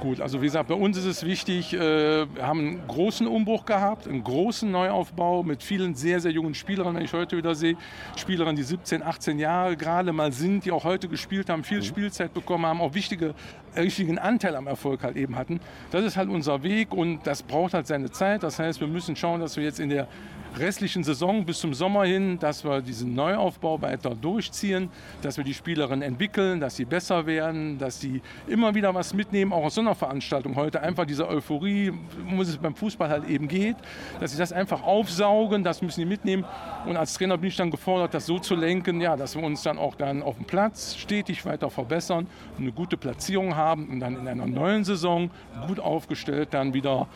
Gut, 0.00 0.20
also 0.20 0.40
wie 0.40 0.46
gesagt, 0.46 0.68
bei 0.68 0.74
uns 0.74 0.96
ist 0.96 1.04
es 1.04 1.24
wichtig, 1.24 1.74
äh, 1.74 1.78
wir 1.78 2.46
haben 2.46 2.60
einen 2.60 2.86
großen 2.86 3.26
Umbruch 3.26 3.64
gehabt, 3.64 4.06
einen 4.06 4.22
großen 4.22 4.70
Neuaufbau 4.70 5.42
mit 5.42 5.62
vielen 5.62 5.94
sehr, 5.94 6.20
sehr 6.20 6.30
jungen 6.30 6.54
Spielern, 6.54 6.94
wenn 6.94 7.02
ich 7.02 7.12
heute 7.12 7.36
wieder 7.36 7.54
sehe. 7.54 7.76
Spielerinnen, 8.16 8.56
die 8.56 8.62
17, 8.62 9.02
18 9.02 9.38
Jahre 9.38 9.76
gerade 9.76 10.12
mal 10.12 10.32
sind, 10.32 10.64
die 10.64 10.72
auch 10.72 10.84
heute 10.84 11.08
gespielt 11.08 11.50
haben, 11.50 11.64
viel 11.64 11.78
mhm. 11.78 11.84
Spielzeit 11.84 12.32
bekommen 12.32 12.66
haben, 12.66 12.80
auch 12.80 12.94
wichtige, 12.94 13.34
richtigen 13.76 14.18
Anteil 14.18 14.54
am 14.56 14.66
Erfolg 14.66 15.02
halt 15.02 15.16
eben 15.16 15.36
hatten. 15.36 15.60
Das 15.90 16.04
ist 16.04 16.16
halt 16.16 16.28
unser 16.28 16.62
Weg 16.62 16.94
und 16.94 17.26
das 17.26 17.42
braucht 17.42 17.74
halt 17.74 17.86
seine 17.86 18.10
Zeit. 18.10 18.42
Das 18.42 18.58
heißt, 18.58 18.80
wir 18.80 18.88
müssen 18.88 19.16
schauen, 19.16 19.40
dass 19.40 19.56
wir 19.56 19.64
jetzt 19.64 19.80
in 19.80 19.90
der 19.90 20.08
restlichen 20.56 21.04
Saison 21.04 21.44
bis 21.44 21.60
zum 21.60 21.74
Sommer 21.74 22.04
hin, 22.04 22.38
dass 22.38 22.64
wir 22.64 22.80
diesen 22.80 23.14
Neuaufbau 23.14 23.80
weiter 23.80 24.14
durchziehen, 24.14 24.90
dass 25.22 25.36
wir 25.36 25.44
die 25.44 25.54
Spielerinnen 25.54 26.02
entwickeln, 26.02 26.60
dass 26.60 26.76
sie 26.76 26.84
besser 26.84 27.26
werden, 27.26 27.78
dass 27.78 28.00
sie 28.00 28.22
immer 28.46 28.74
wieder 28.74 28.94
was 28.94 29.14
mitnehmen, 29.14 29.47
auch 29.52 29.64
aus 29.64 29.74
so 29.74 29.80
einer 29.80 29.94
Veranstaltung 29.94 30.56
heute. 30.56 30.82
Einfach 30.82 31.04
diese 31.04 31.28
Euphorie, 31.28 31.92
um 32.28 32.40
es 32.40 32.56
beim 32.56 32.74
Fußball 32.74 33.08
halt 33.08 33.28
eben 33.28 33.48
geht, 33.48 33.76
dass 34.20 34.32
sie 34.32 34.38
das 34.38 34.52
einfach 34.52 34.82
aufsaugen, 34.82 35.64
das 35.64 35.82
müssen 35.82 36.00
sie 36.00 36.06
mitnehmen. 36.06 36.44
Und 36.86 36.96
als 36.96 37.14
Trainer 37.14 37.38
bin 37.38 37.48
ich 37.48 37.56
dann 37.56 37.70
gefordert, 37.70 38.14
das 38.14 38.26
so 38.26 38.38
zu 38.38 38.54
lenken, 38.54 39.00
ja, 39.00 39.16
dass 39.16 39.36
wir 39.36 39.42
uns 39.42 39.62
dann 39.62 39.78
auch 39.78 39.94
dann 39.94 40.22
auf 40.22 40.36
dem 40.36 40.44
Platz 40.44 40.96
stetig 40.96 41.44
weiter 41.44 41.70
verbessern, 41.70 42.26
eine 42.58 42.72
gute 42.72 42.96
Platzierung 42.96 43.56
haben 43.56 43.88
und 43.88 44.00
dann 44.00 44.16
in 44.16 44.28
einer 44.28 44.46
neuen 44.46 44.84
Saison 44.84 45.30
gut 45.66 45.80
aufgestellt 45.80 46.48
dann 46.52 46.74
wieder 46.74 47.06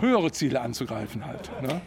höhere 0.00 0.32
Ziele 0.32 0.60
anzugreifen 0.60 1.26
halt. 1.26 1.50
Ne? 1.62 1.80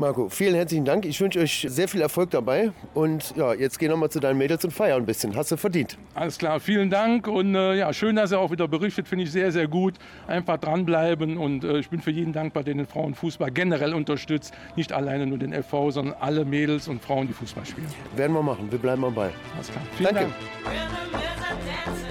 Marco, 0.00 0.30
vielen 0.30 0.54
herzlichen 0.54 0.86
Dank. 0.86 1.04
Ich 1.04 1.20
wünsche 1.20 1.40
euch 1.40 1.66
sehr 1.68 1.86
viel 1.86 2.00
Erfolg 2.00 2.30
dabei. 2.30 2.72
Und 2.94 3.36
ja, 3.36 3.52
jetzt 3.52 3.78
geh 3.78 3.86
noch 3.86 3.98
mal 3.98 4.08
zu 4.08 4.18
deinen 4.18 4.38
Mädels 4.38 4.64
und 4.64 4.70
feier 4.70 4.96
ein 4.96 5.04
bisschen. 5.04 5.36
Hast 5.36 5.52
du 5.52 5.58
verdient. 5.58 5.98
Alles 6.14 6.38
klar, 6.38 6.58
vielen 6.58 6.88
Dank. 6.88 7.28
Und 7.28 7.54
äh, 7.54 7.74
ja, 7.74 7.92
schön, 7.92 8.16
dass 8.16 8.32
er 8.32 8.38
auch 8.38 8.50
wieder 8.50 8.66
berichtet. 8.66 9.06
Finde 9.06 9.24
ich 9.24 9.30
sehr, 9.30 9.52
sehr 9.52 9.68
gut. 9.68 9.94
Einfach 10.26 10.56
dranbleiben. 10.56 11.36
Und 11.36 11.64
äh, 11.64 11.78
ich 11.78 11.90
bin 11.90 12.00
für 12.00 12.10
jeden 12.10 12.32
dankbar, 12.32 12.64
der 12.64 12.74
den 12.74 12.86
Frauenfußball 12.86 13.50
generell 13.50 13.92
unterstützt. 13.92 14.54
Nicht 14.74 14.92
alleine 14.92 15.26
nur 15.26 15.36
den 15.36 15.52
FV, 15.52 15.90
sondern 15.90 16.14
alle 16.18 16.46
Mädels 16.46 16.88
und 16.88 17.02
Frauen, 17.02 17.26
die 17.26 17.34
Fußball 17.34 17.66
spielen. 17.66 17.88
Werden 18.16 18.32
wir 18.32 18.42
machen. 18.42 18.72
Wir 18.72 18.78
bleiben 18.78 19.04
am 19.04 19.14
Ball. 19.14 19.32
Alles 19.54 19.70
klar. 19.70 19.84
Vielen 19.98 20.14
Danke. 20.14 20.30
Dank. 20.64 22.09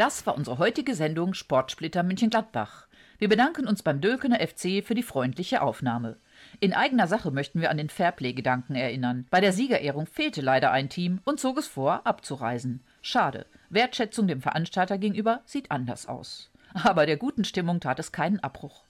Das 0.00 0.24
war 0.24 0.34
unsere 0.34 0.56
heutige 0.56 0.94
Sendung 0.94 1.34
Sportsplitter 1.34 2.02
München-Gladbach. 2.02 2.86
Wir 3.18 3.28
bedanken 3.28 3.66
uns 3.66 3.82
beim 3.82 4.00
Dölkener 4.00 4.40
FC 4.40 4.82
für 4.82 4.94
die 4.94 5.02
freundliche 5.02 5.60
Aufnahme. 5.60 6.16
In 6.58 6.72
eigener 6.72 7.06
Sache 7.06 7.30
möchten 7.30 7.60
wir 7.60 7.70
an 7.70 7.76
den 7.76 7.90
Fairplay-Gedanken 7.90 8.76
erinnern. 8.76 9.26
Bei 9.28 9.42
der 9.42 9.52
Siegerehrung 9.52 10.06
fehlte 10.06 10.40
leider 10.40 10.70
ein 10.70 10.88
Team 10.88 11.20
und 11.26 11.38
zog 11.38 11.58
es 11.58 11.66
vor, 11.66 12.06
abzureisen. 12.06 12.80
Schade. 13.02 13.44
Wertschätzung 13.68 14.26
dem 14.26 14.40
Veranstalter 14.40 14.96
gegenüber 14.96 15.42
sieht 15.44 15.70
anders 15.70 16.08
aus. 16.08 16.50
Aber 16.72 17.04
der 17.04 17.18
guten 17.18 17.44
Stimmung 17.44 17.80
tat 17.80 17.98
es 17.98 18.10
keinen 18.10 18.40
Abbruch. 18.40 18.84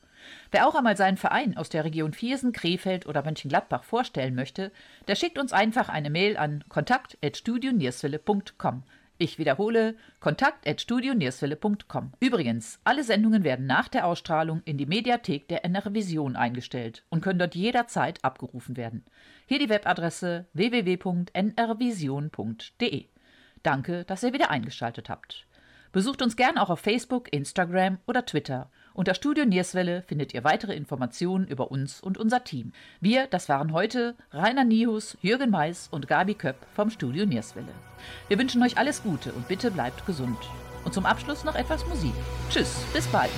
Wer 0.52 0.68
auch 0.68 0.76
einmal 0.76 0.96
seinen 0.96 1.16
Verein 1.16 1.56
aus 1.56 1.70
der 1.70 1.84
Region 1.84 2.12
Viersen, 2.12 2.52
Krefeld 2.52 3.06
oder 3.06 3.24
Mönchengladbach 3.24 3.82
vorstellen 3.82 4.36
möchte, 4.36 4.70
der 5.08 5.16
schickt 5.16 5.40
uns 5.40 5.52
einfach 5.52 5.88
eine 5.88 6.10
Mail 6.10 6.36
an 6.36 6.62
kontakt.studionierswille.com. 6.68 8.84
Ich 9.22 9.38
wiederhole, 9.38 9.96
kontakt.studionierswille.com. 10.20 12.12
Übrigens, 12.20 12.80
alle 12.84 13.04
Sendungen 13.04 13.44
werden 13.44 13.66
nach 13.66 13.88
der 13.88 14.06
Ausstrahlung 14.06 14.62
in 14.64 14.78
die 14.78 14.86
Mediathek 14.86 15.46
der 15.46 15.62
NR 15.66 15.92
Vision 15.92 16.36
eingestellt 16.36 17.04
und 17.10 17.20
können 17.20 17.38
dort 17.38 17.54
jederzeit 17.54 18.24
abgerufen 18.24 18.78
werden. 18.78 19.04
Hier 19.44 19.58
die 19.58 19.68
Webadresse 19.68 20.46
www.nrvision.de. 20.54 23.08
Danke, 23.62 24.04
dass 24.06 24.22
ihr 24.22 24.32
wieder 24.32 24.50
eingeschaltet 24.50 25.10
habt. 25.10 25.46
Besucht 25.92 26.22
uns 26.22 26.34
gern 26.34 26.56
auch 26.56 26.70
auf 26.70 26.80
Facebook, 26.80 27.30
Instagram 27.30 27.98
oder 28.06 28.24
Twitter. 28.24 28.70
Unter 28.92 29.14
Studio 29.14 29.44
Nierswelle 29.44 30.02
findet 30.02 30.34
ihr 30.34 30.42
weitere 30.42 30.74
Informationen 30.74 31.46
über 31.46 31.70
uns 31.70 32.00
und 32.00 32.18
unser 32.18 32.42
Team. 32.42 32.72
Wir, 33.00 33.28
das 33.28 33.48
waren 33.48 33.72
heute 33.72 34.16
Rainer 34.32 34.64
Nihus, 34.64 35.16
Jürgen 35.22 35.50
Mais 35.50 35.88
und 35.90 36.08
Gabi 36.08 36.34
Köpp 36.34 36.56
vom 36.74 36.90
Studio 36.90 37.24
Nierswelle. 37.24 37.72
Wir 38.28 38.38
wünschen 38.38 38.62
euch 38.62 38.78
alles 38.78 39.02
Gute 39.02 39.32
und 39.32 39.46
bitte 39.46 39.70
bleibt 39.70 40.06
gesund. 40.06 40.38
Und 40.84 40.94
zum 40.94 41.06
Abschluss 41.06 41.44
noch 41.44 41.54
etwas 41.54 41.86
Musik. 41.86 42.14
Tschüss, 42.48 42.74
bis 42.92 43.06
bald. 43.08 43.30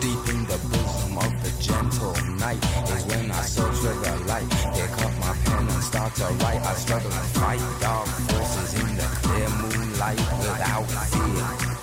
Deep 0.00 0.32
in 0.32 0.46
the 0.46 0.56
bosom 0.68 1.18
of 1.18 1.32
the 1.42 1.50
gentle 1.60 2.14
night 2.38 2.62
is 2.94 3.04
when 3.06 3.30
I 3.30 3.42
for 3.42 3.72
the 3.72 4.24
light. 4.26 4.48
Pick 4.74 5.04
up 5.04 5.12
my 5.18 5.34
pen 5.44 5.68
and 5.68 5.82
start 5.82 6.14
to 6.16 6.24
write. 6.24 6.62
I 6.62 6.74
struggle 6.74 7.10
to 7.10 7.24
fight 7.38 7.60
dark 7.80 8.06
forces 8.06 8.74
in 8.74 8.96
the 8.96 9.06
clear 9.22 9.48
moonlight 9.60 10.18
without 10.38 10.86
fear. 11.10 11.78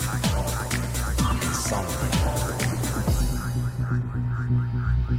Insomnia. 1.42 2.55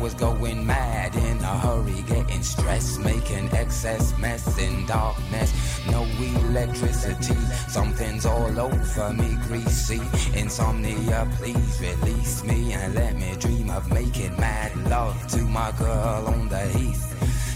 Was 0.00 0.14
going 0.14 0.66
mad 0.66 1.14
in 1.14 1.38
a 1.38 1.58
hurry, 1.58 2.02
getting 2.02 2.42
stressed, 2.42 3.00
making 3.00 3.48
excess 3.52 4.16
mess 4.18 4.58
in 4.58 4.86
darkness. 4.86 5.52
No 5.90 6.02
electricity, 6.02 7.34
something's 7.68 8.26
all 8.26 8.60
over 8.60 9.12
me, 9.12 9.36
greasy. 9.46 10.00
Insomnia, 10.34 11.28
please 11.36 11.80
release 11.80 12.44
me 12.44 12.72
and 12.72 12.94
let 12.94 13.16
me 13.16 13.34
dream 13.38 13.70
of 13.70 13.90
making 13.92 14.36
mad 14.36 14.76
love 14.88 15.16
to 15.28 15.42
my 15.42 15.72
girl 15.72 16.24
on 16.26 16.48
the 16.48 16.66
heath. 16.78 17.04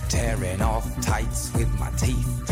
Tearing 0.09 0.63
off 0.63 0.87
tights 1.01 1.53
with 1.55 1.73
my 1.79 1.91
teeth. 1.93 2.52